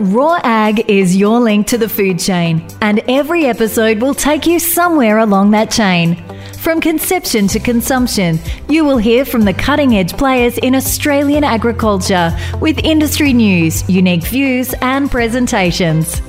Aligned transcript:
Raw 0.00 0.40
Ag 0.44 0.88
is 0.88 1.14
your 1.14 1.40
link 1.40 1.66
to 1.66 1.76
the 1.76 1.86
food 1.86 2.18
chain, 2.18 2.66
and 2.80 3.00
every 3.06 3.44
episode 3.44 4.00
will 4.00 4.14
take 4.14 4.46
you 4.46 4.58
somewhere 4.58 5.18
along 5.18 5.50
that 5.50 5.70
chain. 5.70 6.16
From 6.60 6.82
conception 6.82 7.48
to 7.48 7.58
consumption, 7.58 8.38
you 8.68 8.84
will 8.84 8.98
hear 8.98 9.24
from 9.24 9.46
the 9.46 9.54
cutting 9.54 9.96
edge 9.96 10.12
players 10.12 10.58
in 10.58 10.74
Australian 10.74 11.42
agriculture 11.42 12.36
with 12.60 12.78
industry 12.84 13.32
news, 13.32 13.88
unique 13.88 14.24
views, 14.24 14.74
and 14.82 15.10
presentations. 15.10 16.20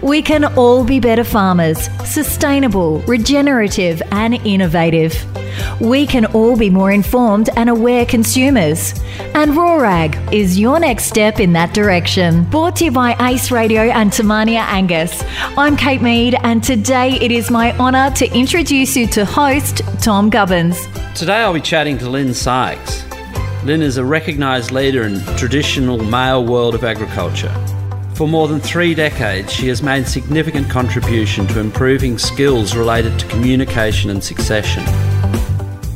We 0.00 0.22
can 0.22 0.44
all 0.56 0.84
be 0.84 1.00
better 1.00 1.24
farmers, 1.24 1.88
sustainable, 2.04 3.00
regenerative, 3.00 4.00
and 4.12 4.34
innovative. 4.46 5.16
We 5.80 6.06
can 6.06 6.26
all 6.26 6.56
be 6.56 6.70
more 6.70 6.90
informed 6.90 7.50
and 7.56 7.68
aware 7.68 8.06
consumers. 8.06 8.94
And 9.34 9.52
RawAg 9.52 10.32
is 10.32 10.58
your 10.58 10.78
next 10.80 11.04
step 11.04 11.40
in 11.40 11.52
that 11.52 11.74
direction. 11.74 12.44
Brought 12.44 12.76
to 12.76 12.86
you 12.86 12.90
by 12.90 13.16
Ace 13.20 13.50
Radio 13.50 13.82
and 13.82 14.12
Te 14.12 14.22
Mania 14.22 14.60
Angus. 14.60 15.22
I'm 15.58 15.76
Kate 15.76 16.00
Mead, 16.02 16.36
and 16.42 16.62
today 16.64 17.12
it 17.20 17.30
is 17.30 17.50
my 17.50 17.76
honour 17.78 18.10
to 18.16 18.30
introduce 18.34 18.96
you 18.96 19.06
to 19.08 19.24
host 19.24 19.71
Tom 20.00 20.30
Gubbins. 20.30 20.86
Today 21.14 21.36
I'll 21.36 21.54
be 21.54 21.60
chatting 21.60 21.98
to 21.98 22.08
Lynn 22.08 22.34
Sykes. 22.34 23.04
Lynn 23.64 23.82
is 23.82 23.96
a 23.96 24.04
recognised 24.04 24.70
leader 24.70 25.04
in 25.04 25.14
the 25.14 25.36
traditional 25.36 26.02
male 26.02 26.44
world 26.44 26.74
of 26.74 26.84
agriculture. 26.84 27.54
For 28.14 28.28
more 28.28 28.48
than 28.48 28.60
three 28.60 28.94
decades, 28.94 29.52
she 29.52 29.68
has 29.68 29.82
made 29.82 30.06
significant 30.06 30.68
contribution 30.68 31.46
to 31.48 31.60
improving 31.60 32.18
skills 32.18 32.76
related 32.76 33.18
to 33.20 33.26
communication 33.28 34.10
and 34.10 34.22
succession. 34.22 34.84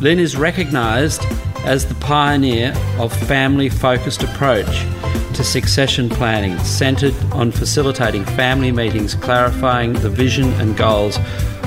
Lynn 0.01 0.19
is 0.19 0.37
recognised 0.37 1.23
as 1.65 1.87
the 1.87 1.95
pioneer 1.97 2.73
of 2.99 3.13
family 3.27 3.69
focused 3.69 4.23
approach 4.23 4.87
to 5.35 5.45
succession 5.45 6.09
planning 6.09 6.59
centred 6.61 7.15
on 7.33 7.51
facilitating 7.51 8.25
family 8.25 8.73
meetings 8.73 9.15
clarifying 9.15 9.93
the 9.93 10.09
vision 10.09 10.51
and 10.55 10.77
goals 10.77 11.19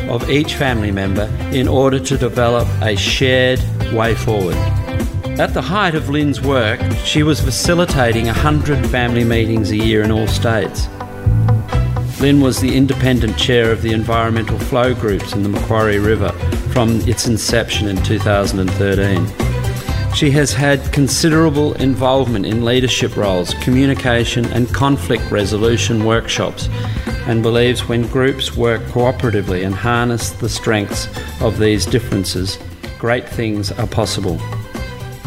of 0.09 0.29
each 0.29 0.55
family 0.55 0.91
member 0.91 1.25
in 1.51 1.67
order 1.67 1.99
to 1.99 2.17
develop 2.17 2.67
a 2.81 2.95
shared 2.95 3.59
way 3.93 4.15
forward. 4.15 4.55
At 5.39 5.53
the 5.53 5.61
height 5.61 5.95
of 5.95 6.09
Lynn's 6.09 6.41
work, 6.41 6.81
she 7.05 7.23
was 7.23 7.39
facilitating 7.39 8.25
100 8.25 8.85
family 8.89 9.23
meetings 9.23 9.71
a 9.71 9.77
year 9.77 10.03
in 10.03 10.11
all 10.11 10.27
states. 10.27 10.87
Lynn 12.19 12.41
was 12.41 12.59
the 12.59 12.75
independent 12.75 13.37
chair 13.37 13.71
of 13.71 13.81
the 13.81 13.93
environmental 13.93 14.59
flow 14.59 14.93
groups 14.93 15.31
in 15.31 15.43
the 15.43 15.49
Macquarie 15.49 15.99
River 15.99 16.33
from 16.73 16.99
its 17.07 17.27
inception 17.27 17.87
in 17.87 17.95
2013. 18.03 19.48
She 20.15 20.31
has 20.31 20.51
had 20.51 20.81
considerable 20.91 21.73
involvement 21.75 22.45
in 22.45 22.65
leadership 22.65 23.15
roles, 23.15 23.53
communication, 23.55 24.43
and 24.51 24.67
conflict 24.73 25.29
resolution 25.31 26.03
workshops, 26.03 26.67
and 27.27 27.41
believes 27.41 27.87
when 27.87 28.05
groups 28.07 28.57
work 28.57 28.81
cooperatively 28.87 29.65
and 29.65 29.73
harness 29.73 30.31
the 30.31 30.49
strengths 30.49 31.07
of 31.41 31.57
these 31.57 31.85
differences, 31.85 32.57
great 32.97 33.29
things 33.29 33.71
are 33.73 33.87
possible. 33.87 34.37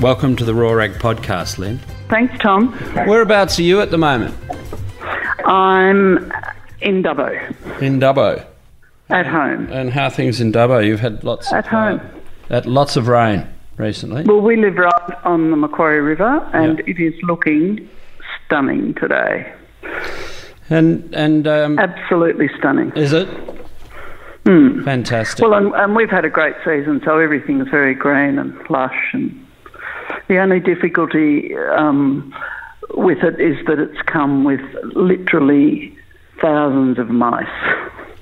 Welcome 0.01 0.37
to 0.37 0.45
the 0.45 0.55
Raw 0.55 0.79
Ag 0.79 0.93
podcast, 0.95 1.57
Lynn. 1.59 1.79
Thanks, 2.11 2.37
Tom. 2.39 2.73
Whereabouts 3.07 3.59
are 3.59 3.63
you 3.63 3.81
at 3.81 3.91
the 3.91 3.99
moment? 3.99 4.35
I'm 5.47 6.31
in 6.83 7.03
Dubbo, 7.03 7.81
In 7.81 7.99
Dubbo. 7.99 8.45
at 9.09 9.27
home. 9.27 9.69
And 9.71 9.91
how 9.91 10.05
are 10.05 10.11
things 10.11 10.41
in 10.41 10.53
Dubbo? 10.53 10.85
You've 10.85 11.01
had 11.01 11.25
lots 11.25 11.51
At 11.51 11.65
of, 11.65 11.71
home. 11.71 12.01
Uh, 12.51 12.57
at 12.57 12.67
lots 12.67 12.97
of 12.97 13.09
rain 13.09 13.47
recently. 13.77 14.25
Well, 14.25 14.41
we 14.41 14.57
live 14.57 14.77
right 14.77 15.15
on 15.25 15.51
the 15.51 15.57
Macquarie 15.57 16.01
River, 16.01 16.39
and 16.53 16.79
Yeah. 16.79 16.85
it 16.87 17.01
is 17.01 17.15
looking 17.23 17.89
stunning 18.47 18.95
today. 18.95 19.53
And 20.71 21.15
and 21.15 21.47
um, 21.47 21.79
Absolutely 21.79 22.49
stunning. 22.59 22.93
is 22.97 23.13
it? 23.13 23.29
Fantastic. 24.45 25.43
Well, 25.43 25.55
and, 25.55 25.73
and 25.75 25.95
we've 25.95 26.11
had 26.11 26.25
a 26.25 26.31
great 26.31 26.57
season, 26.65 27.01
so 27.05 27.19
everything's 27.19 27.69
very 27.69 27.95
green 27.95 28.39
and 28.39 28.55
lush. 28.71 29.11
And 29.13 29.47
the 30.29 30.39
only 30.39 30.59
difficulty 30.59 31.55
um, 31.77 32.35
with 32.95 33.19
it 33.23 33.41
is 33.41 33.65
that 33.67 33.79
it's 33.79 34.01
come 34.07 34.43
with 34.45 34.61
literally 34.95 35.97
thousands 36.41 36.99
of 36.99 37.09
mice. 37.11 37.47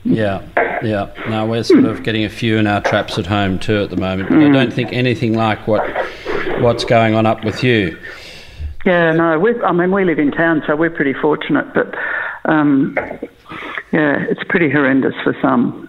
Yeah, 0.04 0.42
yeah. 0.82 1.12
No, 1.28 1.46
we're 1.46 1.62
sort 1.62 1.84
of 1.84 2.02
getting 2.02 2.24
a 2.24 2.28
few 2.30 2.56
in 2.56 2.66
our 2.66 2.80
traps 2.80 3.18
at 3.18 3.26
home 3.26 3.58
too 3.58 3.82
at 3.82 3.90
the 3.90 3.96
moment. 3.96 4.30
But 4.30 4.38
I 4.38 4.50
don't 4.50 4.72
think 4.72 4.92
anything 4.92 5.34
like 5.34 5.66
what 5.66 5.82
what's 6.60 6.84
going 6.84 7.14
on 7.14 7.26
up 7.26 7.44
with 7.44 7.62
you. 7.62 7.98
Yeah, 8.86 9.12
no, 9.12 9.38
we 9.38 9.60
I 9.62 9.72
mean, 9.72 9.92
we 9.92 10.04
live 10.04 10.18
in 10.18 10.30
town, 10.32 10.62
so 10.66 10.74
we're 10.74 10.90
pretty 10.90 11.12
fortunate, 11.12 11.74
but 11.74 11.94
um, 12.46 12.96
yeah, 13.92 14.24
it's 14.28 14.42
pretty 14.44 14.70
horrendous 14.70 15.14
for 15.22 15.36
some. 15.42 15.86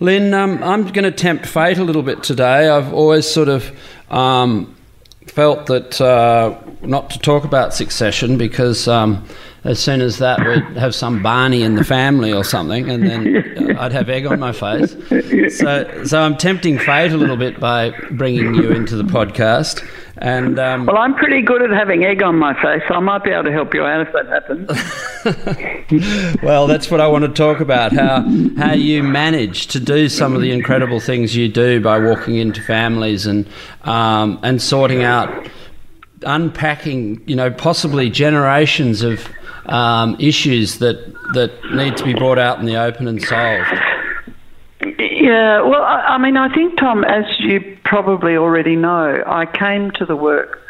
Lynn, 0.00 0.34
um, 0.34 0.62
I'm 0.62 0.86
going 0.88 1.04
to 1.04 1.12
tempt 1.12 1.46
fate 1.46 1.78
a 1.78 1.84
little 1.84 2.02
bit 2.02 2.22
today. 2.22 2.68
I've 2.68 2.92
always 2.92 3.26
sort 3.26 3.48
of 3.48 3.70
um, 4.10 4.74
felt 5.26 5.66
that 5.66 6.00
uh, 6.00 6.58
not 6.82 7.10
to 7.10 7.18
talk 7.18 7.44
about 7.44 7.72
succession 7.72 8.36
because 8.36 8.88
um, 8.88 9.24
as 9.64 9.78
soon 9.78 10.00
as 10.00 10.18
that 10.18 10.40
we'd 10.40 10.76
have 10.76 10.94
some 10.94 11.22
Barney 11.22 11.62
in 11.62 11.76
the 11.76 11.84
family 11.84 12.32
or 12.32 12.42
something, 12.42 12.90
and 12.90 13.02
then 13.04 13.76
I'd 13.78 13.92
have 13.92 14.08
egg 14.08 14.26
on 14.26 14.40
my 14.40 14.52
face. 14.52 14.96
So, 15.56 16.04
so 16.04 16.20
I'm 16.20 16.36
tempting 16.36 16.78
fate 16.78 17.12
a 17.12 17.16
little 17.16 17.36
bit 17.36 17.60
by 17.60 17.90
bringing 18.10 18.54
you 18.54 18.72
into 18.72 18.96
the 18.96 19.04
podcast. 19.04 19.86
And 20.18 20.58
um, 20.58 20.86
Well, 20.86 20.98
I'm 20.98 21.14
pretty 21.14 21.42
good 21.42 21.62
at 21.62 21.70
having 21.70 22.04
egg 22.04 22.22
on 22.22 22.36
my 22.36 22.54
face, 22.60 22.82
so 22.88 22.94
I 22.94 23.00
might 23.00 23.24
be 23.24 23.30
able 23.30 23.44
to 23.44 23.52
help 23.52 23.72
you 23.74 23.84
out 23.84 24.06
if 24.06 24.12
that 24.12 24.26
happens. 24.28 24.68
well, 26.42 26.66
that's 26.66 26.90
what 26.90 27.00
I 27.00 27.06
want 27.06 27.24
to 27.24 27.32
talk 27.32 27.60
about 27.60 27.92
how 27.92 28.22
how 28.56 28.72
you 28.72 29.02
manage 29.02 29.68
to 29.68 29.80
do 29.80 30.08
some 30.08 30.34
of 30.34 30.42
the 30.42 30.50
incredible 30.50 31.00
things 31.00 31.34
you 31.34 31.48
do 31.48 31.80
by 31.80 31.98
walking 31.98 32.36
into 32.36 32.60
families 32.60 33.26
and 33.26 33.48
um, 33.82 34.38
and 34.42 34.60
sorting 34.60 35.02
out, 35.02 35.48
unpacking, 36.22 37.22
you 37.26 37.34
know, 37.34 37.50
possibly 37.50 38.10
generations 38.10 39.02
of 39.02 39.28
um, 39.66 40.16
issues 40.18 40.78
that 40.78 41.12
that 41.34 41.52
need 41.72 41.96
to 41.96 42.04
be 42.04 42.14
brought 42.14 42.38
out 42.38 42.58
in 42.58 42.66
the 42.66 42.76
open 42.76 43.08
and 43.08 43.22
solved. 43.22 43.72
Yeah, 44.98 45.62
well, 45.62 45.82
I, 45.82 46.00
I 46.00 46.18
mean, 46.18 46.36
I 46.36 46.52
think, 46.52 46.76
Tom, 46.76 47.04
as 47.04 47.24
you 47.38 47.78
probably 47.84 48.36
already 48.36 48.74
know, 48.74 49.22
I 49.24 49.46
came 49.46 49.92
to 49.92 50.04
the 50.04 50.16
work 50.16 50.60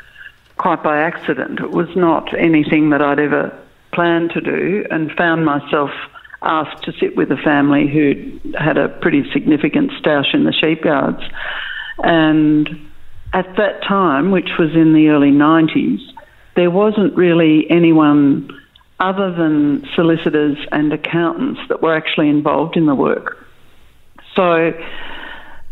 quite 0.59 0.83
by 0.83 1.01
accident. 1.01 1.61
It 1.61 1.71
was 1.71 1.89
not 1.97 2.37
anything 2.39 2.91
that 2.91 3.01
I'd 3.01 3.19
ever 3.19 3.59
planned 3.93 4.31
to 4.33 4.41
do, 4.41 4.85
and 4.91 5.11
found 5.13 5.45
myself 5.45 5.91
asked 6.43 6.83
to 6.85 6.93
sit 6.93 7.17
with 7.17 7.31
a 7.31 7.37
family 7.37 7.87
who 7.89 8.41
had 8.59 8.77
a 8.77 8.89
pretty 8.89 9.31
significant 9.33 9.91
stoush 9.93 10.35
in 10.35 10.45
the 10.45 10.53
sheepyards. 10.53 11.23
And 12.03 12.69
at 13.33 13.57
that 13.57 13.83
time, 13.83 14.31
which 14.31 14.51
was 14.59 14.75
in 14.75 14.93
the 14.93 15.09
early 15.09 15.31
90s, 15.31 16.01
there 16.57 16.71
wasn't 16.71 17.15
really 17.17 17.67
anyone 17.71 18.51
other 19.03 19.33
than 19.33 19.87
solicitors 19.95 20.57
and 20.71 20.93
accountants 20.93 21.61
that 21.69 21.83
were 21.83 21.95
actually 21.95 22.29
involved 22.29 22.77
in 22.77 22.87
the 22.87 22.95
work. 22.95 23.45
So 24.37 24.73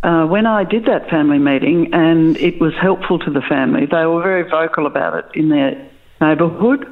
uh, 0.02 0.26
when 0.26 0.46
I 0.46 0.64
did 0.64 0.86
that 0.86 1.08
family 1.08 1.38
meeting 1.38 1.94
and 1.94 2.36
it 2.36 2.60
was 2.60 2.74
helpful 2.74 3.18
to 3.20 3.30
the 3.30 3.41
family, 3.41 3.86
they 3.86 4.04
were 4.04 4.22
very 4.22 4.42
vocal 4.42 4.86
about 4.86 5.14
it 5.14 5.26
in 5.38 5.48
their 5.48 5.91
neighbourhood. 6.20 6.84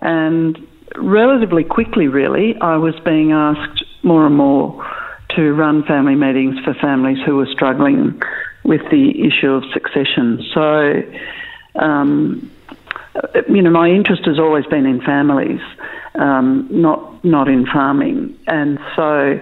And 0.00 0.66
relatively 0.96 1.64
quickly, 1.64 2.08
really, 2.08 2.56
I 2.60 2.76
was 2.76 2.98
being 3.04 3.32
asked 3.32 3.84
more 4.02 4.24
and 4.26 4.36
more 4.36 4.84
to 5.36 5.52
run 5.52 5.84
family 5.84 6.14
meetings 6.14 6.58
for 6.64 6.72
families 6.74 7.18
who 7.26 7.36
were 7.36 7.46
struggling 7.46 8.22
with 8.64 8.80
the 8.90 9.26
issue 9.26 9.50
of 9.50 9.64
succession. 9.72 10.42
So, 10.54 11.02
um, 11.74 12.50
you 13.48 13.62
know, 13.62 13.70
my 13.70 13.88
interest 13.88 14.24
has 14.26 14.38
always 14.38 14.66
been 14.66 14.86
in 14.86 15.00
families, 15.00 15.60
um, 16.14 16.68
not 16.70 17.24
not 17.24 17.48
in 17.48 17.66
farming, 17.66 18.36
and 18.46 18.78
so 18.96 19.40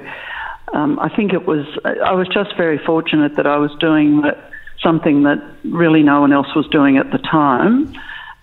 um, 0.75 0.99
I 0.99 1.14
think 1.14 1.32
it 1.32 1.46
was. 1.46 1.67
I 1.84 2.12
was 2.12 2.28
just 2.28 2.56
very 2.56 2.78
fortunate 2.78 3.37
that 3.37 3.46
I 3.46 3.56
was 3.56 3.70
doing 3.81 4.23
that, 4.23 4.50
something 4.82 5.23
that 5.25 5.38
really 5.64 6.02
no 6.02 6.20
one 6.20 6.32
else 6.32 6.55
was 6.55 6.67
doing 6.69 6.96
at 6.96 7.11
the 7.11 7.19
time, 7.19 7.93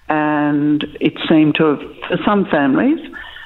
and 0.10 0.84
it 1.00 1.14
seemed 1.30 1.56
to 1.56 1.66
have 1.66 1.80
for 2.08 2.18
some 2.26 2.46
families. 2.46 3.00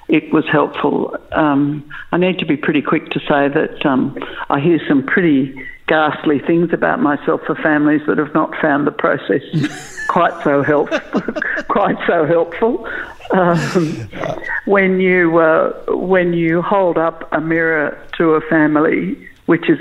It 0.07 0.31
was 0.31 0.45
helpful. 0.49 1.17
Um, 1.33 1.89
I 2.13 2.17
need 2.17 2.39
to 2.39 2.45
be 2.45 2.55
pretty 2.55 2.81
quick 2.81 3.09
to 3.09 3.19
say 3.19 3.49
that 3.49 3.85
um, 3.85 4.17
I 4.49 4.61
hear 4.61 4.79
some 4.87 5.05
pretty 5.05 5.53
ghastly 5.87 6.39
things 6.39 6.73
about 6.73 7.01
myself 7.01 7.41
for 7.45 7.55
families 7.55 8.01
that 8.07 8.17
have 8.17 8.33
not 8.33 8.53
found 8.61 8.85
the 8.85 8.91
process 8.91 9.41
quite 10.07 10.43
so 10.43 10.61
help, 10.63 10.89
quite 11.69 11.97
so 12.05 12.25
helpful. 12.25 12.87
Um, 13.31 14.09
when 14.65 14.99
you 14.99 15.37
uh, 15.39 15.73
when 15.89 16.33
you 16.33 16.61
hold 16.61 16.97
up 16.97 17.27
a 17.33 17.41
mirror 17.41 17.97
to 18.17 18.31
a 18.31 18.41
family, 18.41 19.17
which 19.45 19.69
is 19.69 19.79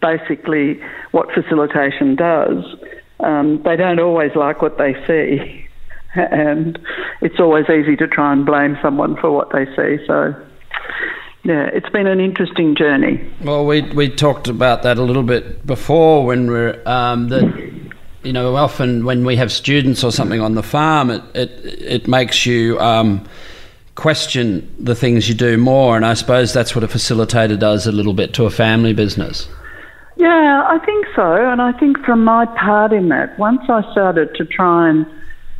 basically 0.00 0.80
what 1.10 1.30
facilitation 1.32 2.16
does, 2.16 2.64
um, 3.20 3.62
they 3.62 3.76
don't 3.76 4.00
always 4.00 4.34
like 4.34 4.62
what 4.62 4.78
they 4.78 4.94
see. 5.06 5.66
and 6.14 6.78
it's 7.20 7.38
always 7.38 7.66
easy 7.70 7.96
to 7.96 8.08
try 8.08 8.32
and 8.32 8.44
blame 8.44 8.76
someone 8.82 9.16
for 9.16 9.30
what 9.30 9.52
they 9.52 9.64
see. 9.76 10.04
So, 10.06 10.34
yeah, 11.42 11.70
it's 11.72 11.88
been 11.88 12.06
an 12.06 12.20
interesting 12.20 12.76
journey. 12.76 13.26
Well, 13.42 13.66
we 13.66 13.82
we 13.82 14.08
talked 14.08 14.48
about 14.48 14.82
that 14.82 14.98
a 14.98 15.02
little 15.02 15.22
bit 15.22 15.66
before 15.66 16.26
when 16.26 16.50
we're 16.50 16.80
um, 16.86 17.28
that. 17.28 17.70
You 18.22 18.34
know, 18.34 18.54
often 18.54 19.06
when 19.06 19.24
we 19.24 19.36
have 19.36 19.50
students 19.50 20.04
or 20.04 20.12
something 20.12 20.42
on 20.42 20.54
the 20.54 20.62
farm, 20.62 21.08
it 21.08 21.22
it, 21.34 21.50
it 21.64 22.06
makes 22.06 22.44
you 22.44 22.78
um, 22.78 23.26
question 23.94 24.74
the 24.78 24.94
things 24.94 25.26
you 25.26 25.34
do 25.34 25.56
more, 25.56 25.96
and 25.96 26.04
I 26.04 26.12
suppose 26.12 26.52
that's 26.52 26.74
what 26.74 26.84
a 26.84 26.86
facilitator 26.86 27.58
does 27.58 27.86
a 27.86 27.92
little 27.92 28.12
bit 28.12 28.34
to 28.34 28.44
a 28.44 28.50
family 28.50 28.92
business. 28.92 29.48
Yeah, 30.16 30.66
I 30.68 30.78
think 30.84 31.06
so. 31.16 31.50
And 31.50 31.62
I 31.62 31.72
think 31.72 31.98
from 32.04 32.22
my 32.22 32.44
part 32.44 32.92
in 32.92 33.08
that, 33.08 33.38
once 33.38 33.62
I 33.70 33.80
started 33.90 34.34
to 34.34 34.44
try 34.44 34.90
and 34.90 35.06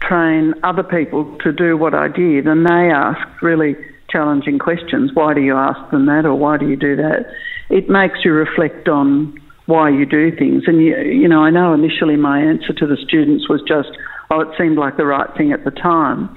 train 0.01 0.53
other 0.63 0.83
people 0.83 1.39
to 1.39 1.53
do 1.53 1.79
what 1.79 1.95
I 1.95 2.09
did, 2.09 2.47
and 2.47 2.67
they 2.67 2.91
asked 2.91 3.43
really 3.43 3.75
challenging 4.11 4.59
questions 4.59 5.11
why 5.15 5.35
do 5.35 5.41
you 5.41 5.57
ask 5.57 5.91
them 5.91 6.07
that, 6.07 6.25
or 6.25 6.35
why 6.35 6.57
do 6.57 6.69
you 6.69 6.77
do 6.77 6.97
that? 6.97 7.27
It 7.69 7.89
makes 7.89 8.25
you 8.25 8.33
reflect 8.33 8.89
on 8.89 9.39
why 9.67 9.89
you 9.89 10.05
do 10.05 10.35
things. 10.37 10.65
And, 10.67 10.83
you, 10.83 10.97
you 10.99 11.29
know, 11.29 11.45
I 11.45 11.51
know 11.51 11.73
initially 11.73 12.17
my 12.17 12.41
answer 12.41 12.73
to 12.73 12.87
the 12.87 12.97
students 12.97 13.49
was 13.49 13.63
just, 13.67 13.91
oh, 14.31 14.41
it 14.41 14.49
seemed 14.59 14.77
like 14.77 14.97
the 14.97 15.07
right 15.07 15.29
thing 15.37 15.53
at 15.53 15.65
the 15.65 15.71
time. 15.71 16.29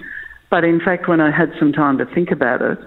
But 0.50 0.64
in 0.64 0.80
fact, 0.80 1.08
when 1.08 1.20
I 1.20 1.36
had 1.36 1.52
some 1.60 1.74
time 1.74 1.98
to 1.98 2.06
think 2.06 2.30
about 2.30 2.62
it, 2.62 2.78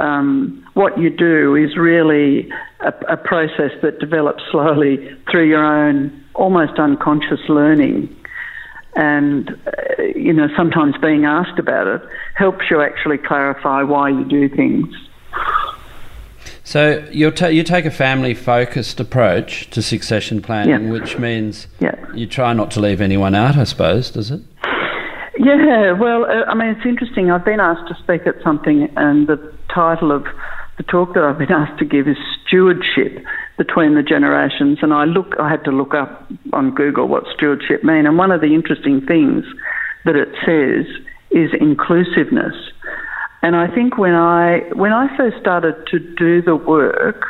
um, 0.00 0.66
what 0.74 0.98
you 0.98 1.10
do 1.10 1.54
is 1.54 1.76
really 1.76 2.50
a, 2.80 2.92
a, 3.08 3.16
process 3.16 3.70
that 3.82 4.00
develops 4.00 4.42
slowly 4.50 5.08
through 5.30 5.48
your 5.48 5.64
own 5.64 6.24
almost 6.34 6.78
unconscious 6.80 7.38
learning. 7.48 8.14
And, 8.96 9.50
uh, 9.50 10.02
you 10.16 10.32
know, 10.32 10.48
sometimes 10.56 10.96
being 11.00 11.24
asked 11.24 11.60
about 11.60 11.86
it 11.86 12.02
helps 12.36 12.70
you 12.70 12.82
actually 12.82 13.18
clarify 13.18 13.82
why 13.82 14.10
you 14.10 14.24
do 14.24 14.48
things. 14.48 14.94
So 16.64 17.06
you 17.10 17.32
you 17.48 17.62
take 17.62 17.84
a 17.86 17.90
family 17.90 18.34
focused 18.34 19.00
approach 19.00 19.70
to 19.70 19.82
succession 19.82 20.42
planning, 20.42 20.86
yeah. 20.86 20.90
which 20.90 21.18
means 21.18 21.68
yeah. 21.80 21.94
you 22.12 22.26
try 22.26 22.52
not 22.52 22.70
to 22.72 22.80
leave 22.80 23.00
anyone 23.00 23.34
out, 23.34 23.56
I 23.56 23.64
suppose, 23.64 24.10
does 24.10 24.30
it? 24.30 24.40
Yeah, 25.38 25.92
well, 25.92 26.24
uh, 26.24 26.44
I 26.46 26.54
mean, 26.54 26.70
it's 26.70 26.84
interesting. 26.84 27.30
I've 27.30 27.44
been 27.44 27.60
asked 27.60 27.88
to 27.88 27.94
speak 28.02 28.26
at 28.26 28.42
something, 28.42 28.90
and 28.96 29.26
the 29.28 29.54
title 29.72 30.10
of 30.10 30.26
the 30.76 30.82
talk 30.82 31.14
that 31.14 31.22
I've 31.22 31.38
been 31.38 31.52
asked 31.62 31.78
to 31.78 31.84
give 31.84 32.08
is 32.08 32.16
Stewardship 32.46 33.24
Between 33.56 33.94
the 33.94 34.02
Generations. 34.02 34.78
And 34.82 34.92
I 34.92 35.04
look, 35.04 35.34
I 35.38 35.48
had 35.48 35.64
to 35.64 35.70
look 35.70 35.94
up 35.94 36.26
on 36.52 36.74
Google 36.74 37.06
what 37.06 37.24
stewardship 37.34 37.84
mean. 37.84 38.06
And 38.06 38.18
one 38.18 38.32
of 38.32 38.40
the 38.40 38.54
interesting 38.54 39.04
things 39.06 39.44
that 40.04 40.16
it 40.16 40.28
says 40.44 40.86
is 41.36 41.50
inclusiveness. 41.60 42.54
And 43.42 43.54
I 43.54 43.68
think 43.72 43.98
when 43.98 44.14
I 44.14 44.60
when 44.72 44.92
I 44.92 45.14
first 45.16 45.38
started 45.38 45.86
to 45.88 45.98
do 45.98 46.42
the 46.42 46.56
work, 46.56 47.26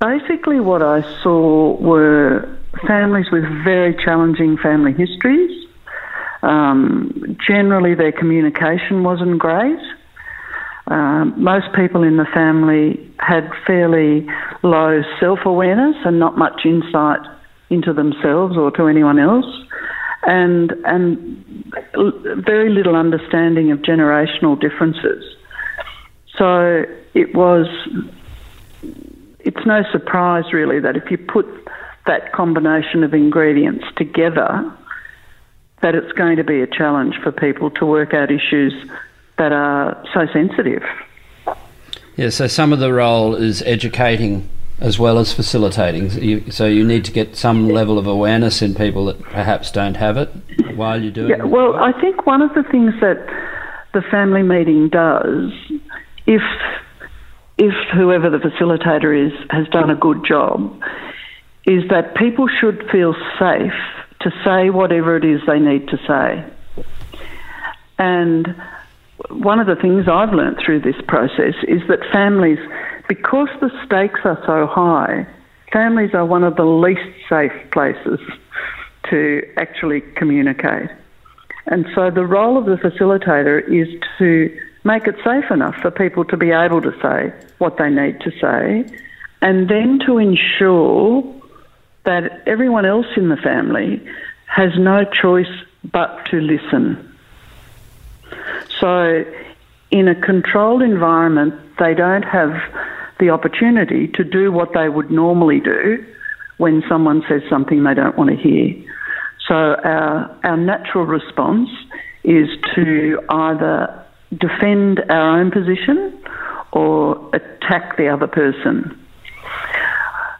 basically 0.00 0.60
what 0.60 0.82
I 0.82 1.02
saw 1.22 1.76
were 1.76 2.58
families 2.86 3.26
with 3.30 3.44
very 3.64 3.94
challenging 4.04 4.56
family 4.56 4.92
histories 4.92 5.66
um, 6.46 7.36
generally, 7.44 7.94
their 7.94 8.12
communication 8.12 9.02
wasn't 9.02 9.38
great. 9.38 9.80
Um, 10.88 11.34
most 11.36 11.66
people 11.74 12.04
in 12.04 12.16
the 12.16 12.26
family 12.32 13.10
had 13.18 13.50
fairly 13.66 14.26
low 14.62 15.02
self 15.18 15.40
awareness 15.44 15.96
and 16.04 16.20
not 16.20 16.38
much 16.38 16.64
insight 16.64 17.20
into 17.70 17.92
themselves 17.92 18.56
or 18.56 18.70
to 18.72 18.86
anyone 18.86 19.18
else, 19.18 19.46
and, 20.26 20.72
and 20.84 21.72
very 22.44 22.68
little 22.68 22.96
understanding 22.96 23.70
of 23.70 23.78
generational 23.78 24.60
differences. 24.60 25.24
So 26.36 26.84
it 27.14 27.34
was, 27.34 27.66
it's 29.40 29.64
no 29.64 29.84
surprise 29.92 30.52
really 30.52 30.80
that 30.80 30.96
if 30.96 31.10
you 31.10 31.16
put 31.16 31.46
that 32.06 32.32
combination 32.32 33.04
of 33.04 33.14
ingredients 33.14 33.84
together, 33.96 34.70
that 35.82 35.94
it's 35.94 36.12
going 36.12 36.36
to 36.36 36.44
be 36.44 36.60
a 36.60 36.66
challenge 36.66 37.16
for 37.22 37.30
people 37.30 37.70
to 37.70 37.86
work 37.86 38.12
out 38.12 38.30
issues 38.30 38.74
that 39.38 39.52
are 39.52 40.02
so 40.12 40.26
sensitive. 40.32 40.82
Yeah, 42.16 42.30
so 42.30 42.46
some 42.46 42.72
of 42.72 42.80
the 42.80 42.92
role 42.92 43.34
is 43.34 43.62
educating 43.62 44.48
as 44.80 44.98
well 44.98 45.18
as 45.18 45.32
facilitating. 45.32 46.50
So 46.50 46.66
you 46.66 46.84
need 46.84 47.04
to 47.06 47.12
get 47.12 47.36
some 47.36 47.68
level 47.68 47.98
of 47.98 48.06
awareness 48.06 48.60
in 48.60 48.74
people 48.74 49.06
that 49.06 49.20
perhaps 49.22 49.70
don't 49.70 49.96
have 49.96 50.16
it 50.16 50.30
while 50.74 51.02
you're 51.02 51.12
doing 51.12 51.30
yeah, 51.30 51.44
Well, 51.44 51.76
I 51.76 51.98
think 52.00 52.26
one 52.26 52.42
of 52.42 52.52
the 52.54 52.62
things 52.62 52.92
that 53.00 53.26
the 53.94 54.02
family 54.02 54.42
meeting 54.42 54.88
does, 54.88 55.52
if 56.26 56.42
if 57.58 57.72
whoever 57.94 58.28
the 58.28 58.36
facilitator 58.36 59.26
is 59.26 59.32
has 59.50 59.66
done 59.68 59.88
a 59.88 59.96
good 59.96 60.24
job, 60.26 60.78
is 61.66 61.88
that 61.88 62.14
people 62.14 62.46
should 62.60 62.86
feel 62.90 63.14
safe 63.38 63.72
to 64.20 64.30
say 64.44 64.68
whatever 64.70 65.16
it 65.16 65.24
is 65.24 65.40
they 65.46 65.58
need 65.58 65.88
to 65.88 65.96
say. 66.06 66.84
And 67.98 68.54
one 69.30 69.58
of 69.58 69.66
the 69.66 69.76
things 69.76 70.06
I've 70.08 70.32
learnt 70.32 70.58
through 70.64 70.80
this 70.80 70.96
process 71.08 71.54
is 71.66 71.80
that 71.88 72.00
families, 72.12 72.58
because 73.08 73.48
the 73.60 73.70
stakes 73.84 74.20
are 74.24 74.42
so 74.46 74.66
high, 74.66 75.26
families 75.72 76.14
are 76.14 76.24
one 76.24 76.44
of 76.44 76.56
the 76.56 76.64
least 76.64 77.08
safe 77.28 77.52
places 77.70 78.20
to 79.10 79.42
actually 79.56 80.00
communicate. 80.00 80.90
And 81.66 81.86
so 81.94 82.10
the 82.10 82.24
role 82.24 82.56
of 82.58 82.66
the 82.66 82.76
facilitator 82.76 83.62
is 83.68 83.88
to 84.18 84.56
make 84.84 85.06
it 85.06 85.16
safe 85.24 85.50
enough 85.50 85.74
for 85.76 85.90
people 85.90 86.24
to 86.26 86.36
be 86.36 86.50
able 86.50 86.80
to 86.82 86.92
say 87.02 87.32
what 87.58 87.76
they 87.76 87.90
need 87.90 88.20
to 88.20 88.30
say 88.40 88.86
and 89.42 89.68
then 89.68 89.98
to 90.06 90.18
ensure 90.18 91.22
that 92.04 92.42
everyone 92.46 92.86
else 92.86 93.06
in 93.16 93.28
the 93.28 93.36
family 93.36 94.00
has 94.46 94.70
no 94.78 95.04
choice 95.04 95.50
but 95.84 96.24
to 96.26 96.40
listen. 96.40 97.16
So, 98.80 99.24
in 99.90 100.08
a 100.08 100.14
controlled 100.14 100.82
environment, 100.82 101.54
they 101.78 101.94
don't 101.94 102.24
have 102.24 102.52
the 103.18 103.30
opportunity 103.30 104.08
to 104.08 104.24
do 104.24 104.52
what 104.52 104.70
they 104.74 104.88
would 104.88 105.10
normally 105.10 105.60
do 105.60 106.04
when 106.58 106.82
someone 106.88 107.22
says 107.28 107.42
something 107.48 107.84
they 107.84 107.94
don't 107.94 108.16
want 108.16 108.30
to 108.30 108.36
hear. 108.36 108.74
So, 109.46 109.54
our, 109.54 110.38
our 110.44 110.56
natural 110.56 111.06
response 111.06 111.68
is 112.24 112.48
to 112.74 113.20
either 113.28 114.04
defend 114.36 115.00
our 115.08 115.40
own 115.40 115.50
position 115.50 116.20
or 116.72 117.30
attack 117.34 117.96
the 117.96 118.08
other 118.08 118.26
person 118.26 118.98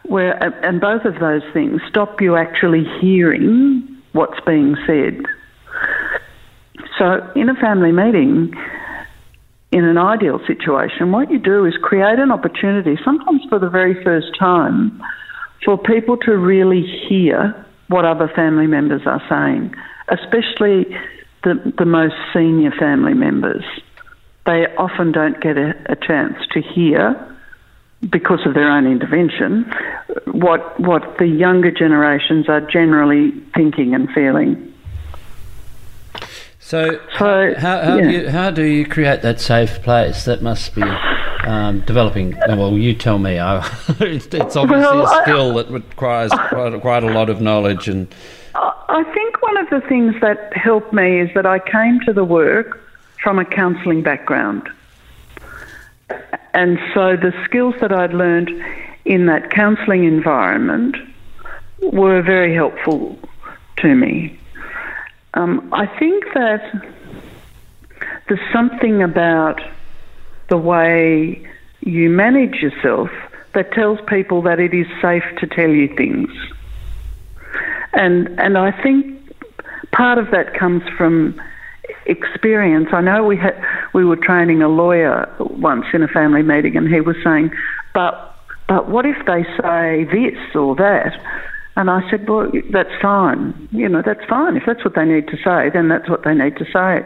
where 0.08 0.36
and 0.64 0.80
both 0.80 1.04
of 1.04 1.18
those 1.18 1.42
things 1.52 1.80
stop 1.88 2.20
you 2.20 2.36
actually 2.36 2.84
hearing 3.00 3.82
what's 4.12 4.38
being 4.46 4.76
said. 4.86 5.22
So, 6.98 7.30
in 7.34 7.48
a 7.48 7.54
family 7.54 7.92
meeting, 7.92 8.54
in 9.76 9.84
an 9.84 9.98
ideal 9.98 10.40
situation, 10.46 11.12
what 11.12 11.30
you 11.30 11.38
do 11.38 11.66
is 11.66 11.74
create 11.82 12.18
an 12.18 12.30
opportunity, 12.32 12.96
sometimes 13.04 13.42
for 13.50 13.58
the 13.58 13.68
very 13.68 14.02
first 14.02 14.28
time, 14.38 15.02
for 15.66 15.76
people 15.76 16.16
to 16.16 16.34
really 16.34 16.82
hear 17.06 17.54
what 17.88 18.06
other 18.06 18.26
family 18.34 18.66
members 18.66 19.02
are 19.04 19.22
saying, 19.28 19.74
especially 20.08 20.86
the, 21.44 21.74
the 21.76 21.84
most 21.84 22.14
senior 22.32 22.70
family 22.70 23.12
members. 23.12 23.62
They 24.46 24.64
often 24.78 25.12
don't 25.12 25.38
get 25.42 25.58
a, 25.58 25.74
a 25.92 25.96
chance 25.96 26.36
to 26.52 26.62
hear 26.62 27.36
because 28.08 28.46
of 28.46 28.54
their 28.54 28.70
own 28.70 28.86
intervention, 28.86 29.70
what 30.26 30.80
what 30.80 31.18
the 31.18 31.26
younger 31.26 31.70
generations 31.70 32.48
are 32.48 32.62
generally 32.62 33.32
thinking 33.54 33.94
and 33.94 34.08
feeling. 34.14 34.65
So, 36.66 37.00
so 37.16 37.54
how, 37.56 37.80
how, 37.80 37.96
yeah. 37.96 38.02
do 38.02 38.10
you, 38.10 38.28
how 38.28 38.50
do 38.50 38.64
you 38.64 38.84
create 38.84 39.22
that 39.22 39.40
safe 39.40 39.80
place? 39.82 40.24
That 40.24 40.42
must 40.42 40.74
be 40.74 40.82
um, 41.44 41.82
developing. 41.82 42.36
Well, 42.48 42.76
you 42.76 42.92
tell 42.92 43.20
me. 43.20 43.38
I, 43.38 43.58
it's, 44.00 44.26
it's, 44.26 44.56
obviously 44.56 44.82
well, 44.82 45.06
a 45.06 45.22
skill 45.22 45.52
I, 45.52 45.62
that 45.62 45.70
requires 45.70 46.32
quite, 46.32 46.80
quite 46.80 47.04
a 47.04 47.12
lot 47.12 47.30
of 47.30 47.40
knowledge 47.40 47.86
and. 47.86 48.12
I 48.56 49.04
think 49.14 49.40
one 49.42 49.56
of 49.58 49.70
the 49.70 49.80
things 49.88 50.16
that 50.20 50.56
helped 50.56 50.92
me 50.92 51.20
is 51.20 51.30
that 51.34 51.46
I 51.46 51.60
came 51.60 52.00
to 52.00 52.12
the 52.12 52.24
work 52.24 52.82
from 53.22 53.38
a 53.38 53.44
counselling 53.44 54.02
background. 54.02 54.68
And 56.52 56.80
so 56.94 57.16
the 57.16 57.32
skills 57.44 57.76
that 57.80 57.92
I'd 57.92 58.12
learned 58.12 58.50
in 59.04 59.26
that 59.26 59.50
counselling 59.50 60.02
environment 60.02 60.96
were 61.80 62.22
very 62.22 62.52
helpful 62.52 63.16
to 63.76 63.94
me. 63.94 64.36
Um, 65.36 65.68
I 65.72 65.86
think 65.86 66.24
that 66.34 66.62
there's 68.26 68.52
something 68.52 69.02
about 69.02 69.60
the 70.48 70.56
way 70.56 71.46
you 71.80 72.08
manage 72.08 72.56
yourself 72.56 73.10
that 73.52 73.70
tells 73.72 73.98
people 74.06 74.42
that 74.42 74.58
it 74.58 74.72
is 74.72 74.86
safe 75.00 75.24
to 75.38 75.46
tell 75.46 75.68
you 75.68 75.94
things. 75.94 76.30
And 77.92 78.28
and 78.40 78.56
I 78.56 78.70
think 78.82 79.14
part 79.92 80.18
of 80.18 80.30
that 80.30 80.54
comes 80.54 80.82
from 80.96 81.40
experience. 82.06 82.88
I 82.92 83.02
know 83.02 83.24
we 83.24 83.36
had 83.36 83.62
we 83.92 84.04
were 84.04 84.16
training 84.16 84.62
a 84.62 84.68
lawyer 84.68 85.30
once 85.38 85.86
in 85.92 86.02
a 86.02 86.08
family 86.08 86.42
meeting, 86.42 86.76
and 86.76 86.88
he 86.88 87.00
was 87.02 87.16
saying, 87.22 87.50
"But 87.92 88.34
but 88.68 88.88
what 88.88 89.04
if 89.04 89.24
they 89.26 89.44
say 89.60 90.04
this 90.04 90.54
or 90.54 90.74
that?" 90.76 91.20
And 91.76 91.90
I 91.90 92.08
said, 92.10 92.28
"Well, 92.28 92.50
that's 92.70 92.94
fine. 93.02 93.68
You 93.70 93.88
know, 93.88 94.02
that's 94.02 94.24
fine. 94.24 94.56
If 94.56 94.64
that's 94.66 94.84
what 94.84 94.94
they 94.94 95.04
need 95.04 95.28
to 95.28 95.36
say, 95.36 95.70
then 95.70 95.88
that's 95.88 96.08
what 96.08 96.24
they 96.24 96.34
need 96.34 96.56
to 96.56 96.64
say." 96.64 97.04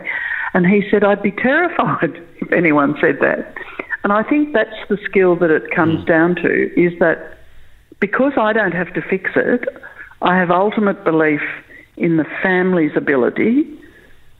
And 0.54 0.66
he 0.66 0.88
said, 0.90 1.04
"I'd 1.04 1.22
be 1.22 1.32
terrified 1.32 2.22
if 2.40 2.52
anyone 2.52 2.96
said 3.00 3.20
that." 3.20 3.54
And 4.02 4.12
I 4.12 4.22
think 4.22 4.52
that's 4.54 4.88
the 4.88 4.96
skill 5.04 5.36
that 5.36 5.50
it 5.50 5.70
comes 5.70 6.00
mm. 6.00 6.06
down 6.06 6.34
to 6.36 6.80
is 6.80 6.98
that 7.00 7.38
because 7.98 8.32
I 8.38 8.52
don't 8.52 8.72
have 8.72 8.92
to 8.94 9.02
fix 9.02 9.30
it, 9.36 9.68
I 10.22 10.36
have 10.36 10.50
ultimate 10.50 11.04
belief 11.04 11.42
in 11.96 12.16
the 12.16 12.24
family's 12.42 12.96
ability 12.96 13.66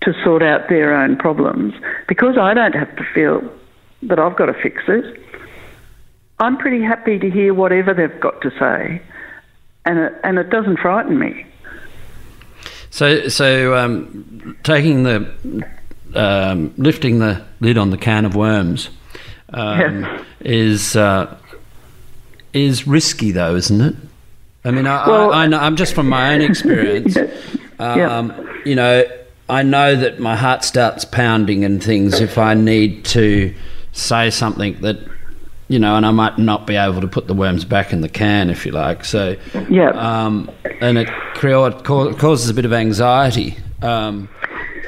to 0.02 0.14
sort 0.24 0.42
out 0.42 0.68
their 0.68 0.94
own 0.94 1.16
problems. 1.16 1.74
Because 2.08 2.38
I 2.38 2.54
don't 2.54 2.74
have 2.74 2.94
to 2.96 3.04
feel 3.14 3.42
that 4.02 4.18
I've 4.18 4.36
got 4.36 4.46
to 4.46 4.54
fix 4.54 4.82
it, 4.88 5.20
I'm 6.38 6.56
pretty 6.56 6.82
happy 6.82 7.18
to 7.18 7.30
hear 7.30 7.52
whatever 7.52 7.92
they've 7.92 8.20
got 8.20 8.40
to 8.40 8.50
say, 8.58 9.02
and 9.84 9.98
it, 9.98 10.12
and 10.24 10.38
it 10.38 10.50
doesn't 10.50 10.78
frighten 10.78 11.18
me. 11.18 11.46
So, 12.90 13.28
so 13.28 13.76
um, 13.76 14.56
taking 14.62 15.04
the 15.04 15.66
um, 16.14 16.74
lifting 16.76 17.20
the 17.20 17.44
lid 17.60 17.78
on 17.78 17.90
the 17.90 17.96
can 17.96 18.24
of 18.24 18.34
worms 18.34 18.90
um, 19.52 20.02
yeah. 20.02 20.24
is 20.40 20.96
uh, 20.96 21.36
is 22.52 22.86
risky, 22.86 23.30
though, 23.30 23.54
isn't 23.54 23.80
it? 23.80 23.94
I 24.64 24.70
mean, 24.72 24.86
I, 24.86 25.08
well, 25.08 25.32
I, 25.32 25.46
I 25.46 25.66
am 25.66 25.76
just 25.76 25.94
from 25.94 26.08
my 26.08 26.34
own 26.34 26.42
experience. 26.42 27.16
yeah. 27.80 28.18
Um, 28.18 28.48
you 28.64 28.74
know, 28.74 29.04
I 29.48 29.62
know 29.62 29.96
that 29.96 30.20
my 30.20 30.36
heart 30.36 30.64
starts 30.64 31.04
pounding 31.04 31.64
and 31.64 31.82
things 31.82 32.20
if 32.20 32.38
I 32.38 32.54
need 32.54 33.04
to 33.06 33.54
say 33.92 34.30
something 34.30 34.80
that, 34.82 34.98
you 35.70 35.78
know, 35.78 35.94
and 35.94 36.04
I 36.04 36.10
might 36.10 36.36
not 36.36 36.66
be 36.66 36.74
able 36.74 37.00
to 37.00 37.06
put 37.06 37.28
the 37.28 37.32
worms 37.32 37.64
back 37.64 37.92
in 37.92 38.00
the 38.00 38.08
can, 38.08 38.50
if 38.50 38.66
you 38.66 38.72
like. 38.72 39.04
So, 39.04 39.36
yeah. 39.70 39.90
Um, 39.90 40.50
and 40.80 40.98
it 40.98 41.08
causes 41.34 42.50
a 42.50 42.54
bit 42.54 42.64
of 42.64 42.72
anxiety. 42.72 43.56
Um, 43.80 44.28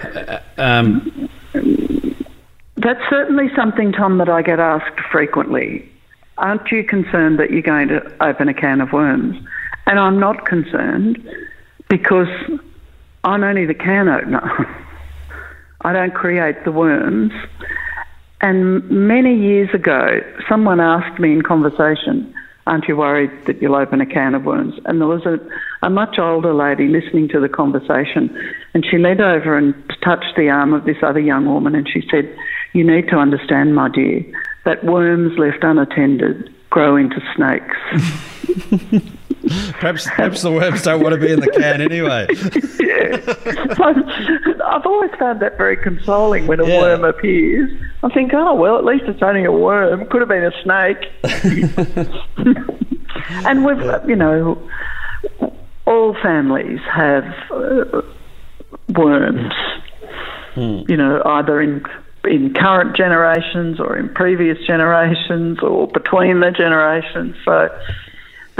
uh, 0.02 0.40
um, 0.58 1.30
That's 2.74 3.00
certainly 3.08 3.48
something, 3.54 3.92
Tom, 3.92 4.18
that 4.18 4.28
I 4.28 4.42
get 4.42 4.58
asked 4.58 4.98
frequently. 5.12 5.88
Aren't 6.38 6.68
you 6.72 6.82
concerned 6.82 7.38
that 7.38 7.52
you're 7.52 7.62
going 7.62 7.86
to 7.86 8.02
open 8.20 8.48
a 8.48 8.54
can 8.54 8.80
of 8.80 8.92
worms? 8.92 9.36
And 9.86 10.00
I'm 10.00 10.18
not 10.18 10.46
concerned 10.46 11.24
because 11.88 12.26
I'm 13.22 13.44
only 13.44 13.66
the 13.66 13.74
can 13.74 14.08
opener. 14.08 14.76
I 15.82 15.92
don't 15.92 16.12
create 16.12 16.64
the 16.64 16.72
worms. 16.72 17.32
And 18.42 18.88
many 18.90 19.36
years 19.36 19.72
ago, 19.72 20.20
someone 20.48 20.80
asked 20.80 21.20
me 21.20 21.32
in 21.32 21.42
conversation, 21.42 22.34
Aren't 22.64 22.86
you 22.86 22.96
worried 22.96 23.30
that 23.46 23.60
you'll 23.60 23.74
open 23.74 24.00
a 24.00 24.06
can 24.06 24.36
of 24.36 24.44
worms? 24.44 24.74
And 24.84 25.00
there 25.00 25.08
was 25.08 25.26
a, 25.26 25.40
a 25.84 25.90
much 25.90 26.18
older 26.20 26.54
lady 26.54 26.86
listening 26.86 27.28
to 27.30 27.40
the 27.40 27.48
conversation, 27.48 28.30
and 28.72 28.86
she 28.88 28.98
leaned 28.98 29.20
over 29.20 29.56
and 29.56 29.74
touched 30.04 30.36
the 30.36 30.48
arm 30.48 30.72
of 30.72 30.84
this 30.84 30.98
other 31.02 31.18
young 31.18 31.46
woman, 31.46 31.74
and 31.74 31.88
she 31.88 32.06
said, 32.08 32.32
You 32.72 32.84
need 32.86 33.08
to 33.08 33.16
understand, 33.16 33.74
my 33.74 33.88
dear, 33.88 34.24
that 34.64 34.84
worms 34.84 35.36
left 35.38 35.64
unattended 35.64 36.54
grow 36.70 36.96
into 36.96 37.20
snakes. 37.36 37.76
perhaps, 39.72 40.06
perhaps 40.06 40.42
the 40.42 40.52
worms 40.52 40.82
don't 40.82 41.02
want 41.02 41.14
to 41.14 41.20
be 41.20 41.32
in 41.32 41.40
the 41.40 41.48
can 41.48 41.80
anyway. 41.80 42.26
yeah. 42.80 43.16
I've 44.64 44.86
always 44.86 45.10
found 45.18 45.40
that 45.40 45.56
very 45.56 45.76
consoling 45.76 46.46
when 46.46 46.60
a 46.60 46.66
yeah. 46.66 46.80
worm 46.80 47.02
appears. 47.04 47.70
I 48.02 48.08
think, 48.10 48.32
oh, 48.34 48.54
well, 48.54 48.78
at 48.78 48.84
least 48.84 49.04
it's 49.06 49.22
only 49.22 49.44
a 49.44 49.52
worm. 49.52 50.06
Could 50.06 50.20
have 50.20 50.28
been 50.28 50.44
a 50.44 50.52
snake. 50.62 51.10
and 53.46 53.64
we've, 53.64 53.80
yeah. 53.80 54.06
you 54.06 54.16
know, 54.16 54.58
all 55.86 56.14
families 56.22 56.80
have 56.90 57.24
uh, 57.50 58.02
worms. 58.90 59.52
Hmm. 60.54 60.82
You 60.86 60.96
know, 60.96 61.22
either 61.24 61.60
in 61.60 61.84
in 62.24 62.54
current 62.54 62.96
generations 62.96 63.80
or 63.80 63.96
in 63.96 64.08
previous 64.10 64.56
generations 64.66 65.58
or 65.60 65.88
between 65.88 66.38
the 66.40 66.52
generations. 66.52 67.34
So 67.44 67.68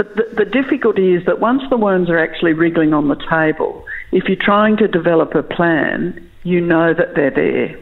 but 0.03 0.15
the, 0.15 0.43
the 0.43 0.45
difficulty 0.45 1.13
is 1.13 1.25
that 1.25 1.39
once 1.39 1.63
the 1.69 1.77
worms 1.77 2.09
are 2.09 2.19
actually 2.19 2.53
wriggling 2.53 2.93
on 2.93 3.07
the 3.07 3.15
table, 3.29 3.85
if 4.11 4.25
you're 4.25 4.35
trying 4.35 4.77
to 4.77 4.87
develop 4.87 5.33
a 5.35 5.43
plan, 5.43 6.29
you 6.43 6.59
know 6.61 6.93
that 6.93 7.15
they're 7.15 7.31
there. 7.31 7.79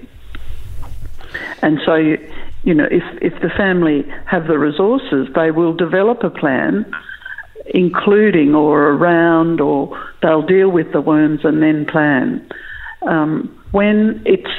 And 1.62 1.80
so, 1.86 1.96
you, 1.96 2.18
you 2.64 2.74
know, 2.74 2.88
if, 2.90 3.04
if 3.22 3.42
the 3.42 3.50
family 3.50 4.06
have 4.26 4.48
the 4.48 4.60
resources, 4.60 5.30
they 5.34 5.52
will 5.52 5.74
develop 5.74 6.24
a 6.24 6.30
plan, 6.30 6.94
including 7.68 8.54
or 8.56 8.90
around, 8.90 9.62
or 9.62 10.00
they'll 10.22 10.46
deal 10.46 10.70
with 10.70 10.92
the 10.92 11.02
worms 11.02 11.44
and 11.44 11.62
then 11.62 11.86
plan. 11.86 12.48
Um, 13.02 13.58
when 13.72 14.22
it's 14.26 14.52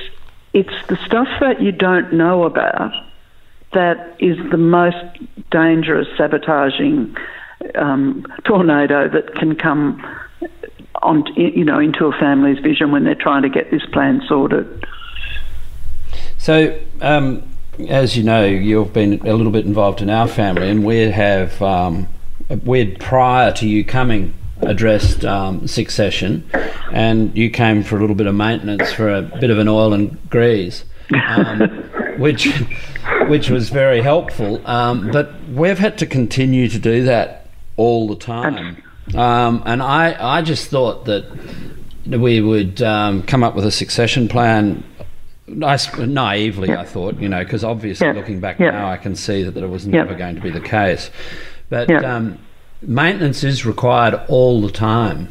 it's 0.52 0.86
the 0.88 0.96
stuff 1.06 1.28
that 1.40 1.62
you 1.62 1.72
don't 1.72 2.12
know 2.12 2.44
about 2.44 2.92
that 3.72 4.16
is 4.18 4.36
the 4.50 4.58
most 4.58 4.96
dangerous 5.50 6.08
sabotaging 6.16 7.16
um, 7.74 8.26
tornado 8.44 9.08
that 9.08 9.34
can 9.34 9.56
come 9.56 10.02
on, 11.02 11.24
you 11.36 11.64
know, 11.64 11.78
into 11.78 12.06
a 12.06 12.12
family's 12.12 12.58
vision 12.60 12.92
when 12.92 13.04
they're 13.04 13.14
trying 13.14 13.42
to 13.42 13.48
get 13.48 13.70
this 13.70 13.84
plan 13.92 14.22
sorted. 14.28 14.86
So, 16.38 16.78
um, 17.00 17.42
as 17.88 18.16
you 18.16 18.22
know, 18.22 18.44
you've 18.44 18.92
been 18.92 19.26
a 19.26 19.34
little 19.34 19.52
bit 19.52 19.64
involved 19.64 20.02
in 20.02 20.10
our 20.10 20.28
family, 20.28 20.68
and 20.68 20.84
we 20.84 21.10
have 21.10 21.60
um, 21.62 22.08
we 22.64 22.96
prior 22.96 23.52
to 23.52 23.68
you 23.68 23.84
coming 23.84 24.34
addressed 24.60 25.24
um, 25.24 25.66
succession, 25.66 26.48
and 26.92 27.36
you 27.36 27.50
came 27.50 27.82
for 27.82 27.96
a 27.96 28.00
little 28.00 28.16
bit 28.16 28.26
of 28.26 28.34
maintenance 28.34 28.92
for 28.92 29.12
a 29.12 29.22
bit 29.22 29.50
of 29.50 29.58
an 29.58 29.68
oil 29.68 29.92
and 29.92 30.18
grease, 30.30 30.84
um, 31.26 31.60
which 32.18 32.48
which 33.28 33.50
was 33.50 33.70
very 33.70 34.00
helpful. 34.00 34.64
Um, 34.66 35.10
but 35.10 35.32
we've 35.48 35.78
had 35.78 35.98
to 35.98 36.06
continue 36.06 36.68
to 36.68 36.78
do 36.78 37.04
that 37.04 37.41
all 37.76 38.08
the 38.08 38.16
time. 38.16 38.82
Um, 39.14 39.62
and 39.66 39.82
I, 39.82 40.38
I 40.38 40.42
just 40.42 40.68
thought 40.70 41.06
that 41.06 41.26
we 42.06 42.40
would 42.40 42.82
um, 42.82 43.22
come 43.22 43.42
up 43.42 43.54
with 43.54 43.64
a 43.64 43.70
succession 43.70 44.28
plan. 44.28 44.84
naively, 45.46 46.70
I 46.72 46.84
thought, 46.84 47.16
you 47.18 47.28
know, 47.28 47.42
because 47.42 47.64
obviously 47.64 48.12
looking 48.12 48.40
back 48.40 48.58
now, 48.60 48.88
I 48.88 48.96
can 48.96 49.16
see 49.16 49.42
that 49.42 49.52
that 49.52 49.64
it 49.64 49.70
was 49.70 49.86
never 49.86 50.14
going 50.14 50.36
to 50.36 50.40
be 50.40 50.50
the 50.50 50.60
case. 50.60 51.10
But 51.68 51.90
um, 52.04 52.38
maintenance 52.80 53.44
is 53.44 53.64
required 53.64 54.14
all 54.28 54.60
the 54.60 54.70
time. 54.70 55.28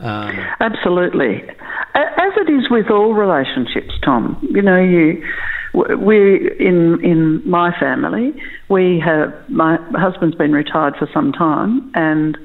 Um, 0.00 0.36
Absolutely, 0.60 1.42
as 1.94 2.32
it 2.36 2.50
is 2.50 2.68
with 2.68 2.90
all 2.90 3.14
relationships, 3.14 3.94
Tom. 4.02 4.38
You 4.50 4.60
know, 4.60 4.80
you 4.80 5.24
we 5.74 6.50
in 6.58 7.04
in 7.04 7.48
my 7.48 7.76
family 7.78 8.32
we 8.68 9.00
have 9.00 9.32
my 9.48 9.76
husband's 9.92 10.36
been 10.36 10.52
retired 10.52 10.94
for 10.96 11.08
some 11.12 11.32
time 11.32 11.90
and 11.94 12.38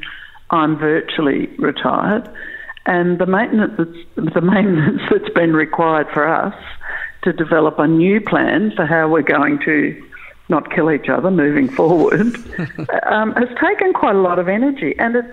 I'm 0.51 0.77
virtually 0.77 1.48
retired. 1.57 2.29
And 2.86 3.19
the 3.19 3.25
maintenance 3.25 3.74
that's, 3.77 4.33
the 4.33 4.41
maintenance 4.41 5.01
that's 5.09 5.29
been 5.33 5.53
required 5.53 6.07
for 6.13 6.27
us 6.27 6.55
to 7.24 7.33
develop 7.33 7.79
a 7.79 7.88
new 7.88 8.21
plan 8.21 8.71
for 8.75 8.86
how 8.86 9.09
we're 9.09 9.21
going 9.21 9.59
to 9.65 10.01
not 10.48 10.71
kill 10.71 10.91
each 10.91 11.09
other 11.09 11.29
moving 11.29 11.69
forward 11.75 12.36
um, 13.05 13.33
has 13.33 13.50
taken 13.62 13.93
quite 13.93 14.15
a 14.15 14.21
lot 14.21 14.39
of 14.39 14.48
energy. 14.48 14.95
And 14.98 15.15
it 15.17 15.25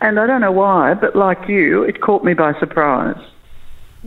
and 0.00 0.20
I 0.20 0.26
don't 0.26 0.42
know 0.42 0.52
why 0.52 0.92
but 0.92 1.16
like 1.16 1.48
you 1.48 1.82
it 1.82 2.02
caught 2.02 2.22
me 2.22 2.34
by 2.34 2.58
surprise 2.58 3.16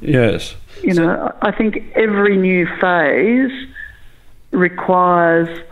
yes 0.01 0.55
you 0.83 0.93
so, 0.93 1.05
know, 1.05 1.35
I 1.41 1.51
think 1.51 1.91
every 1.95 2.37
new 2.37 2.65
phase 2.79 3.51
requires 4.51 5.63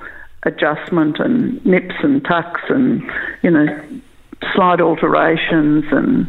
adjustment 0.44 1.20
and 1.20 1.64
nips 1.66 1.96
and 2.04 2.24
tucks 2.24 2.62
and, 2.70 3.04
you 3.42 3.52
know, 3.52 3.84
slight 4.54 4.82
alterations 4.82 5.86
and, 5.92 6.28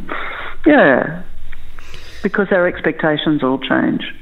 yeah, 0.67 1.23
because 2.23 2.49
our 2.51 2.67
expectations 2.67 3.43
all 3.43 3.59
change. 3.59 4.15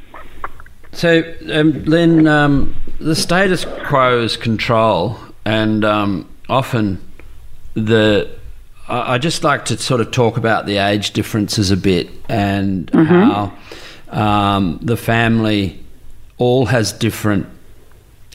So, 0.93 1.23
um, 1.53 1.85
Lynn, 1.85 2.27
um, 2.27 2.75
the 2.99 3.15
status 3.15 3.67
quo 3.85 4.23
is 4.23 4.37
control, 4.37 5.19
and 5.45 5.85
um, 5.85 6.29
often 6.49 7.01
the 7.75 8.31
I 8.89 9.19
just 9.19 9.43
like 9.43 9.65
to 9.67 9.79
sort 9.79 10.01
of 10.01 10.13
talk 10.13 10.37
about 10.37 10.67
the 10.67 10.79
age 10.79 11.13
differences 11.13 11.71
a 11.71 11.77
bit 11.77 12.09
and 12.29 12.91
mm-hmm. 12.93 13.05
how 13.05 13.53
um, 14.11 14.79
the 14.81 14.97
family 14.97 15.83
all 16.39 16.67
has 16.67 16.93
different 16.93 17.49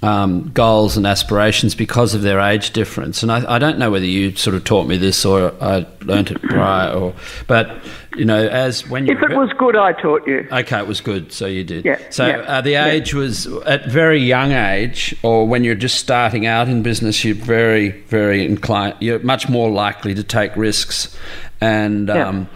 um, 0.04 0.50
goals 0.54 0.98
and 0.98 1.06
aspirations 1.06 1.76
because 1.76 2.16
of 2.16 2.24
their 2.24 2.40
age 2.40 2.72
difference. 2.72 3.22
And 3.22 3.32
I, 3.32 3.56
I, 3.56 3.60
don't 3.60 3.78
know 3.78 3.92
whether 3.92 4.06
you 4.06 4.36
sort 4.36 4.56
of 4.56 4.64
taught 4.64 4.88
me 4.88 4.98
this 4.98 5.24
or 5.26 5.54
I 5.62 5.86
learnt 6.02 6.32
it 6.32 6.42
prior, 6.42 6.92
or 6.92 7.14
but 7.46 7.78
you 8.16 8.26
know, 8.26 8.48
as 8.48 8.88
when 8.90 9.06
you 9.06 9.14
if 9.14 9.22
it 9.22 9.36
was 9.36 9.52
good, 9.60 9.76
I 9.76 9.94
taught 9.94 10.28
you. 10.28 10.48
Okay, 10.52 10.80
it 10.80 10.88
was 10.88 11.02
good, 11.02 11.32
so 11.32 11.46
you 11.46 11.64
did. 11.64 11.86
Yeah. 11.86 12.00
So 12.10 12.28
yeah, 12.28 12.38
uh, 12.40 12.62
the 12.62 12.76
age 12.76 13.14
yeah. 13.14 13.20
was 13.20 13.46
at 13.66 13.86
very 13.86 14.20
young 14.20 14.54
age, 14.54 15.16
or 15.22 15.48
when 15.48 15.64
you're 15.64 15.76
just 15.76 16.00
starting 16.00 16.48
out 16.48 16.68
in 16.68 16.82
business, 16.82 17.24
you're 17.24 17.36
very, 17.36 17.90
very 17.90 18.44
inclined. 18.44 18.96
You're 19.00 19.20
much 19.20 19.50
more 19.50 19.70
likely 19.70 20.16
to 20.16 20.24
take 20.24 20.56
risks, 20.56 21.16
and 21.62 22.08
yeah. 22.08 22.28
um, 22.28 22.50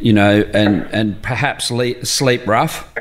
you 0.00 0.12
know, 0.12 0.44
and 0.52 0.82
and 0.92 1.22
perhaps 1.22 1.70
le- 1.70 2.04
sleep 2.04 2.44
rough 2.44 2.92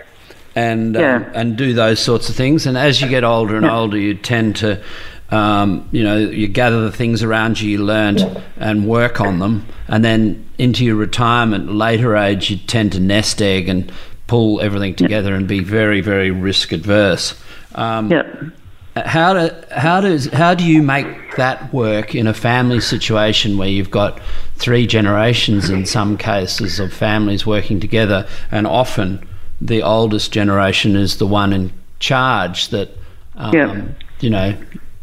and 0.57 0.95
yeah. 0.95 1.17
um, 1.17 1.25
and 1.35 1.55
do 1.55 1.73
those 1.73 1.99
sorts 1.99 2.29
of 2.29 2.35
things. 2.35 2.65
And 2.65 2.77
as 2.77 2.99
you 2.99 3.07
get 3.07 3.23
older 3.23 3.55
and 3.55 3.65
yeah. 3.65 3.77
older, 3.77 3.97
you 3.97 4.15
tend 4.15 4.55
to, 4.57 4.81
um, 5.29 5.87
you 5.91 6.03
know, 6.03 6.17
you 6.17 6.47
gather 6.47 6.81
the 6.81 6.91
things 6.91 7.21
around 7.21 7.61
you 7.61 7.69
you 7.69 7.85
learned 7.85 8.41
and 8.57 8.87
work 8.87 9.21
on 9.21 9.37
them, 9.37 9.67
and 9.87 10.03
then 10.03 10.43
into 10.57 10.83
your 10.83 10.95
retirement, 10.95 11.71
later 11.71 12.17
age, 12.17 12.49
you 12.49 12.57
tend 12.57 12.91
to 12.93 12.99
nest 12.99 13.39
egg 13.39 13.69
and 13.69 13.91
pull 14.25 14.59
everything 14.59 14.95
together 14.95 15.35
and 15.35 15.47
be 15.47 15.59
very, 15.59 16.01
very 16.01 16.31
risk 16.31 16.71
adverse. 16.71 17.39
Um, 17.75 18.11
yeah. 18.11 18.49
How 18.95 19.33
do 19.33 19.55
how 19.69 20.01
does 20.01 20.25
how 20.25 20.55
do 20.55 20.63
you 20.63 20.81
make 20.81 21.35
that 21.35 21.71
work 21.71 22.15
in 22.15 22.25
a 22.25 22.33
family 22.33 22.81
situation 22.81 23.59
where 23.59 23.69
you've 23.69 23.91
got 23.91 24.19
three 24.55 24.87
generations 24.87 25.69
in 25.69 25.85
some 25.85 26.17
cases 26.17 26.79
of 26.79 26.91
families 26.91 27.45
working 27.45 27.79
together, 27.79 28.27
and 28.49 28.65
often 28.65 29.21
the 29.61 29.81
oldest 29.81 30.31
generation 30.31 30.95
is 30.95 31.17
the 31.17 31.27
one 31.27 31.53
in 31.53 31.71
charge 31.99 32.69
that, 32.69 32.89
um, 33.35 33.53
yeah. 33.53 33.85
you 34.19 34.29
know, 34.29 34.55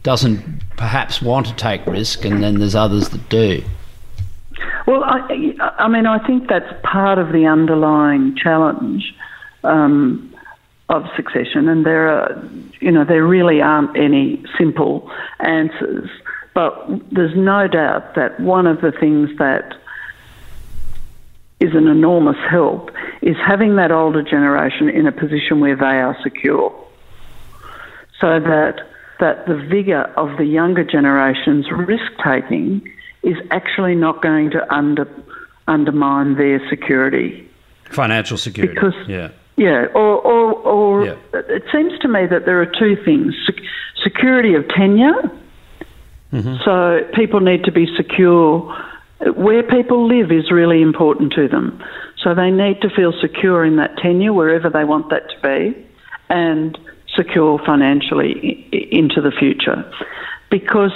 doesn't 0.03 0.63
perhaps 0.77 1.23
want 1.23 1.47
to 1.47 1.55
take 1.55 1.85
risk, 1.87 2.25
and 2.25 2.43
then 2.43 2.59
there's 2.59 2.75
others 2.75 3.09
that 3.09 3.29
do. 3.29 3.63
Well, 4.87 5.03
I, 5.03 5.55
I 5.79 5.89
mean, 5.89 6.07
I 6.07 6.25
think 6.27 6.49
that's 6.49 6.73
part 6.83 7.19
of 7.19 7.33
the 7.33 7.47
underlying 7.47 8.37
challenge 8.37 9.15
um, 9.63 10.35
of 10.89 11.05
succession, 11.17 11.69
and 11.69 11.87
there 11.87 12.09
are, 12.09 12.49
you 12.81 12.91
know, 12.91 13.05
there 13.05 13.25
really 13.25 13.63
aren't 13.63 13.97
any 13.97 14.45
simple 14.59 15.11
answers. 15.41 16.11
But 16.53 16.87
there's 17.11 17.35
no 17.35 17.67
doubt 17.67 18.15
that 18.15 18.39
one 18.39 18.67
of 18.67 18.81
the 18.81 18.93
things 18.93 19.31
that 19.39 19.75
is 21.61 21.75
an 21.75 21.87
enormous 21.87 22.37
help 22.51 22.91
is 23.23 23.37
having 23.45 23.77
that 23.77 23.91
older 23.93 24.23
generation 24.23 24.89
in 24.89 25.07
a 25.07 25.13
position 25.13 25.61
where 25.61 25.77
they 25.77 26.01
are 26.01 26.17
secure 26.23 26.75
so 28.21 28.41
that 28.41 28.81
that 29.21 29.47
the 29.47 29.57
vigour 29.57 30.03
of 30.17 30.37
the 30.39 30.45
younger 30.45 30.85
generation's 30.85 31.71
risk 31.71 32.11
taking 32.23 32.83
is 33.23 33.37
actually 33.51 33.95
not 33.95 34.21
going 34.21 34.51
to 34.51 34.75
under, 34.75 35.09
undermine 35.69 36.35
their 36.35 36.61
security. 36.69 37.49
Financial 37.85 38.37
security. 38.37 38.75
Because, 38.75 38.95
yeah. 39.09 39.31
Yeah, 39.57 39.87
or, 39.95 40.21
or, 40.21 40.53
or 40.55 41.07
yeah. 41.07 41.17
it 41.33 41.63
seems 41.73 41.97
to 42.01 42.09
me 42.09 42.27
that 42.27 42.45
there 42.45 42.61
are 42.61 42.67
two 42.67 42.97
things 43.05 43.35
security 44.03 44.55
of 44.55 44.69
tenure. 44.69 45.31
Mm-hmm. 46.33 46.57
So 46.65 47.09
people 47.15 47.39
need 47.39 47.63
to 47.65 47.73
be 47.73 47.87
secure 47.97 48.77
where 49.21 49.63
people 49.63 50.07
live 50.07 50.31
is 50.31 50.51
really 50.51 50.83
important 50.83 51.33
to 51.35 51.49
them. 51.49 51.83
So 52.19 52.35
they 52.35 52.51
need 52.51 52.81
to 52.83 52.91
feel 52.91 53.13
secure 53.21 53.65
in 53.65 53.77
that 53.77 53.97
tenure, 53.99 54.33
wherever 54.33 54.71
they 54.71 54.85
want 54.85 55.11
that 55.11 55.29
to 55.31 55.41
be, 55.43 55.87
and 56.29 56.79
secure 57.15 57.59
financially 57.65 58.69
into 58.91 59.21
the 59.21 59.31
future. 59.31 59.85
Because, 60.51 60.93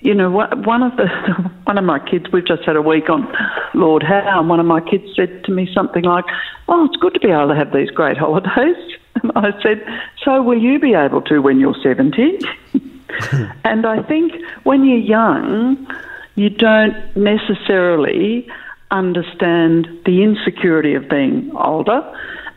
you 0.00 0.14
know, 0.14 0.30
one 0.30 0.82
of 0.82 0.96
the 0.96 1.06
one 1.64 1.78
of 1.78 1.84
my 1.84 1.98
kids, 1.98 2.26
we've 2.32 2.46
just 2.46 2.64
had 2.64 2.76
a 2.76 2.82
week 2.82 3.08
on 3.10 3.32
Lord 3.74 4.02
Howe, 4.02 4.40
and 4.40 4.48
one 4.48 4.60
of 4.60 4.66
my 4.66 4.80
kids 4.80 5.04
said 5.16 5.44
to 5.44 5.52
me 5.52 5.68
something 5.74 6.04
like, 6.04 6.24
"Oh, 6.68 6.84
it's 6.84 6.96
good 6.96 7.14
to 7.14 7.20
be 7.20 7.30
able 7.30 7.48
to 7.48 7.54
have 7.54 7.72
these 7.72 7.90
great 7.90 8.16
holidays." 8.16 8.76
And 9.22 9.30
I 9.36 9.52
said, 9.62 9.86
"So 10.24 10.42
will 10.42 10.58
you 10.58 10.78
be 10.78 10.94
able 10.94 11.20
to 11.22 11.40
when 11.40 11.60
you're 11.60 11.76
70?" 11.82 12.38
and 13.64 13.86
I 13.86 14.02
think 14.02 14.32
when 14.64 14.84
you're 14.84 14.96
young 14.98 15.86
you 16.34 16.50
don't 16.50 17.16
necessarily 17.16 18.48
understand 18.90 19.88
the 20.04 20.22
insecurity 20.22 20.94
of 20.94 21.08
being 21.08 21.50
older. 21.56 22.00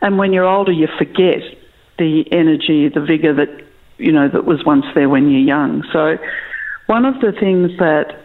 And 0.02 0.18
when 0.18 0.32
you're 0.32 0.46
older, 0.46 0.72
you 0.72 0.88
forget 0.98 1.42
the 1.98 2.24
energy, 2.30 2.88
the 2.88 3.00
vigour 3.00 3.34
that, 3.34 3.64
you 3.98 4.12
know, 4.12 4.28
that 4.28 4.44
was 4.44 4.64
once 4.64 4.84
there 4.94 5.08
when 5.08 5.30
you're 5.30 5.40
young. 5.40 5.82
So 5.92 6.18
one 6.86 7.04
of 7.04 7.20
the 7.20 7.32
things 7.32 7.70
that, 7.78 8.22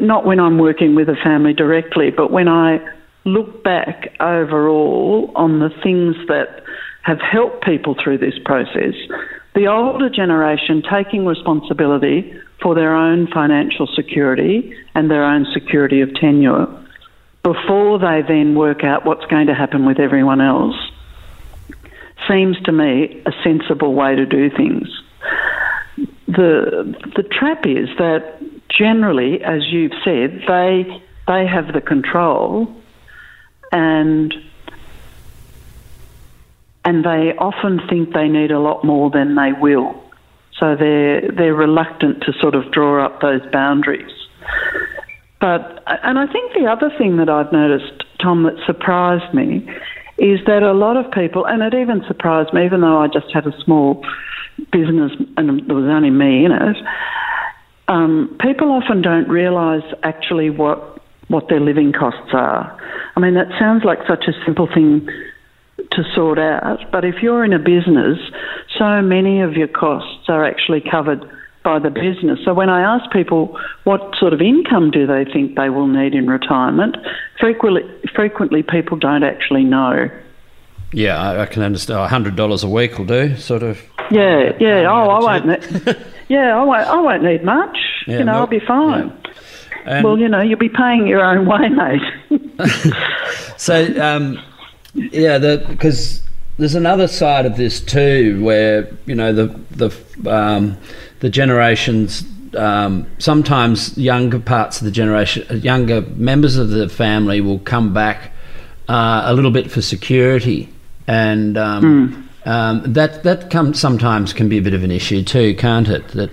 not 0.00 0.24
when 0.24 0.40
I'm 0.40 0.58
working 0.58 0.94
with 0.94 1.08
a 1.08 1.16
family 1.22 1.52
directly, 1.52 2.10
but 2.10 2.30
when 2.30 2.48
I 2.48 2.78
look 3.24 3.64
back 3.64 4.14
overall 4.20 5.32
on 5.34 5.58
the 5.58 5.70
things 5.82 6.14
that 6.28 6.62
have 7.02 7.20
helped 7.20 7.64
people 7.64 7.96
through 8.02 8.18
this 8.18 8.34
process, 8.44 8.94
the 9.54 9.66
older 9.66 10.08
generation 10.10 10.82
taking 10.90 11.26
responsibility 11.26 12.34
for 12.64 12.74
their 12.74 12.96
own 12.96 13.26
financial 13.26 13.86
security 13.86 14.74
and 14.94 15.10
their 15.10 15.22
own 15.22 15.46
security 15.52 16.00
of 16.00 16.12
tenure 16.14 16.66
before 17.42 17.98
they 17.98 18.22
then 18.26 18.54
work 18.54 18.82
out 18.82 19.04
what's 19.04 19.26
going 19.26 19.48
to 19.48 19.54
happen 19.54 19.84
with 19.84 20.00
everyone 20.00 20.40
else 20.40 20.74
seems 22.26 22.58
to 22.62 22.72
me 22.72 23.22
a 23.26 23.32
sensible 23.44 23.92
way 23.92 24.16
to 24.16 24.24
do 24.24 24.48
things. 24.48 24.88
The 26.26 26.96
the 27.14 27.22
trap 27.22 27.66
is 27.66 27.90
that 27.98 28.40
generally, 28.70 29.44
as 29.44 29.66
you've 29.66 29.92
said, 30.02 30.42
they 30.48 31.02
they 31.28 31.46
have 31.46 31.74
the 31.74 31.82
control 31.82 32.74
and 33.70 34.34
and 36.82 37.04
they 37.04 37.34
often 37.36 37.86
think 37.88 38.14
they 38.14 38.28
need 38.28 38.50
a 38.50 38.58
lot 38.58 38.84
more 38.84 39.10
than 39.10 39.34
they 39.34 39.52
will. 39.52 40.03
So 40.60 40.76
they're 40.76 41.30
they're 41.32 41.54
reluctant 41.54 42.22
to 42.22 42.32
sort 42.40 42.54
of 42.54 42.70
draw 42.70 43.04
up 43.04 43.20
those 43.20 43.40
boundaries. 43.52 44.12
But 45.40 45.82
and 45.86 46.18
I 46.18 46.26
think 46.26 46.52
the 46.54 46.66
other 46.66 46.90
thing 46.96 47.16
that 47.18 47.28
I've 47.28 47.52
noticed, 47.52 48.04
Tom, 48.22 48.44
that 48.44 48.54
surprised 48.66 49.34
me 49.34 49.68
is 50.16 50.38
that 50.46 50.62
a 50.62 50.72
lot 50.72 50.96
of 50.96 51.10
people, 51.10 51.44
and 51.44 51.62
it 51.62 51.74
even 51.74 52.04
surprised 52.06 52.52
me, 52.54 52.64
even 52.64 52.80
though 52.82 52.98
I 52.98 53.08
just 53.08 53.32
had 53.34 53.46
a 53.46 53.52
small 53.64 54.04
business 54.70 55.10
and 55.36 55.68
there 55.68 55.76
was 55.76 55.86
only 55.86 56.10
me 56.10 56.44
in 56.44 56.52
it. 56.52 56.76
Um, 57.88 58.36
people 58.40 58.70
often 58.70 59.02
don't 59.02 59.28
realise 59.28 59.84
actually 60.02 60.50
what 60.50 60.92
what 61.28 61.48
their 61.48 61.60
living 61.60 61.92
costs 61.92 62.30
are. 62.32 62.78
I 63.16 63.20
mean, 63.20 63.34
that 63.34 63.48
sounds 63.58 63.84
like 63.84 63.98
such 64.06 64.24
a 64.28 64.32
simple 64.44 64.68
thing 64.72 65.08
to 65.78 66.04
sort 66.14 66.38
out. 66.38 66.80
But 66.92 67.04
if 67.04 67.22
you're 67.22 67.44
in 67.44 67.52
a 67.52 67.58
business, 67.58 68.18
so 68.78 69.02
many 69.02 69.40
of 69.40 69.54
your 69.54 69.68
costs 69.68 70.28
are 70.28 70.44
actually 70.44 70.80
covered 70.80 71.28
by 71.62 71.78
the 71.78 71.90
business. 71.90 72.38
So 72.44 72.52
when 72.52 72.68
I 72.68 72.82
ask 72.82 73.10
people 73.10 73.58
what 73.84 74.14
sort 74.16 74.32
of 74.32 74.40
income 74.40 74.90
do 74.90 75.06
they 75.06 75.24
think 75.24 75.56
they 75.56 75.70
will 75.70 75.86
need 75.86 76.14
in 76.14 76.28
retirement, 76.28 76.96
frequently, 77.40 77.82
frequently 78.14 78.62
people 78.62 78.98
don't 78.98 79.24
actually 79.24 79.64
know. 79.64 80.10
Yeah, 80.92 81.20
I, 81.20 81.42
I 81.42 81.46
can 81.46 81.62
understand. 81.62 82.08
hundred 82.08 82.36
dollars 82.36 82.62
a 82.62 82.68
week 82.68 82.98
will 82.98 83.06
do, 83.06 83.36
sort 83.36 83.62
of. 83.62 83.80
Yeah, 84.10 84.52
yeah. 84.60 84.86
Oh, 84.88 85.08
I 85.08 85.20
won't. 85.20 85.46
Need, 85.46 85.96
yeah, 86.28 86.56
I 86.56 86.62
won't. 86.62 86.86
I 86.86 87.00
won't 87.00 87.22
need 87.24 87.42
much. 87.44 87.76
Yeah, 88.06 88.18
you 88.18 88.24
know, 88.24 88.32
I'll 88.32 88.46
be 88.46 88.60
fine. 88.60 89.18
Yeah. 89.86 90.02
well, 90.02 90.18
you 90.18 90.28
know, 90.28 90.42
you'll 90.42 90.58
be 90.58 90.68
paying 90.68 91.06
your 91.06 91.24
own 91.24 91.46
way, 91.46 91.70
mate. 91.70 92.92
so, 93.56 93.82
um, 93.98 94.38
yeah, 94.94 95.38
because 95.38 96.22
there's 96.58 96.74
another 96.74 97.08
side 97.08 97.46
of 97.46 97.56
this 97.56 97.80
too, 97.80 98.42
where 98.42 98.88
you 99.06 99.14
know 99.14 99.32
the 99.32 99.46
the 99.70 100.32
um, 100.32 100.76
the 101.20 101.30
generations. 101.30 102.24
Um, 102.56 103.10
sometimes 103.18 103.98
younger 103.98 104.38
parts 104.38 104.80
of 104.80 104.84
the 104.84 104.92
generation, 104.92 105.60
younger 105.60 106.02
members 106.02 106.56
of 106.56 106.68
the 106.68 106.88
family 106.88 107.40
will 107.40 107.58
come 107.58 107.92
back 107.92 108.30
uh, 108.88 109.22
a 109.24 109.34
little 109.34 109.50
bit 109.50 109.72
for 109.72 109.82
security, 109.82 110.72
and 111.08 111.58
um, 111.58 112.28
mm. 112.44 112.94
that 112.94 113.24
that 113.24 113.50
come, 113.50 113.74
sometimes 113.74 114.32
can 114.32 114.48
be 114.48 114.58
a 114.58 114.62
bit 114.62 114.72
of 114.72 114.84
an 114.84 114.92
issue 114.92 115.24
too, 115.24 115.56
can't 115.56 115.88
it? 115.88 116.06
That 116.08 116.30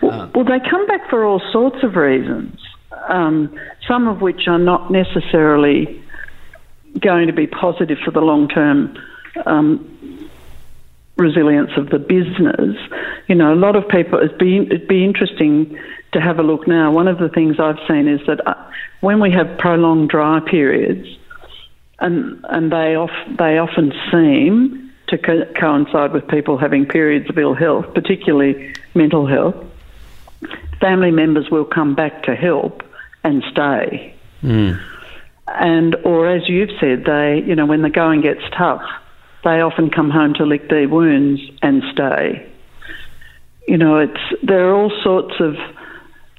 well, 0.00 0.30
well, 0.34 0.44
they 0.44 0.60
come 0.70 0.86
back 0.86 1.10
for 1.10 1.26
all 1.26 1.42
sorts 1.52 1.82
of 1.82 1.96
reasons, 1.96 2.58
um, 3.08 3.54
some 3.86 4.08
of 4.08 4.22
which 4.22 4.48
are 4.48 4.58
not 4.58 4.90
necessarily 4.90 6.02
going 6.98 7.26
to 7.26 7.32
be 7.32 7.46
positive 7.46 7.98
for 8.04 8.10
the 8.10 8.20
long 8.20 8.48
term 8.48 8.98
um, 9.46 10.28
resilience 11.16 11.70
of 11.76 11.90
the 11.90 11.98
business. 11.98 12.76
You 13.28 13.34
know, 13.34 13.52
a 13.52 13.56
lot 13.56 13.76
of 13.76 13.88
people, 13.88 14.18
it'd 14.18 14.38
be, 14.38 14.58
it'd 14.58 14.88
be 14.88 15.04
interesting 15.04 15.78
to 16.12 16.20
have 16.20 16.38
a 16.38 16.42
look 16.42 16.66
now. 16.66 16.90
One 16.90 17.08
of 17.08 17.18
the 17.18 17.28
things 17.28 17.60
I've 17.60 17.78
seen 17.86 18.08
is 18.08 18.20
that 18.26 18.46
uh, 18.46 18.54
when 19.00 19.20
we 19.20 19.30
have 19.32 19.58
prolonged 19.58 20.08
dry 20.08 20.40
periods, 20.40 21.06
and, 22.00 22.44
and 22.48 22.72
they, 22.72 22.96
off, 22.96 23.10
they 23.38 23.58
often 23.58 23.92
seem 24.10 24.90
to 25.08 25.18
co- 25.18 25.44
coincide 25.54 26.12
with 26.12 26.26
people 26.28 26.56
having 26.56 26.86
periods 26.86 27.28
of 27.28 27.38
ill 27.38 27.54
health, 27.54 27.92
particularly 27.94 28.74
mental 28.94 29.26
health, 29.26 29.54
family 30.80 31.10
members 31.10 31.50
will 31.50 31.66
come 31.66 31.94
back 31.94 32.22
to 32.24 32.34
help 32.34 32.82
and 33.22 33.44
stay. 33.50 34.14
Mm. 34.42 34.80
And, 35.58 35.96
or 36.04 36.28
as 36.28 36.48
you've 36.48 36.70
said, 36.80 37.04
they, 37.04 37.42
you 37.44 37.54
know, 37.54 37.66
when 37.66 37.82
the 37.82 37.90
going 37.90 38.20
gets 38.20 38.42
tough, 38.56 38.82
they 39.42 39.60
often 39.60 39.90
come 39.90 40.10
home 40.10 40.34
to 40.34 40.44
lick 40.44 40.68
their 40.68 40.88
wounds 40.88 41.40
and 41.62 41.82
stay. 41.92 42.46
You 43.66 43.78
know, 43.78 43.98
it's 43.98 44.20
there 44.42 44.68
are 44.68 44.74
all 44.74 44.92
sorts 45.02 45.34
of 45.40 45.54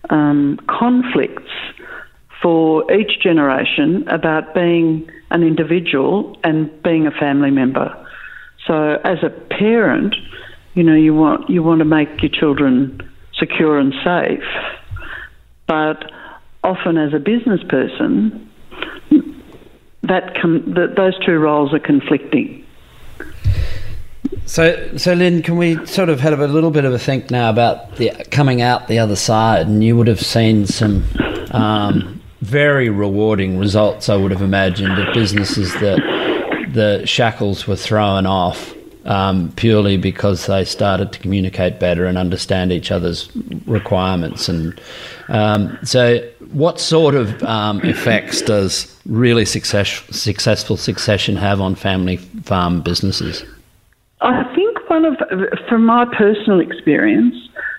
um, 0.09 0.59
conflicts 0.67 1.51
for 2.41 2.91
each 2.91 3.21
generation 3.21 4.07
about 4.07 4.53
being 4.53 5.09
an 5.29 5.43
individual 5.43 6.37
and 6.43 6.69
being 6.83 7.07
a 7.07 7.11
family 7.11 7.51
member. 7.51 7.95
So, 8.67 8.99
as 9.03 9.23
a 9.23 9.29
parent, 9.29 10.15
you 10.73 10.83
know, 10.83 10.95
you 10.95 11.13
want 11.13 11.49
you 11.49 11.63
want 11.63 11.79
to 11.79 11.85
make 11.85 12.21
your 12.21 12.31
children 12.31 13.01
secure 13.37 13.79
and 13.79 13.93
safe, 14.03 14.43
but 15.67 16.11
often 16.63 16.97
as 16.97 17.13
a 17.13 17.19
business 17.19 17.61
person, 17.67 18.50
that, 20.11 20.35
com- 20.39 20.73
those 20.73 21.17
two 21.25 21.39
roles 21.39 21.73
are 21.73 21.79
conflicting. 21.79 22.65
So, 24.45 24.97
so 24.97 25.13
Lynn, 25.13 25.41
can 25.41 25.55
we 25.55 25.85
sort 25.85 26.09
of 26.09 26.19
have 26.19 26.39
a 26.41 26.47
little 26.47 26.71
bit 26.71 26.83
of 26.83 26.93
a 26.93 26.99
think 26.99 27.31
now 27.31 27.49
about 27.49 27.95
the 27.95 28.09
coming 28.31 28.61
out 28.61 28.89
the 28.89 28.99
other 28.99 29.15
side? 29.15 29.67
And 29.67 29.81
you 29.83 29.95
would 29.95 30.07
have 30.07 30.19
seen 30.19 30.65
some 30.65 31.05
um, 31.51 32.21
very 32.41 32.89
rewarding 32.89 33.57
results, 33.57 34.09
I 34.09 34.17
would 34.17 34.31
have 34.31 34.41
imagined, 34.41 34.97
of 34.97 35.13
businesses 35.13 35.71
that 35.75 35.99
the 36.73 37.05
shackles 37.05 37.65
were 37.65 37.77
thrown 37.77 38.25
off 38.25 38.75
um, 39.05 39.51
purely 39.55 39.97
because 39.97 40.45
they 40.45 40.63
started 40.65 41.11
to 41.13 41.19
communicate 41.19 41.79
better 41.79 42.05
and 42.05 42.17
understand 42.17 42.71
each 42.71 42.91
other's 42.91 43.29
requirements. 43.65 44.47
And 44.47 44.79
um, 45.29 45.77
so, 45.83 46.19
what 46.51 46.79
sort 46.79 47.15
of 47.15 47.41
um, 47.43 47.81
effects 47.81 48.41
does 48.41 48.95
really 49.05 49.45
success, 49.45 50.03
successful 50.11 50.77
succession 50.77 51.35
have 51.35 51.61
on 51.61 51.75
family 51.75 52.17
farm 52.17 52.81
businesses? 52.81 53.43
I 54.21 54.43
think 54.55 54.77
one 54.89 55.05
of, 55.05 55.17
from 55.67 55.85
my 55.85 56.05
personal 56.15 56.59
experience, 56.59 57.35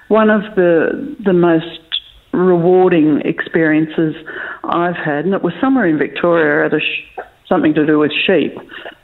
one 0.08 0.30
of 0.30 0.42
the 0.56 1.16
the 1.24 1.32
most 1.32 1.78
rewarding 2.32 3.20
experiences 3.24 4.14
I've 4.64 4.96
had, 4.96 5.24
and 5.24 5.34
it 5.34 5.42
was 5.42 5.52
somewhere 5.60 5.86
in 5.86 5.98
Victoria 5.98 6.66
at 6.66 6.74
a 6.74 6.80
sh- 6.80 7.22
something 7.46 7.74
to 7.74 7.86
do 7.86 7.98
with 7.98 8.12
sheep. 8.26 8.58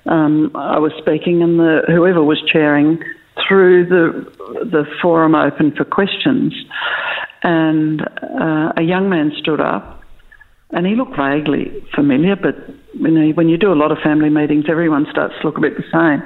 Um, 0.09 0.51
I 0.55 0.79
was 0.79 0.93
speaking, 0.99 1.43
and 1.43 1.59
the 1.59 1.83
whoever 1.87 2.23
was 2.23 2.43
chairing 2.51 3.03
threw 3.47 3.87
the 3.87 4.25
the 4.65 4.85
forum 5.01 5.35
open 5.35 5.73
for 5.77 5.85
questions, 5.85 6.55
and 7.43 8.03
uh, 8.03 8.73
a 8.77 8.83
young 8.83 9.09
man 9.09 9.33
stood 9.39 9.61
up, 9.61 10.03
and 10.71 10.87
he 10.87 10.95
looked 10.95 11.17
vaguely 11.17 11.83
familiar, 11.95 12.37
but 12.37 12.57
you 12.95 13.11
know, 13.11 13.31
when 13.33 13.49
you 13.49 13.57
do 13.57 13.73
a 13.73 13.75
lot 13.75 13.93
of 13.93 13.99
family 13.99 14.31
meetings, 14.31 14.65
everyone 14.69 15.07
starts 15.11 15.35
to 15.41 15.47
look 15.47 15.59
a 15.59 15.61
bit 15.61 15.77
the 15.77 15.85
same. 15.93 16.23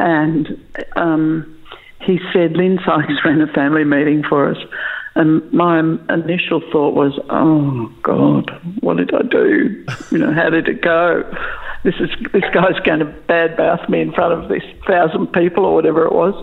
And 0.00 0.60
um, 0.96 1.58
he 2.00 2.18
said, 2.32 2.52
Lynn 2.52 2.78
Sykes 2.84 3.24
ran 3.24 3.40
a 3.40 3.52
family 3.52 3.84
meeting 3.84 4.22
for 4.28 4.50
us. 4.50 4.58
And 5.14 5.50
my 5.52 5.78
initial 6.10 6.60
thought 6.72 6.94
was, 6.94 7.18
oh 7.30 7.92
God, 8.02 8.50
what 8.80 8.98
did 8.98 9.14
I 9.14 9.22
do? 9.22 9.84
You 10.10 10.18
know, 10.18 10.32
how 10.32 10.50
did 10.50 10.68
it 10.68 10.82
go? 10.82 11.22
This 11.86 11.94
is 12.00 12.10
this 12.32 12.42
guy's 12.52 12.80
going 12.80 12.98
to 12.98 13.04
badmouth 13.28 13.88
me 13.88 14.00
in 14.00 14.12
front 14.12 14.32
of 14.32 14.48
this 14.48 14.64
thousand 14.88 15.28
people 15.28 15.64
or 15.64 15.72
whatever 15.72 16.04
it 16.04 16.12
was. 16.12 16.34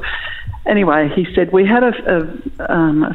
Anyway, 0.65 1.09
he 1.13 1.27
said 1.35 1.51
we 1.51 1.67
had 1.67 1.83
a, 1.83 1.91
a 2.07 2.73
um, 2.73 3.13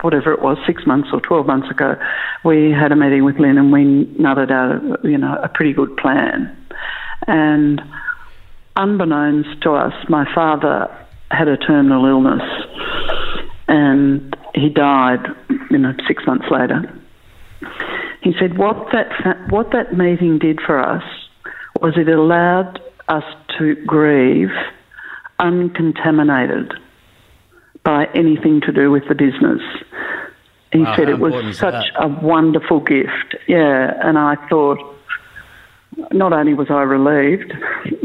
whatever 0.00 0.32
it 0.32 0.40
was, 0.40 0.56
six 0.68 0.86
months 0.86 1.08
or 1.12 1.20
twelve 1.20 1.48
months 1.48 1.68
ago. 1.68 1.96
We 2.44 2.70
had 2.70 2.92
a 2.92 2.96
meeting 2.96 3.24
with 3.24 3.40
Lynn 3.40 3.58
and 3.58 3.72
we 3.72 4.04
nutted 4.20 4.52
out, 4.52 5.04
a, 5.04 5.08
you 5.08 5.18
know, 5.18 5.36
a 5.42 5.48
pretty 5.48 5.72
good 5.72 5.96
plan. 5.96 6.56
And 7.26 7.82
unbeknownst 8.76 9.60
to 9.62 9.72
us, 9.72 9.94
my 10.08 10.32
father 10.32 10.96
had 11.32 11.48
a 11.48 11.56
terminal 11.56 12.06
illness, 12.06 12.48
and 13.66 14.36
he 14.54 14.68
died, 14.68 15.26
you 15.72 15.78
know, 15.78 15.92
six 16.06 16.24
months 16.24 16.46
later. 16.52 17.00
He 18.22 18.32
said 18.38 18.56
what 18.56 18.92
that 18.92 19.50
what 19.50 19.72
that 19.72 19.98
meeting 19.98 20.38
did 20.38 20.60
for 20.60 20.78
us 20.78 21.02
was 21.84 21.98
it 21.98 22.08
allowed 22.08 22.80
us 23.08 23.24
to 23.58 23.74
grieve 23.84 24.48
uncontaminated 25.38 26.72
by 27.82 28.06
anything 28.14 28.62
to 28.62 28.72
do 28.72 28.90
with 28.90 29.06
the 29.06 29.14
business. 29.14 29.60
He 30.72 30.78
wow, 30.78 30.96
said 30.96 31.10
it 31.10 31.18
was 31.18 31.58
such 31.58 31.90
a 31.96 32.08
wonderful 32.08 32.80
gift. 32.80 33.36
Yeah, 33.46 33.92
and 34.02 34.16
I 34.16 34.36
thought 34.48 34.78
not 36.10 36.32
only 36.32 36.54
was 36.54 36.68
I 36.70 36.84
relieved 36.84 37.52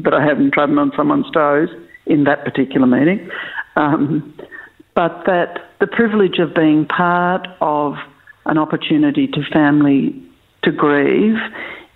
that 0.04 0.13
I 0.13 0.26
hadn't 0.26 0.52
trodden 0.52 0.78
on 0.78 0.92
someone's 0.98 1.32
toes 1.32 1.70
in 2.06 2.26
that 2.26 2.44
particular 2.44 2.86
meeting, 2.86 3.32
um, 3.78 4.38
but 4.94 5.24
that 5.26 5.70
the 5.80 5.88
privilege 5.88 6.38
of 6.39 6.54
being 6.54 6.86
part 6.86 7.48
of 7.62 7.96
an 8.46 8.58
opportunity 8.58 9.26
to 9.28 9.42
family 9.54 10.22
to 10.63 10.72
grieve 10.74 11.38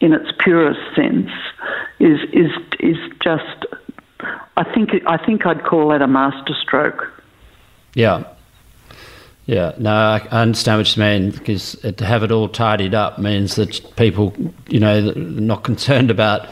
in 0.03 0.11
its 0.11 0.29
purest 0.37 0.81
sense 0.95 1.31
is 1.99 2.19
is 2.33 2.51
is 2.81 2.97
just 3.21 3.65
I 4.57 4.63
think 4.73 4.91
I 5.07 5.17
think 5.17 5.45
I'd 5.45 5.63
call 5.63 5.87
that 5.89 6.01
a 6.01 6.07
masterstroke. 6.07 7.09
Yeah. 7.95 8.25
Yeah, 9.45 9.73
no, 9.77 9.91
I 9.91 10.19
understand 10.29 10.79
what 10.79 10.95
you 10.95 11.03
mean 11.03 11.31
because 11.31 11.73
to 11.73 12.05
have 12.05 12.23
it 12.23 12.31
all 12.31 12.47
tidied 12.47 12.95
up 12.95 13.19
means 13.19 13.55
that 13.55 13.81
people, 13.97 14.33
you 14.69 14.79
know, 14.79 15.11
not 15.11 15.65
concerned 15.65 16.09
about 16.09 16.47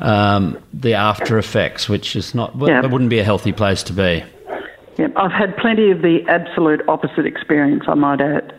um, 0.00 0.58
the 0.72 0.94
after 0.94 1.36
effects, 1.36 1.86
which 1.86 2.16
is 2.16 2.34
not, 2.34 2.54
yeah. 2.56 2.80
that 2.80 2.90
wouldn't 2.90 3.10
be 3.10 3.18
a 3.18 3.24
healthy 3.24 3.52
place 3.52 3.82
to 3.82 3.92
be. 3.92 4.24
Yeah, 4.96 5.08
I've 5.16 5.32
had 5.32 5.54
plenty 5.58 5.90
of 5.90 6.00
the 6.00 6.26
absolute 6.28 6.80
opposite 6.88 7.26
experience, 7.26 7.84
I 7.86 7.92
might 7.92 8.22
add, 8.22 8.54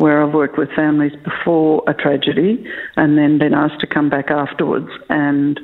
where 0.00 0.22
I've 0.22 0.34
worked 0.34 0.58
with 0.58 0.70
families 0.72 1.12
before 1.22 1.82
a 1.86 1.94
tragedy 1.94 2.64
and 2.96 3.16
then 3.16 3.38
been 3.38 3.54
asked 3.54 3.80
to 3.80 3.86
come 3.86 4.08
back 4.08 4.30
afterwards 4.30 4.90
and 5.08 5.60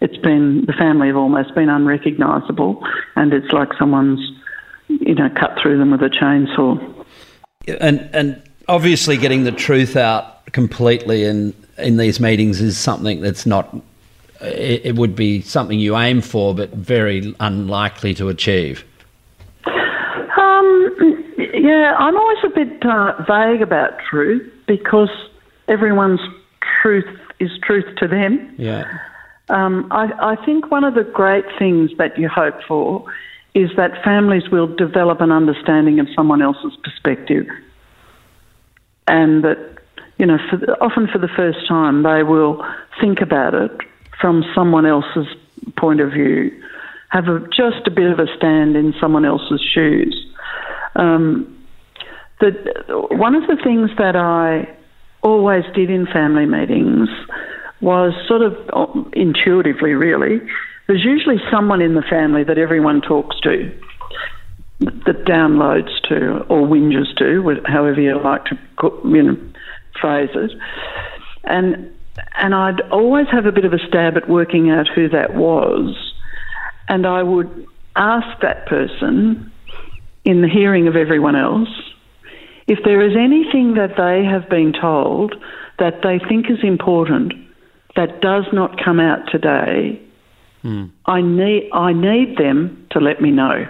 it's 0.00 0.16
been, 0.18 0.66
the 0.66 0.74
family 0.74 1.06
have 1.06 1.16
almost 1.16 1.54
been 1.54 1.68
unrecognisable 1.68 2.84
and 3.14 3.32
it's 3.32 3.52
like 3.52 3.70
someone's 3.78 4.20
you 4.88 5.14
know, 5.14 5.28
cut 5.30 5.58
through 5.60 5.78
them 5.78 5.90
with 5.90 6.02
a 6.02 6.08
chainsaw. 6.08 7.04
And 7.80 8.08
and 8.12 8.42
obviously, 8.68 9.16
getting 9.16 9.44
the 9.44 9.52
truth 9.52 9.96
out 9.96 10.46
completely 10.52 11.24
in 11.24 11.54
in 11.78 11.96
these 11.96 12.20
meetings 12.20 12.60
is 12.60 12.78
something 12.78 13.20
that's 13.20 13.46
not. 13.46 13.74
It, 14.40 14.82
it 14.84 14.96
would 14.96 15.16
be 15.16 15.40
something 15.40 15.78
you 15.78 15.96
aim 15.96 16.20
for, 16.20 16.54
but 16.54 16.70
very 16.70 17.34
unlikely 17.40 18.14
to 18.14 18.28
achieve. 18.28 18.84
Um, 19.66 21.15
yeah, 21.56 21.96
I'm 21.98 22.16
always 22.16 22.38
a 22.44 22.48
bit 22.50 22.84
uh, 22.84 23.14
vague 23.26 23.62
about 23.62 23.98
truth 24.10 24.52
because 24.66 25.10
everyone's 25.68 26.20
truth 26.82 27.06
is 27.40 27.50
truth 27.62 27.96
to 27.96 28.08
them. 28.08 28.54
Yeah. 28.58 28.84
Um, 29.48 29.88
I, 29.90 30.34
I 30.34 30.44
think 30.44 30.70
one 30.70 30.84
of 30.84 30.94
the 30.94 31.04
great 31.04 31.44
things 31.58 31.90
that 31.98 32.18
you 32.18 32.28
hope 32.28 32.62
for 32.66 33.04
is 33.54 33.70
that 33.76 34.02
families 34.04 34.50
will 34.50 34.66
develop 34.66 35.20
an 35.20 35.32
understanding 35.32 35.98
of 35.98 36.08
someone 36.14 36.42
else's 36.42 36.76
perspective. 36.82 37.46
And 39.08 39.44
that, 39.44 39.78
you 40.18 40.26
know, 40.26 40.38
for 40.50 40.56
the, 40.56 40.78
often 40.80 41.06
for 41.06 41.18
the 41.18 41.28
first 41.28 41.66
time, 41.66 42.02
they 42.02 42.22
will 42.22 42.64
think 43.00 43.20
about 43.20 43.54
it 43.54 43.70
from 44.20 44.44
someone 44.54 44.84
else's 44.84 45.26
point 45.78 46.00
of 46.00 46.12
view, 46.12 46.52
have 47.10 47.28
a, 47.28 47.40
just 47.48 47.86
a 47.86 47.90
bit 47.90 48.10
of 48.10 48.18
a 48.18 48.26
stand 48.36 48.76
in 48.76 48.94
someone 49.00 49.24
else's 49.24 49.60
shoes. 49.60 50.26
Um, 50.96 51.64
the, 52.40 52.50
one 53.10 53.34
of 53.34 53.46
the 53.46 53.56
things 53.62 53.90
that 53.98 54.16
I 54.16 54.68
always 55.22 55.64
did 55.74 55.90
in 55.90 56.06
family 56.06 56.46
meetings 56.46 57.08
was 57.80 58.12
sort 58.26 58.42
of 58.42 58.54
uh, 58.72 59.08
intuitively, 59.12 59.92
really, 59.92 60.40
there's 60.86 61.04
usually 61.04 61.38
someone 61.50 61.82
in 61.82 61.94
the 61.94 62.02
family 62.02 62.44
that 62.44 62.58
everyone 62.58 63.00
talks 63.00 63.38
to, 63.40 63.72
that 64.80 65.24
downloads 65.24 66.00
to, 66.08 66.44
or 66.48 66.66
whinges 66.66 67.14
to, 67.16 67.60
however 67.66 68.00
you 68.00 68.20
like 68.20 68.44
to 68.46 68.58
you 69.04 69.22
know, 69.22 69.36
phrase 70.00 70.30
it. 70.34 70.52
And 71.44 71.92
and 72.38 72.54
I'd 72.54 72.80
always 72.90 73.26
have 73.30 73.44
a 73.44 73.52
bit 73.52 73.66
of 73.66 73.74
a 73.74 73.78
stab 73.88 74.16
at 74.16 74.28
working 74.28 74.70
out 74.70 74.88
who 74.94 75.08
that 75.10 75.34
was, 75.34 76.14
and 76.88 77.06
I 77.06 77.22
would 77.22 77.66
ask 77.94 78.40
that 78.40 78.66
person 78.66 79.52
in 80.26 80.42
the 80.42 80.48
hearing 80.48 80.86
of 80.88 80.96
everyone 80.96 81.36
else 81.36 81.70
if 82.66 82.80
there 82.84 83.00
is 83.00 83.16
anything 83.16 83.74
that 83.74 83.96
they 83.96 84.24
have 84.24 84.48
been 84.50 84.72
told 84.72 85.34
that 85.78 86.02
they 86.02 86.18
think 86.28 86.50
is 86.50 86.58
important 86.62 87.32
that 87.94 88.20
does 88.20 88.44
not 88.52 88.82
come 88.82 89.00
out 89.00 89.20
today 89.30 89.98
Hmm. 90.66 90.86
I 91.04 91.22
need 91.22 91.70
I 91.72 91.92
need 91.92 92.38
them 92.38 92.86
to 92.90 92.98
let 92.98 93.20
me 93.20 93.30
know. 93.30 93.68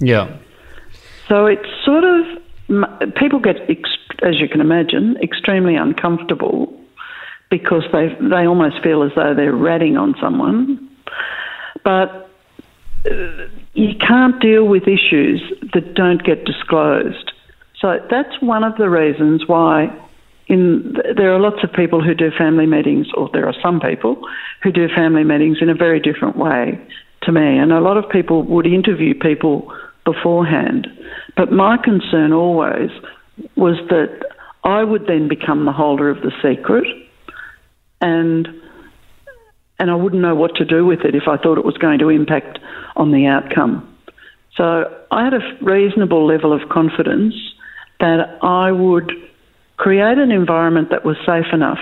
Yeah. 0.00 0.38
So 1.28 1.46
it's 1.46 1.68
sort 1.84 2.04
of 2.04 3.14
people 3.14 3.38
get, 3.38 3.58
as 4.22 4.40
you 4.40 4.48
can 4.48 4.60
imagine, 4.60 5.16
extremely 5.22 5.76
uncomfortable 5.76 6.74
because 7.48 7.84
they 7.92 8.08
they 8.20 8.46
almost 8.46 8.82
feel 8.82 9.04
as 9.04 9.12
though 9.14 9.34
they're 9.34 9.54
ratting 9.54 9.96
on 9.96 10.16
someone, 10.20 10.88
but 11.84 12.29
you 13.04 13.94
can't 13.98 14.40
deal 14.40 14.66
with 14.66 14.82
issues 14.82 15.42
that 15.72 15.94
don't 15.94 16.22
get 16.22 16.44
disclosed. 16.44 17.32
So 17.80 17.98
that's 18.10 18.40
one 18.40 18.64
of 18.64 18.76
the 18.76 18.90
reasons 18.90 19.46
why. 19.46 19.96
In, 20.48 20.96
there 21.16 21.32
are 21.32 21.38
lots 21.38 21.62
of 21.62 21.72
people 21.72 22.02
who 22.02 22.12
do 22.12 22.30
family 22.36 22.66
meetings, 22.66 23.06
or 23.14 23.30
there 23.32 23.46
are 23.46 23.54
some 23.62 23.80
people 23.80 24.20
who 24.62 24.72
do 24.72 24.88
family 24.88 25.22
meetings 25.22 25.58
in 25.60 25.70
a 25.70 25.74
very 25.74 26.00
different 26.00 26.36
way 26.36 26.78
to 27.22 27.32
me. 27.32 27.58
And 27.58 27.72
a 27.72 27.80
lot 27.80 27.96
of 27.96 28.10
people 28.10 28.42
would 28.42 28.66
interview 28.66 29.14
people 29.14 29.72
beforehand. 30.04 30.88
But 31.36 31.52
my 31.52 31.76
concern 31.76 32.32
always 32.32 32.90
was 33.56 33.76
that 33.88 34.24
I 34.64 34.82
would 34.82 35.06
then 35.06 35.28
become 35.28 35.64
the 35.64 35.72
holder 35.72 36.10
of 36.10 36.20
the 36.22 36.32
secret 36.42 36.84
and 38.00 38.48
and 39.80 39.90
I 39.90 39.94
wouldn't 39.94 40.20
know 40.20 40.34
what 40.34 40.54
to 40.56 40.64
do 40.64 40.84
with 40.84 41.00
it 41.00 41.14
if 41.14 41.26
I 41.26 41.38
thought 41.38 41.56
it 41.56 41.64
was 41.64 41.78
going 41.78 41.98
to 42.00 42.10
impact 42.10 42.58
on 42.96 43.12
the 43.12 43.26
outcome. 43.26 43.86
So 44.54 44.84
I 45.10 45.24
had 45.24 45.32
a 45.32 45.40
reasonable 45.62 46.26
level 46.26 46.52
of 46.52 46.68
confidence 46.68 47.34
that 47.98 48.38
I 48.42 48.70
would 48.70 49.10
create 49.78 50.18
an 50.18 50.30
environment 50.30 50.90
that 50.90 51.04
was 51.04 51.16
safe 51.24 51.46
enough 51.52 51.78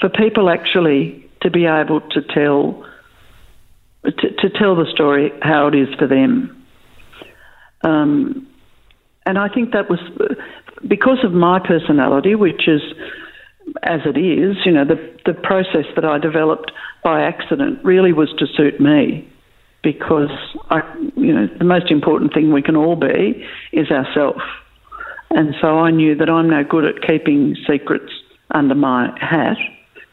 for 0.00 0.08
people 0.08 0.50
actually 0.50 1.24
to 1.42 1.50
be 1.50 1.66
able 1.66 2.00
to 2.00 2.22
tell 2.22 2.84
to, 4.04 4.12
to 4.12 4.50
tell 4.50 4.74
the 4.74 4.86
story 4.92 5.32
how 5.42 5.68
it 5.68 5.74
is 5.74 5.88
for 5.96 6.06
them. 6.06 6.66
Um, 7.84 8.48
and 9.26 9.38
I 9.38 9.48
think 9.48 9.72
that 9.72 9.88
was 9.88 10.00
because 10.86 11.22
of 11.22 11.32
my 11.32 11.60
personality, 11.60 12.34
which 12.34 12.66
is 12.66 12.80
as 13.82 14.00
it 14.04 14.16
is, 14.18 14.56
you 14.64 14.72
know, 14.72 14.84
the, 14.84 14.96
the 15.24 15.34
process 15.34 15.86
that 15.94 16.04
I 16.04 16.18
developed 16.18 16.72
by 17.02 17.22
accident 17.22 17.84
really 17.84 18.12
was 18.12 18.32
to 18.38 18.46
suit 18.46 18.80
me 18.80 19.28
because 19.82 20.30
I, 20.70 20.82
you 21.16 21.32
know, 21.32 21.46
the 21.46 21.64
most 21.64 21.90
important 21.90 22.34
thing 22.34 22.52
we 22.52 22.62
can 22.62 22.76
all 22.76 22.96
be 22.96 23.46
is 23.72 23.90
ourselves. 23.90 24.42
And 25.30 25.54
so 25.60 25.78
I 25.78 25.90
knew 25.90 26.14
that 26.16 26.28
I'm 26.28 26.48
no 26.48 26.64
good 26.64 26.84
at 26.84 27.02
keeping 27.06 27.56
secrets 27.66 28.12
under 28.50 28.74
my 28.74 29.16
hat. 29.20 29.56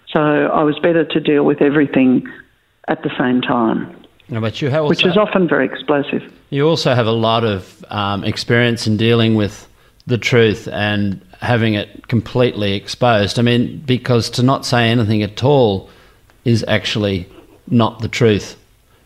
So 0.07 0.19
I 0.19 0.63
was 0.63 0.77
better 0.79 1.05
to 1.05 1.19
deal 1.19 1.43
with 1.43 1.61
everything 1.61 2.27
at 2.87 3.01
the 3.03 3.11
same 3.17 3.41
time. 3.41 3.95
No, 4.29 4.41
but 4.41 4.61
you 4.61 4.69
have 4.69 4.83
also, 4.83 4.89
which 4.89 5.05
is 5.05 5.17
often 5.17 5.47
very 5.47 5.65
explosive. 5.65 6.21
You 6.49 6.67
also 6.67 6.95
have 6.95 7.07
a 7.07 7.11
lot 7.11 7.43
of 7.43 7.85
um, 7.89 8.23
experience 8.23 8.87
in 8.87 8.97
dealing 8.97 9.35
with 9.35 9.67
the 10.07 10.17
truth 10.17 10.67
and 10.71 11.19
having 11.41 11.73
it 11.73 12.07
completely 12.07 12.73
exposed. 12.73 13.39
I 13.39 13.41
mean, 13.41 13.81
because 13.85 14.29
to 14.31 14.43
not 14.43 14.65
say 14.65 14.89
anything 14.89 15.23
at 15.23 15.43
all 15.43 15.89
is 16.43 16.63
actually 16.67 17.27
not 17.67 17.99
the 18.01 18.07
truth. 18.07 18.55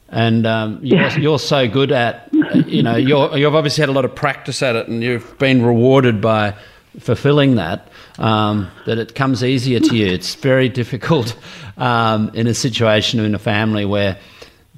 And 0.10 0.46
um, 0.46 0.80
you're, 0.84 1.00
Yeah. 1.00 1.18
you're 1.18 1.40
so 1.40 1.68
good 1.68 1.92
at, 1.92 2.30
you 2.68 2.84
know, 2.84 2.96
you're, 2.96 3.38
you've 3.38 3.56
obviously 3.56 3.82
had 3.82 3.90
a 3.90 3.94
lot 3.94 4.06
of 4.06 4.14
practice 4.14 4.62
at 4.62 4.76
it 4.76 4.88
and 4.88 5.02
you've 5.04 5.38
been 5.40 5.64
rewarded 5.64 6.20
by 6.22 6.54
fulfilling 7.00 7.56
that, 7.56 7.88
um, 8.18 8.70
that 8.86 8.98
it 8.98 9.16
comes 9.16 9.44
easier 9.44 9.80
to 9.80 9.96
you. 9.96 10.08
It's 10.08 10.36
very 10.36 10.68
difficult 10.68 11.38
um, 11.78 12.30
in 12.34 12.48
a 12.48 12.54
situation 12.54 13.20
in 13.22 13.36
a 13.36 13.40
family 13.40 13.86
where 13.86 14.18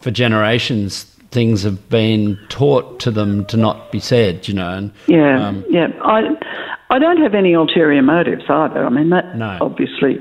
for 0.01 0.11
generations 0.11 1.07
things 1.31 1.63
have 1.63 1.89
been 1.89 2.37
taught 2.49 2.99
to 2.99 3.11
them 3.11 3.45
to 3.45 3.57
not 3.57 3.91
be 3.91 3.99
said, 3.99 4.47
you 4.47 4.53
know. 4.53 4.69
And, 4.69 4.91
Yeah, 5.07 5.47
um, 5.47 5.65
yeah. 5.69 5.87
I, 6.03 6.21
I 6.89 6.99
don't 6.99 7.17
have 7.21 7.33
any 7.33 7.53
ulterior 7.53 8.01
motives 8.01 8.43
either. 8.49 8.85
I 8.85 8.89
mean, 8.89 9.09
that 9.09 9.37
No. 9.37 9.57
obviously. 9.61 10.19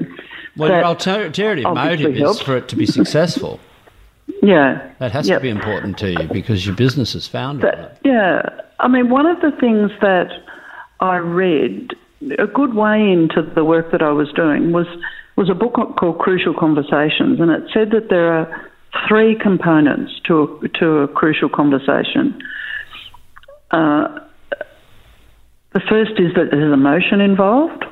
well, 0.56 0.68
that 0.68 1.06
your 1.06 1.24
ulterior 1.26 1.72
motive 1.72 2.14
is 2.14 2.18
helps. 2.20 2.40
for 2.40 2.56
it 2.56 2.68
to 2.68 2.76
be 2.76 2.86
successful. 2.86 3.58
Yeah. 4.42 4.80
That 5.00 5.10
has 5.12 5.28
Yep. 5.28 5.38
to 5.38 5.42
be 5.42 5.48
important 5.50 5.98
to 5.98 6.10
you 6.12 6.28
because 6.32 6.64
your 6.64 6.76
business 6.76 7.14
is 7.16 7.26
founded 7.26 7.74
on 7.74 7.80
it. 7.80 7.98
Yeah. 8.04 8.42
I 8.78 8.88
mean, 8.88 9.10
one 9.10 9.26
of 9.26 9.40
the 9.40 9.50
things 9.60 9.90
that 10.00 10.30
I 11.00 11.16
read, 11.16 11.94
a 12.38 12.46
good 12.46 12.74
way 12.74 13.10
into 13.10 13.42
the 13.42 13.64
work 13.64 13.90
that 13.90 14.02
I 14.02 14.12
was 14.12 14.30
doing, 14.32 14.70
was, 14.72 14.86
was 15.36 15.50
a 15.50 15.54
book 15.54 15.74
called 15.98 16.18
Crucial 16.18 16.54
Conversations, 16.54 17.40
and 17.40 17.50
it 17.50 17.64
said 17.74 17.90
that 17.90 18.08
there 18.10 18.32
are 18.32 18.69
three 19.08 19.36
components 19.36 20.12
to 20.24 20.60
a, 20.62 20.68
to 20.78 20.86
a 20.98 21.08
crucial 21.08 21.48
conversation. 21.48 22.40
Uh, 23.70 24.20
the 25.72 25.80
first 25.88 26.12
is 26.18 26.34
that 26.34 26.50
there's 26.50 26.72
emotion 26.72 27.20
involved, 27.20 27.84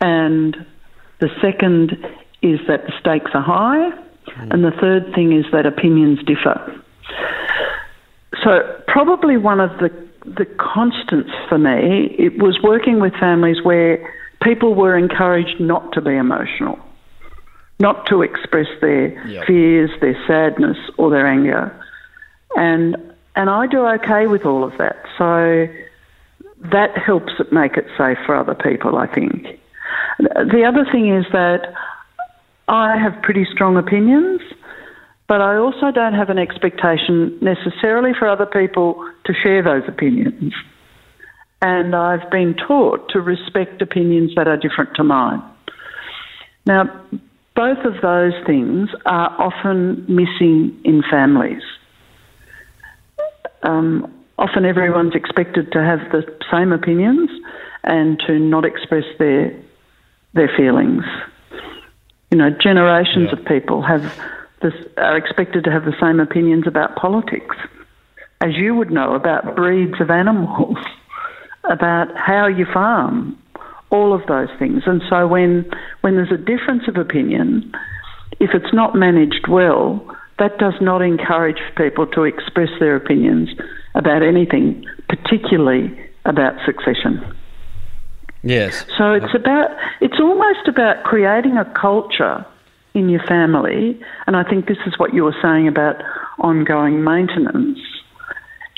and 0.00 0.66
the 1.20 1.30
second 1.40 1.92
is 2.42 2.60
that 2.68 2.86
the 2.86 2.92
stakes 3.00 3.30
are 3.34 3.42
high, 3.42 3.90
and 4.50 4.62
the 4.62 4.72
third 4.80 5.12
thing 5.14 5.32
is 5.32 5.46
that 5.52 5.66
opinions 5.66 6.18
differ. 6.24 6.82
So 8.44 8.82
probably 8.86 9.36
one 9.36 9.60
of 9.60 9.70
the 9.78 9.90
the 10.24 10.44
constants 10.58 11.30
for 11.48 11.56
me 11.56 12.14
it 12.18 12.42
was 12.42 12.58
working 12.62 13.00
with 13.00 13.14
families 13.14 13.62
where 13.62 14.12
people 14.42 14.74
were 14.74 14.96
encouraged 14.96 15.58
not 15.58 15.92
to 15.92 16.00
be 16.00 16.14
emotional, 16.14 16.78
not 17.80 18.06
to 18.06 18.22
express 18.22 18.68
their 18.80 19.08
Yep. 19.26 19.46
fears, 19.46 19.90
their 20.00 20.16
sadness, 20.26 20.78
or 20.96 21.10
their 21.10 21.26
anger, 21.26 21.72
and 22.56 22.96
and 23.36 23.48
I 23.48 23.66
do 23.66 23.86
okay 23.86 24.26
with 24.26 24.44
all 24.44 24.64
of 24.64 24.76
that. 24.78 24.96
So 25.16 25.68
that 26.72 26.98
helps 26.98 27.32
it 27.38 27.52
make 27.52 27.76
it 27.76 27.86
safe 27.96 28.18
for 28.26 28.34
other 28.34 28.54
people. 28.54 28.96
I 28.98 29.06
think. 29.06 29.60
The 30.18 30.64
other 30.66 30.84
thing 30.90 31.14
is 31.14 31.24
that 31.32 31.72
I 32.66 32.96
have 32.96 33.22
pretty 33.22 33.44
strong 33.44 33.76
opinions, 33.76 34.40
but 35.28 35.40
I 35.40 35.56
also 35.56 35.90
don't 35.92 36.14
have 36.14 36.30
an 36.30 36.38
expectation 36.38 37.38
necessarily 37.40 38.12
for 38.18 38.26
other 38.26 38.46
people 38.46 39.08
to 39.24 39.32
share 39.32 39.62
those 39.62 39.84
opinions. 39.86 40.52
And 41.62 41.94
I've 41.94 42.28
been 42.30 42.54
taught 42.54 43.08
to 43.10 43.20
respect 43.20 43.80
opinions 43.82 44.34
that 44.36 44.48
are 44.48 44.56
different 44.56 44.94
to 44.96 45.04
mine. 45.04 45.42
Now, 46.66 46.90
both 47.58 47.84
of 47.84 48.00
those 48.02 48.34
things 48.46 48.88
are 49.04 49.34
often 49.36 50.04
missing 50.06 50.80
in 50.84 51.02
families. 51.10 51.62
Um, 53.64 54.14
often 54.38 54.64
everyone's 54.64 55.16
expected 55.16 55.72
to 55.72 55.82
have 55.82 55.98
the 56.12 56.22
same 56.52 56.70
opinions 56.70 57.28
and 57.82 58.16
to 58.28 58.38
not 58.38 58.64
express 58.64 59.02
their 59.18 59.52
their 60.34 60.48
feelings. 60.56 61.02
You 62.30 62.38
know, 62.38 62.50
generations 62.50 63.30
Yeah. 63.32 63.40
of 63.40 63.44
people 63.44 63.82
have 63.82 64.04
this, 64.62 64.74
are 64.96 65.16
expected 65.16 65.64
to 65.64 65.72
have 65.72 65.84
the 65.84 65.96
same 66.00 66.20
opinions 66.20 66.64
about 66.68 66.94
politics, 66.94 67.56
as 68.40 68.54
you 68.54 68.76
would 68.76 68.92
know 68.92 69.14
about 69.14 69.56
breeds 69.56 70.00
of 70.00 70.12
animals, 70.12 70.78
about 71.64 72.16
how 72.16 72.46
you 72.46 72.66
farm, 72.66 73.36
all 73.90 74.14
of 74.14 74.26
those 74.26 74.48
things. 74.58 74.82
And 74.86 75.02
so 75.08 75.26
when 75.26 75.70
when 76.02 76.16
there's 76.16 76.32
a 76.32 76.36
difference 76.36 76.88
of 76.88 76.96
opinion, 76.96 77.72
if 78.40 78.50
it's 78.54 78.72
not 78.72 78.94
managed 78.94 79.46
well, 79.48 80.04
that 80.38 80.58
does 80.58 80.74
not 80.80 81.02
encourage 81.02 81.60
people 81.76 82.06
to 82.08 82.24
express 82.24 82.68
their 82.78 82.96
opinions 82.96 83.50
about 83.94 84.22
anything, 84.22 84.84
particularly 85.08 85.98
about 86.24 86.54
succession. 86.64 87.34
Yes. 88.42 88.84
So 88.96 89.12
it's 89.12 89.34
about 89.34 89.70
it's 90.00 90.20
almost 90.20 90.68
about 90.68 91.04
creating 91.04 91.56
a 91.56 91.64
culture 91.64 92.46
in 92.94 93.08
your 93.08 93.22
family, 93.26 94.00
and 94.26 94.36
I 94.36 94.44
think 94.44 94.66
this 94.66 94.78
is 94.86 94.98
what 94.98 95.12
you 95.12 95.24
were 95.24 95.36
saying 95.42 95.66
about 95.66 95.96
ongoing 96.38 97.02
maintenance. 97.02 97.78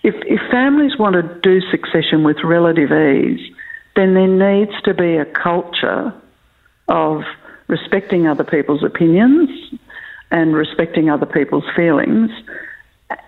If 0.02 0.14
if 0.24 0.40
families 0.50 0.98
want 0.98 1.14
to 1.14 1.40
do 1.40 1.60
succession 1.70 2.24
with 2.24 2.38
relative 2.42 2.90
ease, 2.90 3.40
then 3.96 4.14
there 4.14 4.26
needs 4.26 4.72
to 4.82 4.94
be 4.94 5.16
a 5.16 5.24
culture 5.24 6.12
of 6.88 7.22
respecting 7.68 8.26
other 8.26 8.44
people's 8.44 8.82
opinions 8.82 9.50
and 10.30 10.54
respecting 10.54 11.10
other 11.10 11.26
people's 11.26 11.64
feelings 11.74 12.30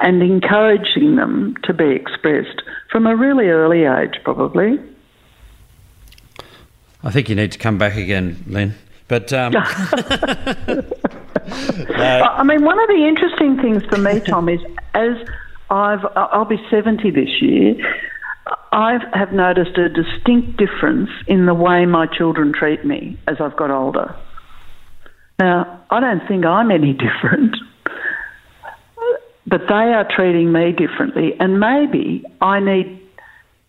and 0.01 0.23
encouraging 0.23 1.17
them 1.17 1.57
to 1.65 1.73
be 1.73 1.91
expressed 1.91 2.63
from 2.91 3.07
a 3.07 3.17
really 3.17 3.49
early 3.49 3.85
age, 3.85 4.21
probably. 4.23 4.79
I 7.03 7.11
think 7.11 7.29
you 7.29 7.35
need 7.35 7.51
to 7.53 7.59
come 7.59 7.79
back 7.79 7.97
again, 7.97 8.45
Lynn. 8.47 8.75
But 9.09 9.33
um, 9.33 9.55
I 9.57 10.83
I 12.39 12.45
mean, 12.45 12.65
one 12.65 12.79
of 12.79 12.89
the 12.89 13.05
interesting 13.07 13.61
things 13.61 13.85
for 13.87 13.99
me, 13.99 14.21
Tom, 14.21 14.49
is 14.49 14.61
as 14.95 15.17
I've, 15.71 16.07
I'll 16.17 16.45
be 16.45 16.65
70 16.71 17.11
this 17.11 17.43
year, 17.43 17.75
I 18.73 18.99
have 19.15 19.33
noticed 19.33 19.77
a 19.79 19.89
distinct 19.89 20.57
difference 20.57 21.11
in 21.27 21.47
the 21.47 21.55
way 21.55 21.87
my 21.87 22.07
children 22.07 22.53
treat 22.53 22.85
me 22.85 23.19
as 23.27 23.37
I've 23.41 23.57
got 23.57 23.71
older. 23.71 24.15
Now, 25.39 25.85
I 25.91 26.01
don't 26.01 26.27
think 26.27 26.45
I'm 26.45 26.71
any 26.71 26.93
different, 26.93 27.57
but 29.47 29.63
they 29.69 29.75
are 29.75 30.09
treating 30.09 30.53
me 30.53 30.73
differently, 30.73 31.35
and 31.39 31.61
maybe 31.61 32.25
I 32.41 32.61
need 32.61 33.01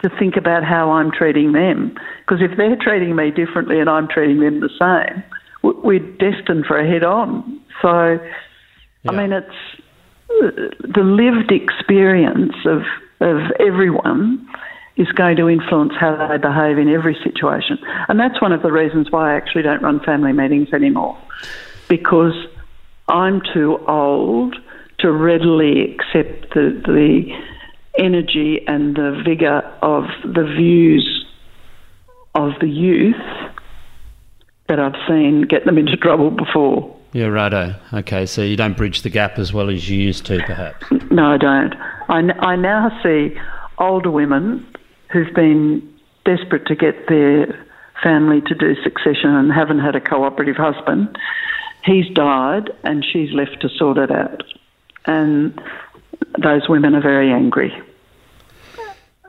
to 0.04 0.10
think 0.20 0.36
about 0.36 0.64
how 0.64 0.92
I'm 0.92 1.12
treating 1.12 1.54
them. 1.54 1.96
Because 2.20 2.42
if 2.42 2.58
they're 2.58 2.78
treating 2.78 3.16
me 3.16 3.32
differently 3.32 3.80
and 3.80 3.90
I'm 3.90 4.08
treating 4.08 4.40
them 4.40 4.60
the 4.60 4.70
same, 4.80 5.24
we're 5.64 6.00
destined 6.00 6.66
for 6.66 6.78
a 6.78 6.88
head 6.88 7.04
on. 7.04 7.62
So, 7.82 8.20
yeah. 9.04 9.12
I 9.12 9.16
mean, 9.16 9.32
it's 9.32 9.48
uh, 10.30 10.52
the 10.82 11.04
lived 11.04 11.52
experience 11.52 12.56
of, 12.66 12.82
of 13.24 13.52
everyone 13.60 14.48
is 14.96 15.08
going 15.14 15.38
to 15.38 15.50
influence 15.50 15.94
how 16.00 16.28
they 16.28 16.38
behave 16.38 16.78
in 16.78 16.88
every 16.88 17.18
situation. 17.24 17.80
And 18.08 18.20
that's 18.20 18.40
one 18.42 18.52
of 18.52 18.62
the 18.62 18.72
reasons 18.72 19.12
why 19.12 19.34
I 19.34 19.38
actually 19.38 19.64
don't 19.64 19.82
run 19.82 20.00
family 20.02 20.34
meetings 20.34 20.72
anymore, 20.72 21.18
because 21.88 22.36
I'm 23.08 23.42
too 23.54 23.80
old 23.88 24.56
to 25.00 25.12
readily 25.12 25.96
accept 25.96 26.54
the, 26.54 26.82
the 26.86 27.36
energy 27.98 28.66
and 28.68 28.96
the 28.96 29.22
vigour 29.26 29.62
of 29.82 30.06
the 30.24 30.44
views 30.44 31.26
of 32.36 32.52
the 32.60 32.68
youth 32.68 33.16
that 34.68 34.80
I've 34.80 34.96
seen 35.08 35.42
get 35.44 35.66
them 35.66 35.78
into 35.78 35.98
trouble 35.98 36.32
before. 36.32 36.96
Yeah, 37.14 37.28
righto. 37.28 37.76
Okay, 37.94 38.26
so 38.26 38.42
you 38.42 38.58
don't 38.58 38.76
bridge 38.76 39.04
the 39.04 39.10
gap 39.10 39.38
as 39.38 39.54
well 39.54 39.70
as 39.70 39.88
you 39.88 40.00
used 40.00 40.26
to, 40.26 40.40
perhaps? 40.46 40.84
No, 41.12 41.34
I 41.34 41.38
don't. 41.38 41.76
I, 42.10 42.20
I 42.40 42.56
now 42.56 42.90
see 43.04 43.38
older 43.78 44.10
women 44.10 44.66
who've 45.12 45.34
been 45.36 45.88
desperate 46.26 46.66
to 46.68 46.76
get 46.76 47.08
their 47.08 47.66
family 48.02 48.42
to 48.42 48.56
do 48.56 48.76
succession 48.82 49.30
and 49.30 49.52
haven't 49.52 49.80
had 49.80 49.96
a 49.96 50.02
cooperative 50.02 50.56
husband. 50.56 51.16
He's 51.86 52.10
died 52.16 52.72
and 52.84 53.06
she's 53.06 53.32
left 53.32 53.62
to 53.62 53.70
sort 53.70 54.00
it 54.00 54.10
out. 54.10 54.44
And 55.06 55.62
those 56.42 56.68
women 56.68 56.96
are 56.96 57.02
very 57.02 57.32
angry. 57.32 57.72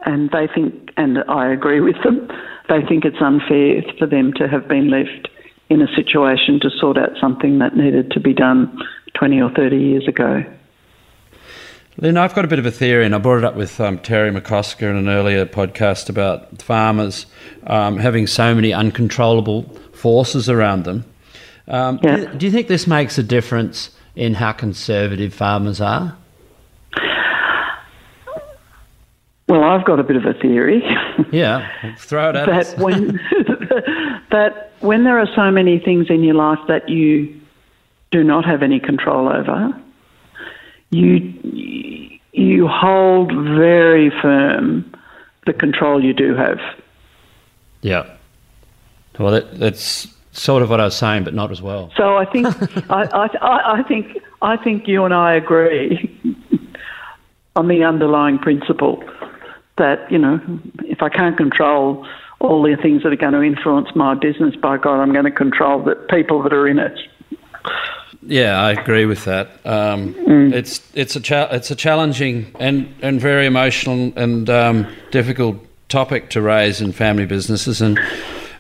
And 0.06 0.30
they 0.30 0.46
think, 0.46 0.90
and 0.96 1.18
I 1.28 1.52
agree 1.52 1.80
with 1.80 2.02
them, 2.02 2.28
they 2.68 2.82
think 2.82 3.04
it's 3.04 3.20
unfair 3.20 3.82
for 3.98 4.06
them 4.06 4.32
to 4.34 4.48
have 4.48 4.68
been 4.68 4.88
left 4.90 5.28
in 5.70 5.80
a 5.80 5.86
situation 5.94 6.60
to 6.60 6.70
sort 6.70 6.98
out 6.98 7.10
something 7.20 7.58
that 7.58 7.76
needed 7.76 8.10
to 8.12 8.20
be 8.20 8.32
done 8.32 8.78
20 9.14 9.40
or 9.40 9.50
30 9.50 9.76
years 9.76 10.06
ago. 10.08 10.44
Lynn, 11.96 12.16
I've 12.16 12.34
got 12.34 12.44
a 12.44 12.48
bit 12.48 12.58
of 12.58 12.66
a 12.66 12.72
theory, 12.72 13.06
and 13.06 13.14
I 13.14 13.18
brought 13.18 13.38
it 13.38 13.44
up 13.44 13.54
with 13.54 13.80
um, 13.80 13.98
Terry 13.98 14.30
McCosker 14.30 14.90
in 14.90 14.96
an 14.96 15.08
earlier 15.08 15.46
podcast 15.46 16.08
about 16.08 16.60
farmers 16.60 17.26
um, 17.68 17.98
having 17.98 18.26
so 18.26 18.52
many 18.54 18.72
uncontrollable 18.72 19.62
forces 19.92 20.48
around 20.48 20.84
them. 20.84 21.04
Um, 21.68 22.00
yeah. 22.02 22.16
do, 22.16 22.26
do 22.38 22.46
you 22.46 22.52
think 22.52 22.66
this 22.66 22.86
makes 22.86 23.16
a 23.16 23.22
difference 23.22 23.90
in 24.16 24.34
how 24.34 24.52
conservative 24.52 25.32
farmers 25.32 25.80
are? 25.80 26.16
Well, 29.46 29.62
I've 29.62 29.84
got 29.84 30.00
a 30.00 30.02
bit 30.02 30.16
of 30.16 30.24
a 30.24 30.32
theory. 30.34 30.82
Yeah, 31.30 31.68
throw 31.98 32.30
it 32.30 32.36
at 32.36 32.46
that 32.46 32.66
us. 32.66 32.76
when 32.76 33.20
that 34.30 34.72
when 34.84 35.04
there 35.04 35.18
are 35.18 35.28
so 35.34 35.50
many 35.50 35.78
things 35.78 36.10
in 36.10 36.22
your 36.22 36.34
life 36.34 36.58
that 36.68 36.88
you 36.88 37.40
do 38.10 38.22
not 38.22 38.44
have 38.44 38.62
any 38.62 38.78
control 38.78 39.28
over, 39.28 39.72
you 40.90 42.20
you 42.32 42.68
hold 42.68 43.32
very 43.32 44.10
firm 44.22 44.92
the 45.46 45.52
control 45.52 46.02
you 46.02 46.12
do 46.12 46.34
have. 46.34 46.58
Yeah. 47.82 48.10
Well, 49.18 49.32
that, 49.32 49.58
that's 49.58 50.08
sort 50.32 50.62
of 50.62 50.70
what 50.70 50.80
I 50.80 50.84
was 50.84 50.96
saying, 50.96 51.24
but 51.24 51.34
not 51.34 51.50
as 51.50 51.62
well. 51.62 51.92
So 51.96 52.16
I 52.16 52.24
think 52.24 52.46
I, 52.90 53.28
I, 53.40 53.78
I 53.78 53.82
think 53.84 54.18
I 54.42 54.56
think 54.56 54.86
you 54.86 55.04
and 55.04 55.14
I 55.14 55.34
agree 55.34 56.10
on 57.56 57.68
the 57.68 57.84
underlying 57.84 58.38
principle 58.38 59.02
that, 59.78 60.10
you 60.10 60.18
know, 60.18 60.40
if 60.84 61.02
I 61.02 61.08
can't 61.08 61.36
control 61.36 62.06
all 62.44 62.62
the 62.62 62.76
things 62.76 63.02
that 63.02 63.12
are 63.12 63.16
going 63.16 63.32
to 63.32 63.42
influence 63.42 63.88
my 63.94 64.14
business, 64.14 64.54
by 64.56 64.76
God, 64.76 65.00
I'm 65.00 65.12
going 65.12 65.24
to 65.24 65.30
control 65.30 65.82
the 65.82 65.94
people 65.94 66.42
that 66.42 66.52
are 66.52 66.68
in 66.68 66.78
it. 66.78 66.98
Yeah, 68.22 68.60
I 68.60 68.72
agree 68.72 69.06
with 69.06 69.24
that. 69.24 69.48
Um, 69.66 70.14
mm. 70.14 70.52
It's 70.52 70.80
it's 70.94 71.14
a 71.16 71.20
cha- 71.20 71.48
it's 71.50 71.70
a 71.70 71.76
challenging 71.76 72.54
and, 72.58 72.94
and 73.02 73.20
very 73.20 73.46
emotional 73.46 74.12
and 74.16 74.48
um, 74.48 74.86
difficult 75.10 75.56
topic 75.88 76.30
to 76.30 76.40
raise 76.40 76.80
in 76.80 76.92
family 76.92 77.26
businesses, 77.26 77.82
and 77.82 77.98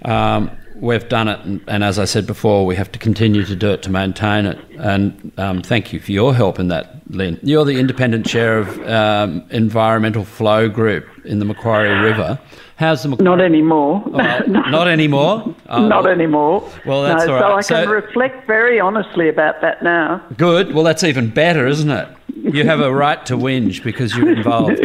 um, 0.04 0.50
we've 0.74 1.08
done 1.08 1.28
it, 1.28 1.40
and, 1.40 1.62
and, 1.66 1.82
as 1.82 1.98
I 1.98 2.04
said 2.04 2.26
before, 2.26 2.66
we 2.66 2.76
have 2.76 2.92
to 2.92 2.98
continue 2.98 3.44
to 3.44 3.56
do 3.56 3.70
it 3.70 3.82
to 3.82 3.90
maintain 3.90 4.44
it. 4.44 4.58
And 4.78 5.32
um, 5.38 5.62
thank 5.62 5.92
you 5.94 6.00
for 6.00 6.12
your 6.12 6.34
help 6.34 6.58
in 6.58 6.68
that, 6.68 7.00
Lynn. 7.08 7.40
You're 7.42 7.64
the 7.64 7.80
independent 7.80 8.26
chair 8.26 8.58
of 8.58 8.86
um, 8.86 9.44
Environmental 9.50 10.24
Flow 10.24 10.68
Group 10.68 11.06
in 11.24 11.38
the 11.38 11.46
Macquarie 11.46 12.00
River. 12.00 12.38
How's 12.76 13.02
the 13.02 13.10
Macquarie? 13.10 13.24
Not 13.36 13.40
anymore. 13.40 14.04
Oh, 14.56 14.68
not 14.68 14.86
anymore. 14.86 15.54
Oh, 15.68 15.88
not 15.88 16.04
well, 16.04 16.12
anymore. 16.12 16.70
Well, 16.86 17.02
that's 17.02 17.26
no, 17.26 17.34
all 17.36 17.56
right. 17.56 17.64
So 17.64 17.74
I 17.74 17.78
can 17.80 17.88
so, 17.88 17.92
reflect 17.92 18.46
very 18.46 18.78
honestly 18.78 19.28
about 19.28 19.60
that 19.62 19.82
now. 19.82 20.24
Good. 20.36 20.74
Well, 20.74 20.84
that's 20.84 21.02
even 21.02 21.30
better, 21.30 21.66
isn't 21.66 21.90
it? 21.90 22.08
You 22.34 22.64
have 22.64 22.80
a 22.80 22.94
right 22.94 23.24
to 23.26 23.36
whinge 23.36 23.82
because 23.82 24.14
you're 24.14 24.30
involved. 24.30 24.78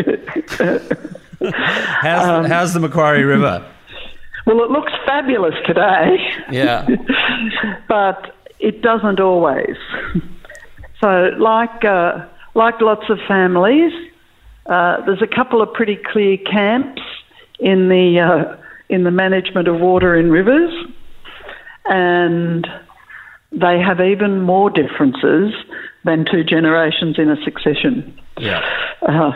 how's, 2.02 2.28
um, 2.28 2.46
how's 2.46 2.74
the 2.74 2.80
Macquarie 2.80 3.24
River? 3.24 3.66
Well, 4.46 4.64
it 4.64 4.72
looks 4.72 4.94
fabulous 5.06 5.56
today. 5.66 6.18
Yeah. 6.50 6.88
but 7.88 8.36
it 8.60 8.82
doesn't 8.82 9.20
always. 9.20 9.76
So, 11.02 11.32
like 11.38 11.84
uh, 11.84 12.26
like 12.56 12.80
lots 12.82 13.10
of 13.10 13.20
families, 13.28 13.92
uh, 14.66 15.06
there's 15.06 15.22
a 15.22 15.28
couple 15.28 15.62
of 15.62 15.74
pretty 15.74 15.98
clear 15.98 16.38
camps 16.38 17.02
in 17.60 17.90
the 17.90 18.20
uh, 18.20 18.58
in 18.90 19.04
the 19.04 19.12
management 19.12 19.68
of 19.68 19.80
water 19.80 20.16
in 20.16 20.32
rivers, 20.32 20.74
and 21.86 22.68
they 23.52 23.80
have 23.80 24.00
even 24.00 24.42
more 24.42 24.70
differences 24.70 25.54
than 26.06 26.26
two 26.26 26.44
generations 26.44 27.18
in 27.18 27.30
a 27.30 27.36
succession. 27.44 28.20
Yeah. 28.38 28.62
Uh, 29.02 29.32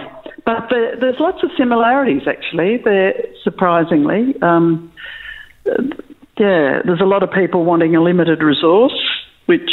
but 0.45 0.69
the, 0.69 0.97
there's 0.99 1.19
lots 1.19 1.43
of 1.43 1.51
similarities, 1.57 2.23
actually. 2.27 2.77
There, 2.77 3.13
surprisingly, 3.43 4.35
um, 4.41 4.91
yeah, 5.65 6.81
there's 6.85 7.01
a 7.01 7.05
lot 7.05 7.23
of 7.23 7.31
people 7.31 7.63
wanting 7.63 7.95
a 7.95 8.01
limited 8.01 8.41
resource, 8.41 8.97
which 9.45 9.71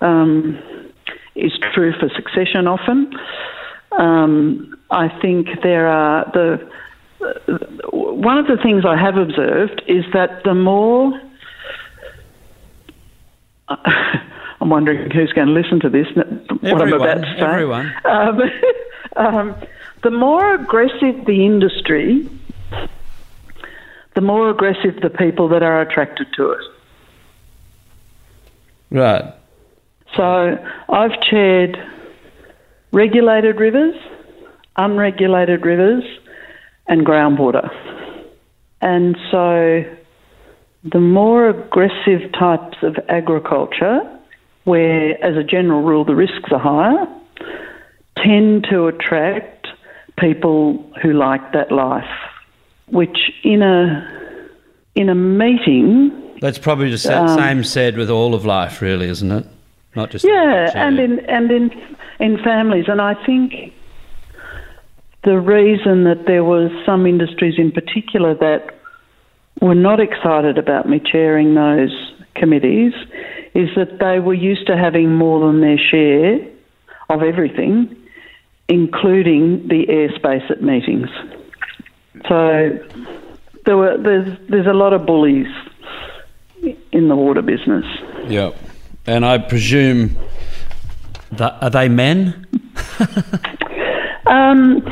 um, 0.00 0.58
is 1.34 1.52
true 1.74 1.92
for 1.98 2.08
succession 2.14 2.66
often. 2.66 3.12
Um, 3.98 4.76
I 4.90 5.08
think 5.20 5.48
there 5.62 5.86
are 5.86 6.30
the 6.32 6.70
one 7.92 8.38
of 8.38 8.46
the 8.46 8.56
things 8.62 8.84
I 8.84 8.96
have 8.96 9.16
observed 9.16 9.82
is 9.86 10.04
that 10.12 10.44
the 10.44 10.54
more 10.54 11.20
I'm 14.62 14.68
wondering 14.68 15.10
who's 15.10 15.32
going 15.32 15.48
to 15.48 15.52
listen 15.52 15.80
to 15.80 15.90
this. 15.90 16.06
Everyone, 16.16 16.60
what 16.60 16.82
I'm 16.82 16.92
about 16.92 17.14
to 17.14 17.34
say. 17.36 17.40
Everyone. 17.40 17.92
Um, 18.04 18.40
um, 19.16 19.56
the 20.02 20.10
more 20.10 20.54
aggressive 20.54 21.24
the 21.26 21.44
industry, 21.44 22.28
the 24.14 24.20
more 24.20 24.50
aggressive 24.50 25.00
the 25.02 25.10
people 25.10 25.48
that 25.48 25.64
are 25.64 25.80
attracted 25.80 26.28
to 26.36 26.52
it. 26.52 26.64
Right. 28.90 29.34
So 30.16 30.58
I've 30.88 31.20
chaired 31.22 31.76
regulated 32.92 33.58
rivers, 33.58 33.96
unregulated 34.76 35.64
rivers, 35.64 36.04
and 36.86 37.06
groundwater. 37.06 37.68
And 38.80 39.16
so 39.30 39.84
the 40.84 41.00
more 41.00 41.48
aggressive 41.48 42.32
types 42.38 42.78
of 42.82 42.96
agriculture, 43.08 44.00
where 44.64 45.22
as 45.24 45.36
a 45.36 45.44
general 45.44 45.82
rule 45.82 46.04
the 46.04 46.14
risks 46.14 46.50
are 46.50 46.58
higher, 46.58 47.06
tend 48.16 48.66
to 48.70 48.86
attract 48.86 49.68
people 50.18 50.84
who 51.02 51.12
like 51.12 51.52
that 51.52 51.70
life, 51.72 52.04
which 52.86 53.30
in 53.44 53.62
a 53.62 54.08
in 54.94 55.08
a 55.08 55.14
meeting. 55.14 56.10
That's 56.40 56.58
probably 56.58 56.94
the 56.94 57.16
um, 57.16 57.38
same 57.38 57.64
said 57.64 57.96
with 57.96 58.10
all 58.10 58.34
of 58.34 58.44
life, 58.44 58.82
really, 58.82 59.08
isn't 59.08 59.30
it? 59.30 59.46
Not 59.94 60.10
just 60.10 60.24
yeah, 60.24 60.70
and 60.74 60.98
in 60.98 61.20
and 61.26 61.50
in 61.50 61.70
in 62.18 62.42
families, 62.42 62.86
and 62.88 63.00
I 63.00 63.14
think 63.24 63.72
the 65.24 65.38
reason 65.38 66.04
that 66.04 66.26
there 66.26 66.42
was 66.42 66.70
some 66.84 67.06
industries 67.06 67.54
in 67.58 67.70
particular 67.70 68.34
that 68.34 68.74
were 69.60 69.74
not 69.74 70.00
excited 70.00 70.58
about 70.58 70.88
me 70.88 71.00
chairing 71.00 71.54
those 71.54 72.12
committees 72.34 72.92
is 73.54 73.68
that 73.76 73.98
they 74.00 74.18
were 74.18 74.34
used 74.34 74.66
to 74.66 74.76
having 74.76 75.14
more 75.14 75.46
than 75.46 75.60
their 75.60 75.78
share 75.78 76.40
of 77.08 77.22
everything, 77.22 77.94
including 78.68 79.68
the 79.68 79.86
airspace 79.86 80.50
at 80.50 80.62
meetings. 80.62 81.08
So 82.28 82.78
there 83.64 83.76
were 83.76 83.96
there's 83.98 84.38
there's 84.48 84.66
a 84.66 84.72
lot 84.72 84.92
of 84.92 85.06
bullies 85.06 85.46
in 86.90 87.08
the 87.08 87.16
water 87.16 87.42
business. 87.42 87.84
Yeah. 88.26 88.52
and 89.06 89.24
I 89.24 89.38
presume 89.38 90.16
that 91.32 91.62
are 91.62 91.70
they 91.70 91.88
men? 91.88 92.46
Um, 94.32 94.82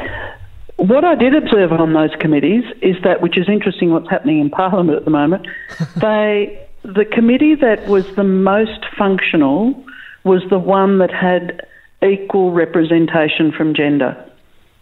what 0.81 1.05
I 1.05 1.15
did 1.15 1.35
observe 1.35 1.73
on 1.73 1.93
those 1.93 2.11
committees 2.19 2.65
is 2.81 2.97
that, 3.05 3.21
which 3.21 3.37
is 3.37 3.49
interesting, 3.49 3.91
what's 3.91 4.09
happening 4.09 4.41
in 4.41 4.49
Parliament 4.49 4.97
at 4.97 5.05
the 5.05 5.11
moment. 5.11 5.47
they, 5.97 6.67
the 6.83 7.05
committee 7.05 7.55
that 7.57 7.87
was 7.87 8.07
the 8.17 8.25
most 8.25 8.85
functional 8.97 9.85
was 10.25 10.43
the 10.49 10.59
one 10.59 10.99
that 10.99 11.11
had 11.13 11.67
equal 12.03 12.53
representation 12.53 13.53
from 13.53 13.75
gender. 13.75 14.17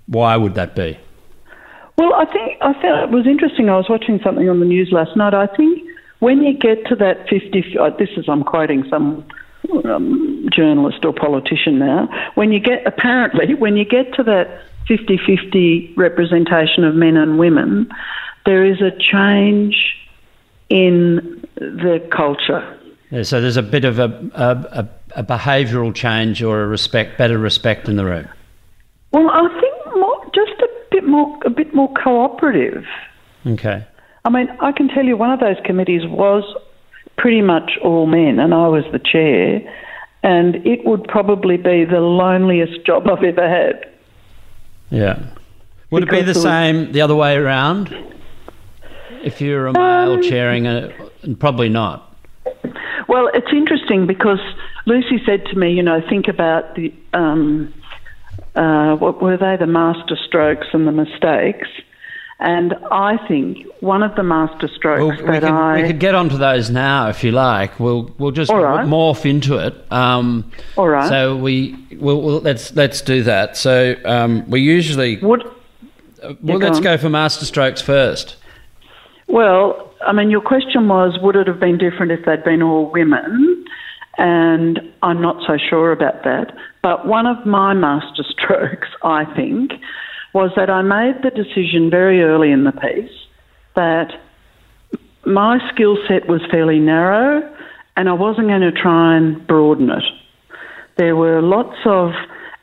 Why 0.06 0.36
would 0.36 0.54
that 0.54 0.76
be? 0.76 0.96
Well, 1.96 2.14
I 2.14 2.26
think 2.26 2.58
I 2.60 2.72
found 2.80 3.12
it 3.12 3.14
was 3.14 3.26
interesting. 3.26 3.68
I 3.68 3.76
was 3.76 3.88
watching 3.88 4.20
something 4.22 4.48
on 4.48 4.60
the 4.60 4.66
news 4.66 4.90
last 4.92 5.16
night. 5.16 5.34
I 5.34 5.48
think 5.48 5.82
when 6.20 6.42
you 6.42 6.56
get 6.56 6.86
to 6.86 6.96
that 6.96 7.28
50, 7.28 7.76
uh, 7.76 7.90
this 7.98 8.10
is, 8.16 8.28
I'm 8.28 8.44
quoting 8.44 8.84
some 8.88 9.26
um, 9.84 10.48
journalist 10.52 11.04
or 11.04 11.12
politician 11.12 11.80
now, 11.80 12.08
when 12.36 12.52
you 12.52 12.60
get, 12.60 12.86
apparently, 12.86 13.54
when 13.54 13.76
you 13.76 13.84
get 13.84 14.14
to 14.14 14.22
that 14.22 14.62
50 14.88 15.18
50 15.26 15.94
representation 15.96 16.82
of 16.84 16.94
men 16.94 17.16
and 17.16 17.38
women, 17.38 17.88
there 18.46 18.64
is 18.64 18.80
a 18.80 18.90
change 18.98 19.76
in 20.70 21.44
the 21.56 22.06
culture. 22.10 22.78
Yeah, 23.10 23.22
so 23.22 23.40
there's 23.40 23.56
a 23.56 23.62
bit 23.62 23.84
of 23.84 23.98
a, 23.98 24.04
a, 24.34 24.88
a, 25.16 25.22
behavioural 25.22 25.94
change 25.94 26.42
or 26.42 26.62
a 26.62 26.66
respect, 26.66 27.16
better 27.16 27.38
respect 27.38 27.88
in 27.88 27.96
the 27.96 28.04
room. 28.04 28.28
Well, 29.12 29.30
I 29.30 29.48
think 29.60 29.96
more, 29.96 30.24
just 30.34 30.60
a 30.60 30.68
bit 30.90 31.04
more, 31.04 31.38
a 31.46 31.50
bit 31.50 31.74
more 31.74 31.92
cooperative. 31.94 32.84
Okay. 33.46 33.86
I 34.24 34.30
mean, 34.30 34.48
I 34.60 34.72
can 34.72 34.88
tell 34.88 35.04
you 35.04 35.16
one 35.16 35.30
of 35.30 35.40
those 35.40 35.56
committees 35.64 36.02
was 36.06 36.44
pretty 37.16 37.40
much 37.40 37.72
all 37.82 38.06
men, 38.06 38.38
and 38.38 38.52
I 38.52 38.68
was 38.68 38.84
the 38.92 38.98
chair, 38.98 39.60
and 40.22 40.56
it 40.66 40.84
would 40.84 41.04
probably 41.04 41.56
be 41.56 41.84
the 41.84 42.00
loneliest 42.00 42.84
job 42.84 43.08
I've 43.08 43.24
ever 43.24 43.48
had. 43.48 43.86
Yeah. 44.90 45.18
Would 45.90 46.02
it 46.04 46.10
be 46.10 46.16
the 46.16 46.22
Because 46.26 46.42
there 46.42 46.52
was- 46.52 46.58
same 46.84 46.92
the 46.92 47.00
other 47.00 47.14
way 47.14 47.36
around? 47.36 47.94
If 49.22 49.40
you're 49.40 49.66
a 49.66 49.72
male 49.72 50.12
Um, 50.14 50.22
chairing 50.22 50.66
a, 50.66 50.90
probably 51.38 51.68
not. 51.68 52.04
Well, 53.08 53.30
it's 53.34 53.52
interesting 53.52 54.06
because 54.06 54.38
Lucy 54.86 55.20
said 55.24 55.44
to 55.46 55.58
me, 55.58 55.72
you 55.72 55.82
know, 55.82 56.00
think 56.08 56.28
about 56.28 56.74
the 56.74 56.92
um, 57.14 57.72
uh, 58.54 58.96
what 58.96 59.22
were 59.22 59.36
they, 59.36 59.56
the 59.56 59.66
master 59.66 60.16
strokes 60.26 60.66
and 60.72 60.86
the 60.86 60.92
mistakes. 60.92 61.68
And 62.40 62.74
I 62.92 63.16
think 63.26 63.66
one 63.80 64.04
of 64.04 64.14
the 64.14 64.22
master 64.22 64.68
strokes 64.68 65.00
Well, 65.00 65.10
we 65.10 65.16
that 65.16 65.42
could, 65.42 65.44
I 65.50 65.82
we 65.82 65.88
could 65.88 65.98
get 65.98 66.14
onto 66.14 66.38
those 66.38 66.70
now 66.70 67.08
if 67.08 67.24
you 67.24 67.32
like. 67.32 67.80
We'll 67.80 68.14
we'll 68.18 68.30
just 68.30 68.52
right. 68.52 68.86
morph 68.86 69.28
into 69.28 69.56
it. 69.56 69.74
Um, 69.92 70.50
All 70.76 70.88
right. 70.88 71.08
So 71.08 71.36
we 71.36 71.76
we'll, 71.98 72.22
we'll, 72.22 72.40
let's 72.40 72.74
let's 72.76 73.00
do 73.00 73.24
that. 73.24 73.56
So 73.56 73.96
um, 74.04 74.48
we 74.48 74.60
usually 74.60 75.16
would. 75.16 75.42
well 76.40 76.58
let's 76.58 76.76
on. 76.76 76.82
go 76.84 76.96
for 76.96 77.08
master 77.08 77.44
strokes 77.44 77.82
first. 77.82 78.36
Well, 79.26 79.92
I 80.06 80.12
mean, 80.12 80.30
your 80.30 80.40
question 80.40 80.88
was, 80.88 81.18
would 81.20 81.36
it 81.36 81.46
have 81.48 81.60
been 81.60 81.76
different 81.76 82.12
if 82.12 82.24
they'd 82.24 82.44
been 82.44 82.62
all 82.62 82.90
women? 82.90 83.64
And 84.16 84.80
I'm 85.02 85.20
not 85.20 85.44
so 85.46 85.58
sure 85.58 85.92
about 85.92 86.24
that. 86.24 86.56
But 86.82 87.06
one 87.06 87.26
of 87.26 87.44
my 87.46 87.74
master 87.74 88.22
strokes, 88.28 88.88
I 89.02 89.24
think, 89.34 89.72
was 90.34 90.50
that 90.56 90.70
I 90.70 90.82
made 90.82 91.22
the 91.22 91.30
decision 91.30 91.90
very 91.90 92.22
early 92.22 92.50
in 92.50 92.64
the 92.64 92.72
piece 92.72 93.10
that 93.74 94.12
my 95.24 95.58
skill 95.72 95.96
set 96.08 96.28
was 96.28 96.40
fairly 96.50 96.78
narrow 96.78 97.54
and 97.96 98.08
I 98.08 98.12
wasn't 98.12 98.48
going 98.48 98.60
to 98.60 98.72
try 98.72 99.16
and 99.16 99.46
broaden 99.46 99.90
it. 99.90 100.04
There 100.96 101.16
were 101.16 101.42
lots 101.42 101.76
of 101.84 102.12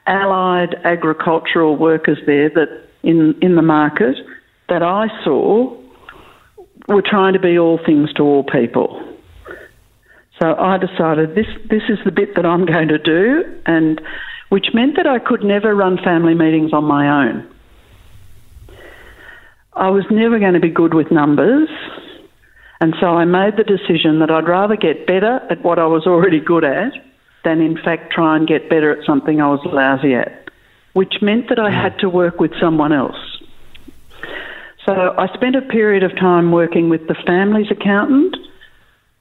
allied 0.08 0.76
agricultural 0.84 1.78
workers 1.78 2.20
there 2.26 2.50
that 2.50 2.88
in, 3.04 3.36
in 3.42 3.56
the 3.56 3.62
market 3.62 4.16
that 4.70 4.84
I 4.84 5.08
saw 5.24 5.78
were 6.88 7.02
trying 7.02 7.34
to 7.34 7.40
be 7.40 7.58
all 7.58 7.80
things 7.86 8.14
to 8.14 8.24
all 8.24 8.44
people. 8.44 9.02
So 10.42 10.54
I 10.54 10.78
decided 10.78 11.36
this 11.36 11.48
this 11.70 11.84
is 11.88 11.98
the 12.04 12.12
bit 12.12 12.36
that 12.36 12.46
I'm 12.46 12.66
going 12.74 12.90
to 12.90 12.98
do, 12.98 13.44
and 13.66 14.02
which 14.50 14.68
meant 14.74 14.98
that 14.98 15.08
I 15.08 15.20
could 15.20 15.44
never 15.44 15.74
run 15.74 15.98
family 16.04 16.36
meetings 16.36 16.74
on 16.74 16.84
my 16.84 17.26
own. 17.26 17.48
I 19.76 19.90
was 19.90 20.06
never 20.10 20.40
going 20.40 20.54
to 20.54 20.62
be 20.62 20.70
good 20.70 20.94
with 20.94 21.12
numbers, 21.12 21.68
and 22.80 22.96
so 23.00 23.08
I 23.08 23.26
made 23.26 23.58
the 23.58 23.64
decision 23.64 24.20
that 24.20 24.32
I'd 24.32 24.48
rather 24.48 24.78
get 24.78 25.06
better 25.06 25.42
at 25.50 25.64
what 25.64 25.80
I 25.80 25.86
was 25.86 26.08
already 26.08 26.40
good 26.40 26.64
at 26.64 26.94
than, 27.44 27.60
in 27.60 27.78
fact, 27.84 28.14
try 28.14 28.38
and 28.38 28.48
get 28.48 28.70
better 28.70 28.98
at 28.98 29.06
something 29.06 29.42
I 29.42 29.50
was 29.50 29.60
lousy 29.66 30.14
at, 30.14 30.50
which 30.94 31.16
meant 31.22 31.50
that 31.50 31.60
I 31.60 31.72
had 31.72 32.00
to 32.00 32.10
work 32.10 32.40
with 32.40 32.52
someone 32.60 32.94
else. 32.94 33.18
So 34.86 34.94
I 35.18 35.28
spent 35.34 35.56
a 35.56 35.62
period 35.62 36.04
of 36.04 36.16
time 36.16 36.52
working 36.52 36.90
with 36.90 37.08
the 37.08 37.16
family's 37.26 37.70
accountant. 37.70 38.38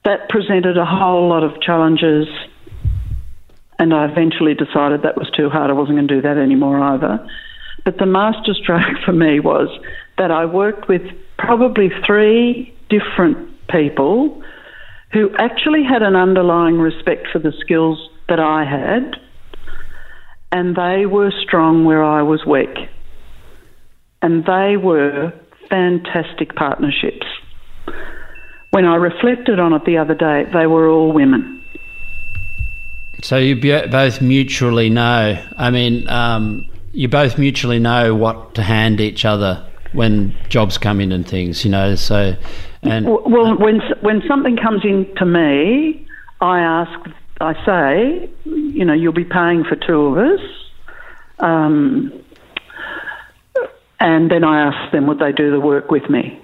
That 0.05 0.29
presented 0.29 0.77
a 0.77 0.85
whole 0.85 1.27
lot 1.27 1.43
of 1.43 1.59
challenges, 1.61 2.27
and 3.79 3.93
I 3.93 4.05
eventually 4.05 4.53
decided 4.53 5.01
that 5.01 5.17
was 5.17 5.29
too 5.31 5.49
hard. 5.49 5.69
I 5.69 5.73
wasn't 5.73 5.97
going 5.97 6.07
to 6.07 6.15
do 6.15 6.21
that 6.21 6.37
anymore 6.37 6.79
either. 6.79 7.27
But 7.85 7.99
the 7.99 8.07
master 8.07 8.53
stroke 8.55 8.97
for 9.05 9.13
me 9.13 9.39
was 9.39 9.69
that 10.17 10.31
I 10.31 10.45
worked 10.45 10.89
with 10.89 11.03
probably 11.37 11.89
three 12.05 12.73
different 12.89 13.67
people 13.69 14.43
who 15.13 15.33
actually 15.37 15.83
had 15.83 16.01
an 16.01 16.15
underlying 16.15 16.77
respect 16.79 17.27
for 17.31 17.39
the 17.39 17.53
skills 17.61 18.09
that 18.27 18.39
I 18.39 18.65
had, 18.65 19.15
and 20.51 20.75
they 20.75 21.05
were 21.05 21.31
strong 21.31 21.85
where 21.85 22.03
I 22.03 22.21
was 22.21 22.45
weak. 22.45 22.89
And 24.21 24.43
they 24.45 24.75
were 24.77 25.31
fantastic 25.69 26.55
partnerships. 26.55 27.27
When 28.71 28.85
I 28.85 28.95
reflected 28.95 29.59
on 29.59 29.73
it 29.73 29.85
the 29.85 29.97
other 29.97 30.15
day, 30.15 30.45
they 30.51 30.65
were 30.65 30.89
all 30.89 31.13
women. 31.13 31.63
So 33.21 33.37
you 33.37 33.55
both 33.55 34.21
mutually 34.21 34.89
know. 34.89 35.41
I 35.57 35.69
mean, 35.69 36.07
um, 36.09 36.67
you 36.95 37.09
both 37.09 37.37
mutually 37.37 37.77
know 37.77 38.15
what 38.15 38.55
to 38.55 38.63
hand 38.63 39.01
each 39.01 39.25
other 39.25 39.69
when 39.91 40.35
jobs 40.49 40.77
come 40.77 41.01
in 41.01 41.11
and 41.11 41.27
things. 41.27 41.65
You 41.65 41.71
know, 41.71 41.95
so 41.95 42.35
and 42.81 43.05
Well, 43.05 43.57
when 43.57 43.81
when 44.01 44.23
something 44.27 44.57
comes 44.57 44.83
in 44.83 45.13
to 45.17 45.25
me, 45.25 46.07
I 46.41 46.59
ask, 46.59 47.09
I 47.41 47.65
say, 47.65 48.29
you 48.45 48.85
know, 48.85 48.93
you'll 48.93 49.13
be 49.13 49.25
paying 49.25 49.65
for 49.65 49.75
two 49.75 50.01
of 50.05 50.17
us, 50.17 50.39
um, 51.39 52.11
and 53.99 54.31
then 54.31 54.43
I 54.43 54.67
ask 54.67 54.91
them 54.91 55.07
would 55.07 55.19
they 55.19 55.33
do 55.33 55.51
the 55.51 55.59
work 55.59 55.91
with 55.91 56.09
me. 56.09 56.41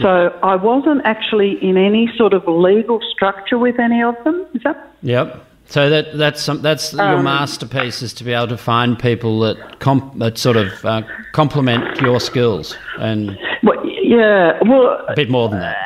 So 0.00 0.38
I 0.44 0.54
wasn't 0.54 1.02
actually 1.04 1.58
in 1.60 1.76
any 1.76 2.08
sort 2.16 2.32
of 2.32 2.46
legal 2.46 3.00
structure 3.12 3.58
with 3.58 3.80
any 3.80 4.00
of 4.00 4.14
them. 4.22 4.46
Is 4.54 4.62
that? 4.62 4.94
Yep. 5.02 5.47
So 5.68 5.90
that 5.90 6.16
that's 6.16 6.42
some, 6.42 6.62
that's 6.62 6.94
your 6.94 7.18
Um, 7.18 7.24
masterpiece 7.24 8.00
is 8.00 8.14
to 8.14 8.24
be 8.24 8.32
able 8.32 8.48
to 8.48 8.56
find 8.56 8.98
people 8.98 9.40
that 9.40 9.80
comp, 9.80 10.18
that 10.18 10.38
sort 10.38 10.56
of 10.56 10.84
uh, 10.84 11.02
complement 11.32 12.00
your 12.00 12.20
skills 12.20 12.74
and 12.98 13.38
Well, 13.62 13.76
yeah. 13.84 14.58
Well, 14.62 15.04
a 15.08 15.14
bit 15.14 15.28
more 15.28 15.50
than 15.50 15.60
that. 15.60 15.76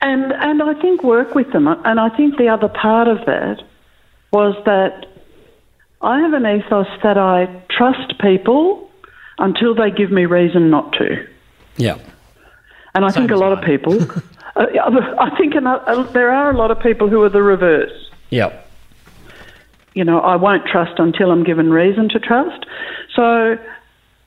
And 0.00 0.32
and 0.32 0.62
I 0.62 0.74
think 0.80 1.04
work 1.04 1.34
with 1.36 1.52
them. 1.52 1.68
And 1.68 2.00
I 2.00 2.08
think 2.16 2.38
the 2.38 2.48
other 2.48 2.68
part 2.68 3.06
of 3.06 3.24
that 3.26 3.62
was 4.32 4.56
that 4.64 5.06
I 6.02 6.18
have 6.18 6.32
an 6.32 6.44
ethos 6.44 6.88
that 7.04 7.16
I 7.16 7.46
trust 7.70 8.18
people 8.20 8.90
until 9.38 9.74
they 9.76 9.90
give 9.92 10.10
me 10.10 10.26
reason 10.26 10.70
not 10.70 10.92
to. 10.94 11.24
Yeah. 11.76 11.98
And 12.96 13.04
I 13.04 13.10
Same 13.10 13.22
think 13.22 13.30
a 13.30 13.36
lot 13.36 13.52
of 13.52 13.64
people, 13.64 14.02
uh, 14.56 14.66
I 15.20 15.30
think 15.38 15.54
ano- 15.54 15.82
uh, 15.86 16.02
there 16.12 16.30
are 16.30 16.50
a 16.50 16.56
lot 16.56 16.70
of 16.70 16.80
people 16.80 17.08
who 17.08 17.22
are 17.22 17.28
the 17.28 17.42
reverse. 17.42 18.10
Yep. 18.30 18.63
You 19.94 20.04
know, 20.04 20.20
I 20.20 20.36
won't 20.36 20.66
trust 20.66 20.98
until 20.98 21.30
I'm 21.30 21.44
given 21.44 21.70
reason 21.70 22.08
to 22.10 22.18
trust. 22.18 22.66
So 23.14 23.56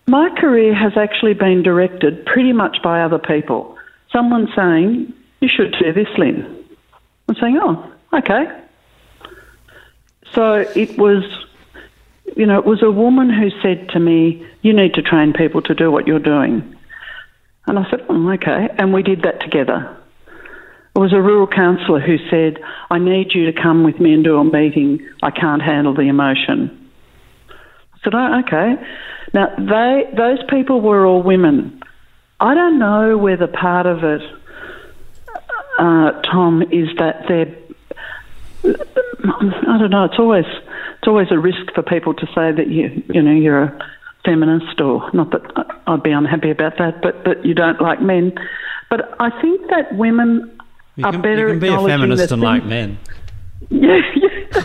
my 0.08 0.30
career 0.30 0.74
has 0.74 0.94
actually 0.96 1.34
been 1.34 1.62
directed 1.62 2.26
pretty 2.26 2.54
much 2.54 2.78
by 2.82 3.02
other 3.02 3.20
people. 3.20 3.78
Someone 4.12 4.48
saying, 4.56 5.14
you 5.42 5.50
should 5.50 5.76
do 5.80 5.92
this, 5.92 6.08
Lynn. 6.18 6.66
I'm 7.28 7.36
saying, 7.36 7.60
oh, 7.62 7.92
okay. 8.14 8.64
So 10.32 10.66
it 10.76 10.98
was, 10.98 11.24
you 12.36 12.46
know, 12.46 12.58
it 12.58 12.66
was 12.66 12.82
a 12.82 12.92
woman 12.92 13.30
who 13.30 13.50
said 13.62 13.90
to 13.90 14.00
me, 14.00 14.46
you 14.62 14.72
need 14.74 14.94
to 14.94 15.02
train 15.02 15.34
people 15.34 15.62
to 15.64 15.76
do 15.76 15.92
what 15.92 16.08
you're 16.08 16.20
doing. 16.20 16.76
And 17.66 17.78
I 17.78 17.90
said, 17.90 18.06
oh, 18.08 18.32
okay. 18.32 18.70
And 18.78 18.94
we 18.94 19.04
did 19.04 19.24
that 19.24 19.42
together. 19.42 19.97
It 20.98 21.00
was 21.00 21.14
a 21.14 21.22
rural 21.22 21.46
councillor 21.46 22.00
who 22.00 22.18
said, 22.28 22.58
I 22.90 22.98
need 22.98 23.28
you 23.36 23.46
to 23.52 23.54
come 23.54 23.84
with 23.84 24.00
me 24.00 24.14
and 24.16 24.24
do 24.24 24.36
a 24.38 24.44
meeting. 24.44 25.08
I 25.22 25.30
can't 25.30 25.62
handle 25.62 25.94
the 25.94 26.10
emotion. 26.10 26.90
I 27.94 27.98
said, 28.04 28.16
oh, 28.16 28.40
okay. 28.40 28.74
Now, 29.32 29.54
they, 29.60 30.10
those 30.18 30.40
people 30.50 30.82
were 30.82 31.06
all 31.06 31.22
women. 31.22 31.84
I 32.40 32.56
don't 32.56 32.80
know 32.80 33.16
whether 33.16 33.46
part 33.46 33.86
of 33.86 34.04
it, 34.04 34.22
uh, 35.78 36.20
Tom, 36.24 36.64
is 36.64 36.90
that 36.98 37.26
they're, 37.28 37.56
I 38.66 39.78
don't 39.78 39.92
know. 39.92 40.06
It's 40.06 40.18
always 40.18 40.46
it's 40.46 41.08
always 41.08 41.28
a 41.30 41.38
risk 41.38 41.74
for 41.76 41.84
people 41.84 42.16
to 42.16 42.26
say 42.34 42.52
that 42.52 42.68
you 42.70 43.04
you 43.14 43.22
know 43.22 43.32
you're 43.32 43.64
a 43.64 43.92
feminist 44.26 44.82
or 44.82 45.12
not 45.14 45.30
that 45.30 45.44
I'd 45.86 46.02
be 46.02 46.12
unhappy 46.12 46.50
about 46.50 46.80
that, 46.80 47.04
but 47.04 47.24
that 47.26 47.46
you 47.46 47.54
don't 47.54 47.80
like 47.80 48.02
men. 48.02 48.34
But 48.90 49.16
I 49.20 49.30
think 49.42 49.70
that 49.70 49.96
women 49.96 50.57
You 50.98 51.04
can, 51.04 51.22
better 51.22 51.48
you 51.48 51.48
can 51.54 51.60
be 51.60 51.68
a 51.70 51.80
feminist 51.86 52.32
and 52.32 52.42
like 52.42 52.66
men. 52.66 52.98
Yeah, 53.70 54.00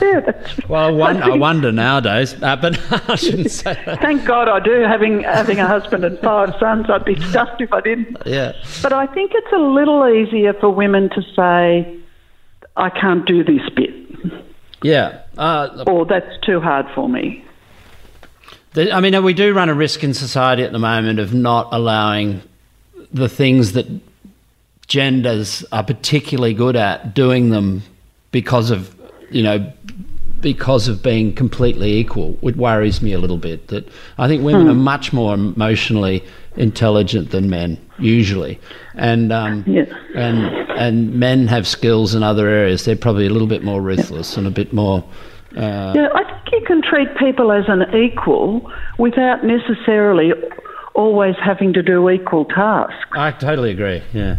yeah, 0.01 0.47
Well, 0.69 0.85
I, 0.85 0.91
won- 0.91 1.23
I 1.23 1.31
wonder 1.31 1.73
nowadays, 1.73 2.35
uh, 2.41 2.57
but 2.57 2.79
I 3.11 3.15
shouldn't 3.17 3.51
say 3.51 3.77
that. 3.87 4.01
Thank 4.01 4.25
God 4.27 4.49
I 4.49 4.61
do. 4.61 4.83
Having 4.83 5.23
having 5.25 5.59
a 5.59 5.67
husband 5.67 6.05
and 6.05 6.19
five 6.21 6.55
sons, 6.61 6.87
I'd 6.89 7.05
be 7.05 7.19
stuffed 7.21 7.61
if 7.61 7.73
I 7.73 7.81
didn't. 7.81 8.17
Yeah. 8.27 8.53
But 8.83 8.93
I 8.93 9.07
think 9.07 9.33
it's 9.35 9.53
a 9.53 9.59
little 9.59 10.07
easier 10.07 10.53
for 10.55 10.71
women 10.71 11.09
to 11.11 11.23
say, 11.35 11.97
"I 12.77 12.91
can't 12.91 13.25
do 13.27 13.43
this 13.43 13.69
bit," 13.75 13.95
Yeah. 14.83 15.21
Uh, 15.39 15.85
or 15.87 16.05
"That's 16.05 16.39
too 16.43 16.61
hard 16.61 16.87
for 16.95 17.09
me." 17.09 17.45
The- 18.75 18.93
I 18.93 19.01
mean, 19.01 19.21
we 19.25 19.33
do 19.35 19.53
run 19.55 19.69
a 19.69 19.75
risk 19.75 20.05
in 20.05 20.15
society 20.15 20.63
at 20.63 20.73
the 20.73 20.79
moment 20.79 21.19
of 21.19 21.35
not 21.35 21.69
allowing 21.73 22.43
the 23.13 23.29
things 23.29 23.73
that 23.73 23.87
genders 24.93 25.65
are 25.73 25.83
particularly 25.83 26.53
good 26.53 26.77
at 26.77 27.15
doing 27.15 27.49
them 27.49 27.83
because 28.31 28.71
of, 28.71 28.95
you 29.31 29.43
know, 29.43 29.73
because 30.43 30.87
of 30.87 31.03
being 31.03 31.35
completely 31.35 31.95
equal. 31.95 32.37
It 32.43 32.57
worries 32.57 33.01
me 33.01 33.15
a 33.15 33.19
little 33.19 33.39
bit 33.39 33.69
that 33.69 33.89
I 34.19 34.29
think 34.29 34.45
women 34.45 34.69
are 34.69 34.75
much 34.75 35.11
more 35.15 35.33
emotionally 35.33 36.23
intelligent 36.57 37.31
than 37.31 37.49
men 37.49 37.79
usually, 37.99 38.61
and 38.95 39.33
um, 39.33 39.65
Yeah. 39.67 39.85
and 40.15 40.39
and 40.77 41.15
men 41.15 41.47
have 41.47 41.67
skills 41.67 42.15
in 42.15 42.23
other 42.23 42.47
areas. 42.49 42.85
They're 42.85 42.95
probably 42.95 43.25
a 43.27 43.31
little 43.31 43.49
bit 43.49 43.63
more 43.65 43.81
ruthless 43.81 44.37
and 44.37 44.47
a 44.47 44.51
bit 44.51 44.75
more. 44.75 45.03
Uh, 45.57 45.93
Yeah, 45.97 46.09
I 46.15 46.23
think 46.25 46.53
you 46.53 46.67
can 46.67 46.83
treat 46.83 47.09
people 47.17 47.51
as 47.51 47.65
an 47.69 47.83
equal 47.97 48.71
without 48.99 49.43
necessarily 49.43 50.33
always 50.95 51.35
having 51.43 51.73
to 51.73 51.83
do 51.83 52.09
equal 52.11 52.45
tasks. 52.45 53.09
I 53.13 53.33
totally 53.33 53.71
agree. 53.71 54.03
Yeah, 54.13 54.39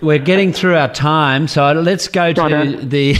we're 0.00 0.18
getting 0.18 0.52
through 0.52 0.76
our 0.76 0.92
time, 0.92 1.48
so 1.48 1.72
let's 1.72 2.08
go 2.08 2.32
to 2.32 2.40
Righto. 2.40 2.76
the. 2.76 3.16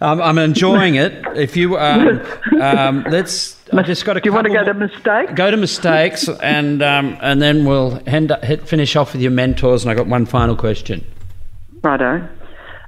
I'm, 0.00 0.20
I'm 0.28 0.38
enjoying 0.38 0.96
it. 0.96 1.24
If 1.36 1.56
you, 1.56 1.78
um, 1.78 2.20
um, 2.60 3.04
let's. 3.10 3.56
I 3.72 3.82
just 3.82 4.04
got 4.04 4.16
a 4.16 4.20
Do 4.20 4.28
you 4.28 4.34
want 4.34 4.46
to 4.46 4.52
go 4.52 4.64
to 4.64 4.74
mistakes? 4.74 5.32
Go 5.34 5.50
to 5.50 5.56
mistakes, 5.56 6.28
and 6.28 6.82
um, 6.82 7.16
and 7.20 7.40
then 7.40 7.64
we'll 7.64 7.96
hit, 8.06 8.66
finish 8.66 8.96
off 8.96 9.12
with 9.12 9.22
your 9.22 9.30
mentors. 9.30 9.84
And 9.84 9.90
I 9.90 9.94
got 9.94 10.06
one 10.06 10.26
final 10.26 10.56
question. 10.56 11.04
Righto. 11.82 12.28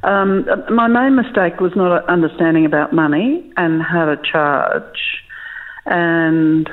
Um, 0.05 0.47
my 0.69 0.89
main 0.89 1.15
mistake 1.15 1.61
was 1.61 1.73
not 1.77 2.09
understanding 2.09 2.67
about 2.67 2.93
money 2.93 3.49
and 3.57 3.81
how 3.81 4.07
to 4.07 4.17
charge, 4.31 4.99
and 5.87 6.69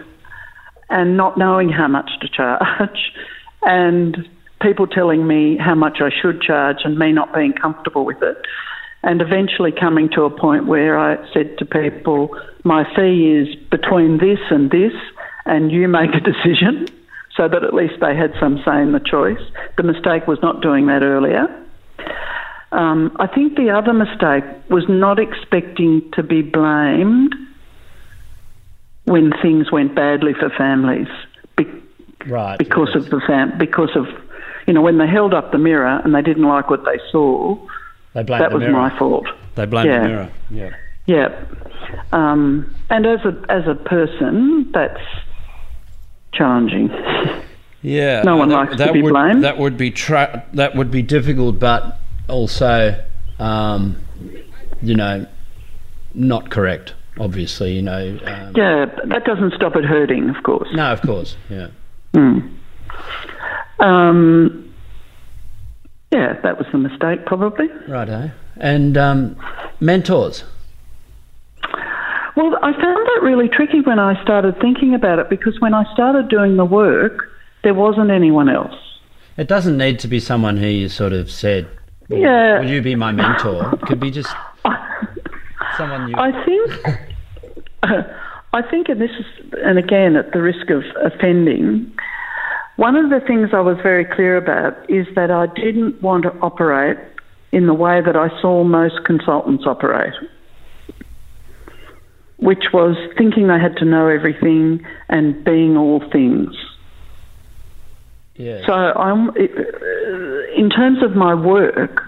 and 0.90 1.18
not 1.18 1.38
knowing 1.38 1.70
how 1.70 1.88
much 1.88 2.10
to 2.22 2.28
charge, 2.28 3.14
and 3.64 4.28
people 4.62 4.88
telling 4.88 5.26
me 5.26 5.58
how 5.58 5.76
much 5.76 6.00
I 6.02 6.10
should 6.22 6.42
charge 6.42 6.78
and 6.84 6.98
me 6.98 7.12
not 7.12 7.34
being 7.34 7.54
comfortable 7.54 8.06
with 8.06 8.22
it, 8.22 8.38
and 9.04 9.22
eventually 9.22 9.72
coming 9.72 10.10
to 10.16 10.24
a 10.24 10.30
point 10.30 10.66
where 10.66 10.98
I 10.98 11.18
said 11.34 11.58
to 11.60 11.66
people, 11.66 12.38
my 12.64 12.84
fee 12.96 13.32
is 13.32 13.56
between 13.70 14.18
this 14.18 14.40
and 14.50 14.70
this, 14.70 14.94
and 15.46 15.72
you 15.72 15.88
make 15.88 16.12
a 16.14 16.20
decision, 16.20 16.88
so 17.36 17.48
that 17.48 17.64
at 17.64 17.74
least 17.74 17.96
they 18.02 18.16
had 18.16 18.34
some 18.40 18.62
say 18.66 18.82
in 18.82 18.92
the 18.92 19.00
choice. 19.00 19.42
The 19.78 19.84
mistake 19.84 20.28
was 20.28 20.40
not 20.42 20.62
doing 20.62 20.88
that 20.88 21.04
earlier. 21.04 21.48
Um, 22.72 23.16
I 23.20 23.28
think 23.28 23.56
the 23.56 23.72
other 23.72 23.94
mistake 23.94 24.44
was 24.70 24.84
not 24.88 25.20
expecting 25.20 26.12
to 26.14 26.22
be 26.22 26.42
blamed 26.42 27.34
when 29.10 29.32
things 29.42 29.72
went 29.72 29.96
badly 29.96 30.34
for 30.34 30.50
families 30.52 31.08
be- 31.58 31.68
Right. 32.28 32.58
because 32.58 32.96
of 32.96 33.10
the 33.10 33.20
fam- 33.28 33.58
because 33.58 33.90
of 33.96 34.06
you 34.68 34.74
know 34.74 34.82
when 34.82 34.98
they 34.98 35.08
held 35.08 35.34
up 35.34 35.52
the 35.52 35.58
mirror 35.58 36.00
and 36.04 36.14
they 36.14 36.22
didn't 36.22 36.44
like 36.56 36.70
what 36.70 36.86
they 36.86 37.00
saw. 37.12 37.58
they 38.14 38.24
blame 38.24 38.40
that 38.42 38.50
the 38.52 38.58
was 38.58 38.62
mirror. 38.68 38.74
my 38.84 38.90
fault. 39.00 39.26
They 39.56 39.66
blame 39.66 39.88
Yeah. 39.88 40.00
the 40.02 40.08
mirror. 40.08 40.30
Yeah. 40.52 40.70
Yeah, 41.06 41.30
um, 42.12 42.72
and 42.92 43.06
as 43.08 43.20
a 43.26 43.34
as 43.50 43.66
a 43.68 43.74
person, 43.74 44.70
that's 44.72 45.02
challenging. 46.34 46.90
Yeah. 47.82 48.22
No 48.24 48.38
one 48.38 48.50
that, 48.50 48.56
likes 48.56 48.72
to 48.74 48.78
that 48.78 48.94
be 48.94 49.02
would, 49.02 49.14
blamed. 49.14 49.44
That 49.44 49.58
would 49.58 49.76
be 49.78 49.90
tra- 49.90 50.44
that 50.54 50.76
would 50.76 50.92
be 50.92 51.02
difficult, 51.02 51.60
but 51.60 51.98
also, 52.28 52.96
um, 53.40 53.96
you 54.84 54.96
know, 54.96 55.26
not 56.14 56.50
correct. 56.52 56.94
Obviously, 57.20 57.74
you 57.74 57.82
know. 57.82 58.18
Um, 58.26 58.54
Yeah, 58.56 58.86
that 59.06 59.26
doesn't 59.26 59.54
stop 59.54 59.76
it 59.76 59.84
hurting, 59.86 60.30
of 60.30 60.42
course. 60.44 60.70
No, 60.74 60.92
of 60.92 61.02
course. 61.02 61.36
Yeah. 61.50 61.68
Mm. 62.14 62.56
Um, 63.80 64.74
yeah, 66.12 66.40
that 66.42 66.58
was 66.58 66.68
the 66.72 66.78
mistake, 66.78 67.26
probably. 67.26 67.68
Righto. 67.88 68.32
And 68.58 68.98
um, 68.98 69.36
mentors. 69.80 70.44
Well, 72.36 72.56
I 72.64 72.72
found 72.72 73.06
that 73.08 73.20
really 73.22 73.50
tricky 73.50 73.82
when 73.82 74.00
I 74.00 74.22
started 74.24 74.60
thinking 74.62 74.96
about 74.96 75.20
it 75.20 75.30
because 75.30 75.60
when 75.60 75.74
I 75.74 75.84
started 75.94 76.30
doing 76.30 76.56
the 76.56 76.66
work, 76.66 77.30
there 77.64 77.74
wasn't 77.74 78.12
anyone 78.12 78.50
else. 78.50 78.74
It 79.38 79.48
doesn't 79.48 79.78
need 79.78 80.00
to 80.00 80.08
be 80.08 80.20
someone 80.20 80.58
who 80.58 80.68
you 80.68 80.90
sort 80.90 81.12
of 81.14 81.30
said, 81.30 81.68
"Will- 82.08 82.20
Yeah. 82.20 82.60
will 82.60 82.70
you 82.70 82.82
be 82.82 82.96
my 82.96 83.12
mentor? 83.12 83.74
It 83.74 83.82
could 83.82 84.00
be 84.00 84.12
just 84.12 84.34
someone 85.78 86.10
you. 86.10 86.16
I 86.18 86.32
think, 86.46 86.86
I 88.54 88.62
think, 88.70 88.90
and 88.90 89.00
this 89.00 89.12
is, 89.12 89.54
and 89.64 89.78
again, 89.78 90.16
at 90.16 90.34
the 90.34 90.42
risk 90.42 90.70
of 90.70 90.84
offending, 91.04 91.92
one 92.78 92.96
of 92.96 93.10
the 93.10 93.20
things 93.26 93.50
I 93.54 93.60
was 93.60 93.78
very 93.84 94.06
clear 94.06 94.38
about 94.38 94.90
is 94.90 95.06
that 95.16 95.30
I 95.30 95.48
didn't 95.48 96.02
want 96.02 96.24
to 96.24 96.32
operate 96.40 96.98
in 97.52 97.68
the 97.68 97.74
way 97.74 98.02
that 98.02 98.16
I 98.16 98.30
saw 98.42 98.64
most 98.64 99.04
consultants 99.06 99.66
operate, 99.68 100.14
which 102.38 102.66
was 102.74 102.96
thinking 103.18 103.48
they 103.48 103.60
had 103.60 103.76
to 103.78 103.86
know 103.86 104.08
everything 104.08 104.86
and 105.10 105.44
being 105.44 105.78
all 105.78 106.02
things. 106.12 106.56
yeah. 108.36 108.66
So 108.66 108.72
I'm, 108.72 109.36
in 109.36 110.70
terms 110.70 111.04
of 111.04 111.16
my 111.16 111.34
work, 111.34 112.02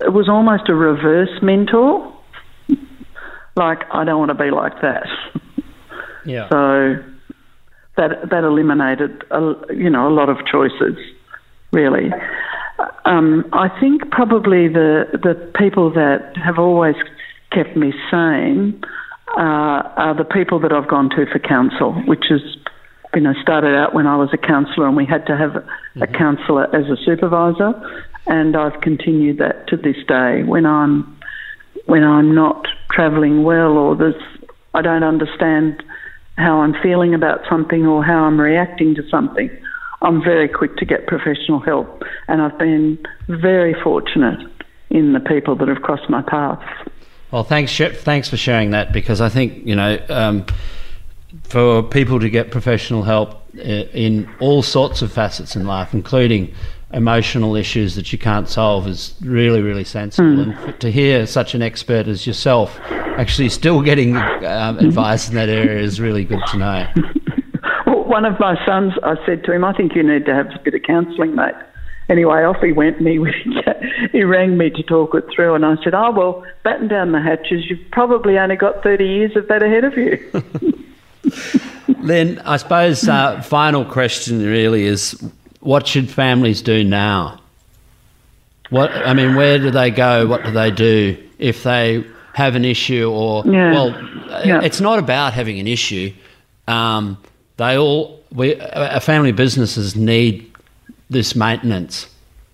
it 0.00 0.12
was 0.12 0.28
almost 0.28 0.68
a 0.68 0.74
reverse 0.74 1.42
mentor. 1.42 2.07
Like 3.58 3.82
I 3.92 4.04
don't 4.04 4.18
want 4.18 4.30
to 4.30 4.42
be 4.42 4.50
like 4.50 4.80
that. 4.82 5.06
yeah. 6.24 6.48
So 6.48 7.02
that 7.96 8.30
that 8.30 8.44
eliminated 8.44 9.24
a, 9.32 9.54
you 9.74 9.90
know 9.90 10.06
a 10.08 10.14
lot 10.14 10.28
of 10.28 10.38
choices, 10.46 10.96
really. 11.72 12.10
Um, 13.04 13.44
I 13.52 13.68
think 13.80 14.10
probably 14.12 14.68
the 14.68 15.06
the 15.12 15.34
people 15.58 15.90
that 15.94 16.36
have 16.36 16.58
always 16.58 16.94
kept 17.50 17.76
me 17.76 17.92
sane 18.10 18.80
uh, 19.36 19.82
are 19.96 20.14
the 20.16 20.24
people 20.24 20.60
that 20.60 20.72
I've 20.72 20.88
gone 20.88 21.10
to 21.10 21.26
for 21.26 21.40
counsel, 21.40 21.92
which 22.06 22.30
is 22.30 22.40
you 23.14 23.20
know 23.20 23.34
started 23.42 23.74
out 23.74 23.92
when 23.92 24.06
I 24.06 24.16
was 24.16 24.30
a 24.32 24.38
counsellor 24.38 24.86
and 24.86 24.96
we 24.96 25.04
had 25.04 25.26
to 25.26 25.36
have 25.36 25.56
a 26.00 26.06
counsellor 26.06 26.72
as 26.74 26.86
a 26.86 26.96
supervisor, 27.04 27.74
and 28.28 28.56
I've 28.56 28.80
continued 28.80 29.38
that 29.38 29.66
to 29.68 29.76
this 29.76 29.96
day 30.06 30.44
when 30.44 30.64
I'm 30.64 31.17
when 31.88 32.04
I'm 32.04 32.34
not 32.34 32.68
travelling 32.90 33.44
well 33.44 33.78
or 33.78 33.96
there's 33.96 34.22
I 34.74 34.82
don't 34.82 35.02
understand 35.02 35.82
how 36.36 36.60
I'm 36.60 36.74
feeling 36.82 37.14
about 37.14 37.40
something 37.48 37.86
or 37.86 38.04
how 38.04 38.24
I'm 38.24 38.38
reacting 38.38 38.94
to 38.96 39.08
something, 39.08 39.50
I'm 40.02 40.22
very 40.22 40.48
quick 40.48 40.76
to 40.76 40.84
get 40.84 41.06
professional 41.06 41.60
help. 41.60 42.02
And 42.28 42.42
I've 42.42 42.58
been 42.58 42.98
very 43.26 43.74
fortunate 43.82 44.38
in 44.90 45.14
the 45.14 45.20
people 45.20 45.56
that 45.56 45.68
have 45.68 45.80
crossed 45.80 46.08
my 46.10 46.20
path. 46.20 46.62
Well, 47.30 47.42
thanks, 47.42 47.76
thanks 47.76 48.28
for 48.28 48.36
sharing 48.36 48.70
that 48.72 48.92
because 48.92 49.22
I 49.22 49.30
think 49.30 49.66
you 49.66 49.74
know 49.74 49.98
um, 50.10 50.44
for 51.44 51.82
people 51.82 52.20
to 52.20 52.28
get 52.28 52.50
professional 52.50 53.02
help 53.02 53.30
uh, 53.56 53.62
in 53.62 54.28
all 54.40 54.62
sorts 54.62 55.00
of 55.00 55.10
facets 55.10 55.56
in 55.56 55.66
life, 55.66 55.94
including 55.94 56.54
emotional 56.92 57.54
issues 57.54 57.94
that 57.96 58.12
you 58.12 58.18
can't 58.18 58.48
solve, 58.48 58.86
is 58.86 59.14
really, 59.20 59.60
really 59.60 59.84
sensible. 59.84 60.40
And 60.40 60.80
to 60.80 60.90
hear 60.90 61.26
such 61.26 61.54
an 61.54 61.62
expert 61.62 62.08
as 62.08 62.26
yourself 62.26 62.78
actually 63.18 63.48
still 63.48 63.82
getting 63.82 64.16
um, 64.16 64.78
advice 64.78 65.28
in 65.28 65.34
that 65.34 65.48
area 65.48 65.80
is 65.80 66.00
really 66.00 66.24
good 66.24 66.40
to 66.48 66.56
know. 66.56 66.86
Well, 67.86 68.04
one 68.04 68.26
of 68.26 68.38
my 68.38 68.54
sons, 68.66 68.92
I 69.02 69.14
said 69.24 69.44
to 69.44 69.52
him, 69.52 69.64
I 69.64 69.72
think 69.72 69.94
you 69.94 70.02
need 70.02 70.26
to 70.26 70.34
have 70.34 70.48
a 70.48 70.58
bit 70.62 70.74
of 70.74 70.82
counselling, 70.82 71.34
mate. 71.34 71.54
Anyway, 72.10 72.42
off 72.42 72.60
he 72.60 72.70
went 72.70 72.98
and 72.98 73.08
he, 73.08 73.18
he 74.12 74.24
rang 74.24 74.58
me 74.58 74.68
to 74.68 74.82
talk 74.82 75.14
it 75.14 75.24
through. 75.34 75.54
And 75.54 75.64
I 75.64 75.82
said, 75.82 75.94
Oh, 75.94 76.10
well, 76.10 76.44
batten 76.64 76.88
down 76.88 77.12
the 77.12 77.20
hatches. 77.22 77.64
You've 77.70 77.90
probably 77.90 78.38
only 78.38 78.56
got 78.56 78.82
30 78.82 79.06
years 79.06 79.36
of 79.36 79.48
that 79.48 79.62
ahead 79.62 79.84
of 79.84 79.96
you. 79.96 80.78
Then 82.00 82.38
I 82.44 82.58
suppose 82.58 83.08
uh, 83.08 83.42
final 83.42 83.84
question 83.84 84.44
really 84.44 84.84
is, 84.84 85.20
what 85.68 85.86
should 85.86 86.08
families 86.08 86.62
do 86.62 86.82
now? 86.82 87.38
What 88.70 88.90
I 88.90 89.12
mean, 89.12 89.34
where 89.34 89.58
do 89.58 89.70
they 89.70 89.90
go? 89.90 90.26
What 90.26 90.42
do 90.42 90.50
they 90.50 90.70
do 90.70 91.22
if 91.38 91.62
they 91.62 92.06
have 92.32 92.54
an 92.54 92.64
issue 92.64 93.10
or 93.10 93.42
Yeah. 93.44 93.72
well, 93.74 93.90
Yeah. 94.46 94.62
it's 94.62 94.80
not 94.80 94.98
about 94.98 95.34
having 95.34 95.58
an 95.60 95.66
issue. 95.66 96.10
Um, 96.68 97.18
they 97.58 97.76
all 97.76 98.18
we 98.32 98.58
our 98.58 99.00
family 99.00 99.32
businesses 99.32 99.94
need 99.94 100.50
this 101.10 101.36
maintenance. 101.36 102.06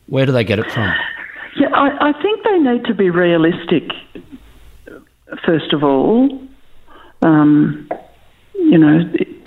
Where 0.09 0.27
do 0.27 0.33
they 0.33 0.43
get 0.45 0.59
it 0.59 0.69
from? 0.73 0.93
Yeah, 1.57 1.69
I, 1.73 2.09
I 2.09 2.13
think 2.21 2.43
they 2.43 2.59
need 2.59 2.85
to 2.87 2.95
be 2.95 3.11
realistic. 3.11 3.93
First 5.47 5.73
of 5.73 5.85
all, 5.85 6.37
um, 7.23 7.89
you 8.55 8.77
know, 8.79 8.99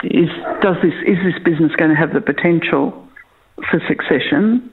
is 0.04 0.30
does 0.62 0.76
this 0.82 0.94
is 1.06 1.18
this 1.22 1.38
business 1.44 1.72
going 1.76 1.90
to 1.90 1.96
have 1.96 2.14
the 2.14 2.22
potential 2.22 3.04
for 3.70 3.80
succession? 3.86 4.70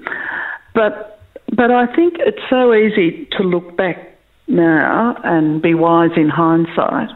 But 0.74 1.20
but 1.56 1.72
I 1.72 1.86
think 1.96 2.16
it's 2.20 2.42
so 2.50 2.74
easy 2.74 3.28
to 3.38 3.44
look 3.44 3.78
back 3.78 4.18
now 4.48 5.16
and 5.24 5.62
be 5.62 5.74
wise 5.74 6.12
in 6.18 6.30
hindsight. 6.30 7.10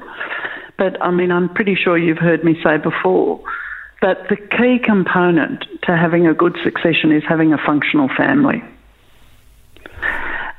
But 0.78 1.01
I 1.01 1.11
mean, 1.11 1.32
I'm 1.32 1.49
pretty 1.53 1.76
sure 1.76 1.97
you've 1.97 2.17
heard 2.17 2.43
me 2.43 2.55
say 2.63 2.78
before 2.78 3.43
that 4.01 4.30
the 4.30 4.38
key 4.38 4.80
component 4.84 5.65
to 5.84 5.97
having 5.97 6.26
a 6.26 6.34
good 6.34 6.57
succession 6.63 7.11
is 7.11 7.24
having 7.28 7.53
a 7.53 7.57
functional 7.57 8.09
family. 8.15 8.63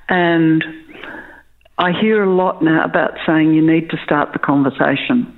And 0.08 0.62
I 1.78 1.92
hear 1.92 2.22
a 2.22 2.30
lot 2.30 2.62
now 2.62 2.84
about 2.84 3.16
saying 3.24 3.54
you 3.54 3.66
need 3.66 3.88
to 3.90 3.96
start 4.04 4.32
the 4.32 4.38
conversation. 4.38 5.34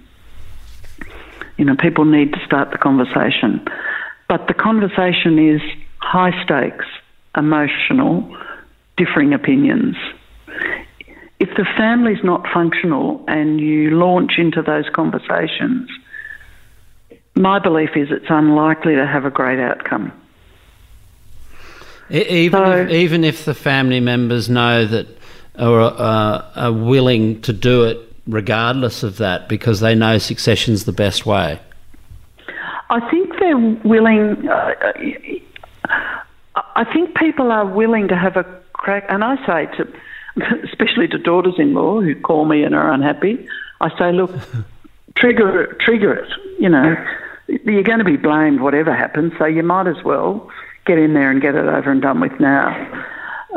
You 1.57 1.65
know, 1.65 1.77
people 1.77 2.05
need 2.05 2.33
to 2.33 2.45
start 2.45 2.73
the 2.73 2.79
conversation. 2.79 3.65
But 4.29 4.49
the 4.49 4.55
conversation 4.55 5.39
is 5.39 5.61
high 5.99 6.33
stakes, 6.45 6.87
emotional, 7.37 8.37
differing 8.97 9.33
opinions. 9.33 9.97
If 11.39 11.49
the 11.57 11.67
family's 11.77 12.23
not 12.23 12.47
functional 12.53 13.25
and 13.27 13.61
you 13.61 13.91
launch 13.91 14.35
into 14.39 14.63
those 14.63 14.89
conversations, 14.93 15.91
my 17.35 17.59
belief 17.59 17.91
is 17.97 18.11
it's 18.11 18.27
unlikely 18.29 18.95
to 18.95 19.07
have 19.07 19.25
a 19.25 19.31
great 19.31 19.59
outcome. 19.59 20.13
Even 22.11 22.53
So- 22.61 22.73
if, 22.73 22.91
even 22.91 23.25
if 23.25 23.45
the 23.45 23.55
family 23.55 24.01
members 24.01 24.49
know 24.49 24.85
that 24.87 25.07
or 25.59 25.81
uh, 25.81 26.45
are 26.55 26.73
willing 26.73 27.41
to 27.43 27.53
do 27.53 27.85
it 27.85 27.99
regardless 28.27 29.03
of 29.03 29.19
that 29.19 29.49
because 29.49 29.81
they 29.81 29.95
know 29.95 30.17
succession's 30.19 30.85
the 30.85 30.93
best 30.93 31.27
way. 31.27 31.61
I 32.91 33.01
think 33.11 33.32
they're 33.43 33.59
willing. 33.85 34.49
Uh, 34.49 34.75
I 36.77 36.85
think 36.93 37.17
people 37.17 37.51
are 37.51 37.67
willing 37.67 38.09
to 38.09 38.17
have 38.17 38.37
a 38.37 38.45
crack, 38.73 39.05
and 39.09 39.25
I 39.25 39.37
say 39.47 39.77
to, 39.77 39.93
especially 40.65 41.09
to 41.09 41.19
daughters-in-law 41.19 42.03
who 42.03 42.15
call 42.21 42.45
me 42.45 42.63
and 42.63 42.75
are 42.75 42.93
unhappy, 42.93 43.47
I 43.81 43.97
say, 43.99 44.13
look, 44.13 44.31
trigger 45.17 45.63
it, 45.63 45.81
trigger 45.81 46.15
it. 46.15 46.31
You 46.59 46.69
know, 46.69 46.95
you're 47.49 47.83
going 47.83 47.99
to 47.99 48.05
be 48.05 48.17
blamed 48.17 48.61
whatever 48.61 48.95
happens, 48.95 49.33
so 49.39 49.45
you 49.47 49.63
might 49.63 49.89
as 49.89 50.03
well 50.05 50.49
get 50.87 50.99
in 50.99 51.15
there 51.15 51.31
and 51.31 51.41
get 51.41 51.55
it 51.55 51.67
over 51.67 51.91
and 51.91 52.01
done 52.01 52.21
with 52.21 52.39
now. 52.39 53.05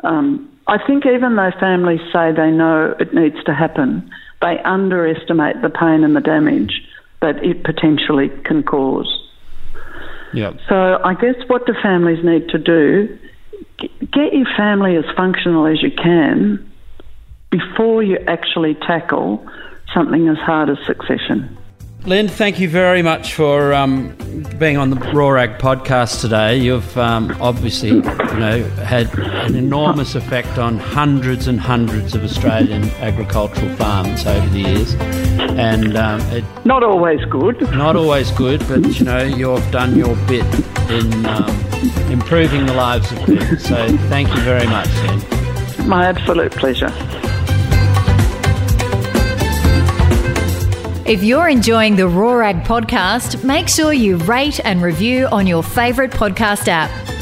Um, 0.03 0.49
I 0.67 0.83
think 0.85 1.05
even 1.05 1.35
though 1.35 1.51
families 1.59 2.01
say 2.11 2.31
they 2.31 2.49
know 2.49 2.95
it 2.99 3.13
needs 3.13 3.43
to 3.43 3.53
happen, 3.53 4.09
they 4.41 4.57
underestimate 4.59 5.61
the 5.61 5.69
pain 5.69 6.03
and 6.03 6.15
the 6.15 6.21
damage 6.21 6.81
that 7.21 7.43
it 7.43 7.63
potentially 7.63 8.29
can 8.43 8.63
cause. 8.63 9.24
Yep. 10.35 10.59
So 10.67 10.99
I 11.03 11.13
guess 11.13 11.35
what 11.47 11.65
do 11.65 11.73
families 11.81 12.23
need 12.23 12.49
to 12.49 12.57
do? 12.57 13.17
Get 13.79 14.33
your 14.33 14.47
family 14.57 14.95
as 14.97 15.05
functional 15.15 15.65
as 15.65 15.81
you 15.81 15.91
can 15.91 16.71
before 17.49 18.03
you 18.03 18.17
actually 18.27 18.75
tackle 18.75 19.47
something 19.93 20.27
as 20.27 20.37
hard 20.37 20.69
as 20.69 20.77
succession. 20.85 21.57
Lynn, 22.05 22.27
thank 22.27 22.59
you 22.59 22.69
very 22.69 23.01
much 23.01 23.33
for 23.33 23.73
um, 23.73 24.15
being 24.59 24.77
on 24.77 24.91
the 24.91 24.95
Raw 25.11 25.35
Ag 25.41 25.57
podcast 25.57 26.21
today. 26.21 26.55
You've 26.55 26.95
um, 26.99 27.35
obviously, 27.41 27.89
you 27.89 28.01
know, 28.03 28.63
had 28.85 29.11
an 29.17 29.55
enormous 29.55 30.13
effect 30.13 30.59
on 30.59 30.77
hundreds 30.77 31.47
and 31.47 31.59
hundreds 31.59 32.13
of 32.13 32.23
Australian 32.23 32.83
agricultural 33.01 33.75
farms 33.75 34.23
over 34.27 34.47
the 34.49 34.59
years, 34.59 34.93
and 35.57 35.97
um, 35.97 36.21
it, 36.31 36.43
Not 36.63 36.83
always 36.83 37.25
good. 37.25 37.59
not 37.71 37.95
always 37.95 38.29
good, 38.31 38.59
but 38.67 38.85
you 38.99 39.03
know, 39.03 39.23
you've 39.23 39.71
done 39.71 39.97
your 39.97 40.15
bit 40.27 40.45
in 40.91 41.25
um, 41.25 41.49
improving 42.11 42.67
the 42.67 42.73
lives 42.75 43.11
of 43.11 43.17
people. 43.25 43.57
So, 43.57 43.97
thank 44.09 44.29
you 44.29 44.41
very 44.41 44.67
much, 44.67 44.89
Lynn. 45.07 45.87
My 45.89 46.05
absolute 46.05 46.51
pleasure. 46.51 46.91
If 51.05 51.23
you're 51.23 51.49
enjoying 51.49 51.95
the 51.95 52.07
Ag 52.41 52.63
podcast, 52.63 53.43
make 53.43 53.69
sure 53.69 53.93
you 53.93 54.17
rate 54.17 54.59
and 54.65 54.81
review 54.81 55.27
on 55.27 55.45
your 55.45 55.61
favourite 55.61 56.09
podcast 56.09 56.67
app. 56.67 57.14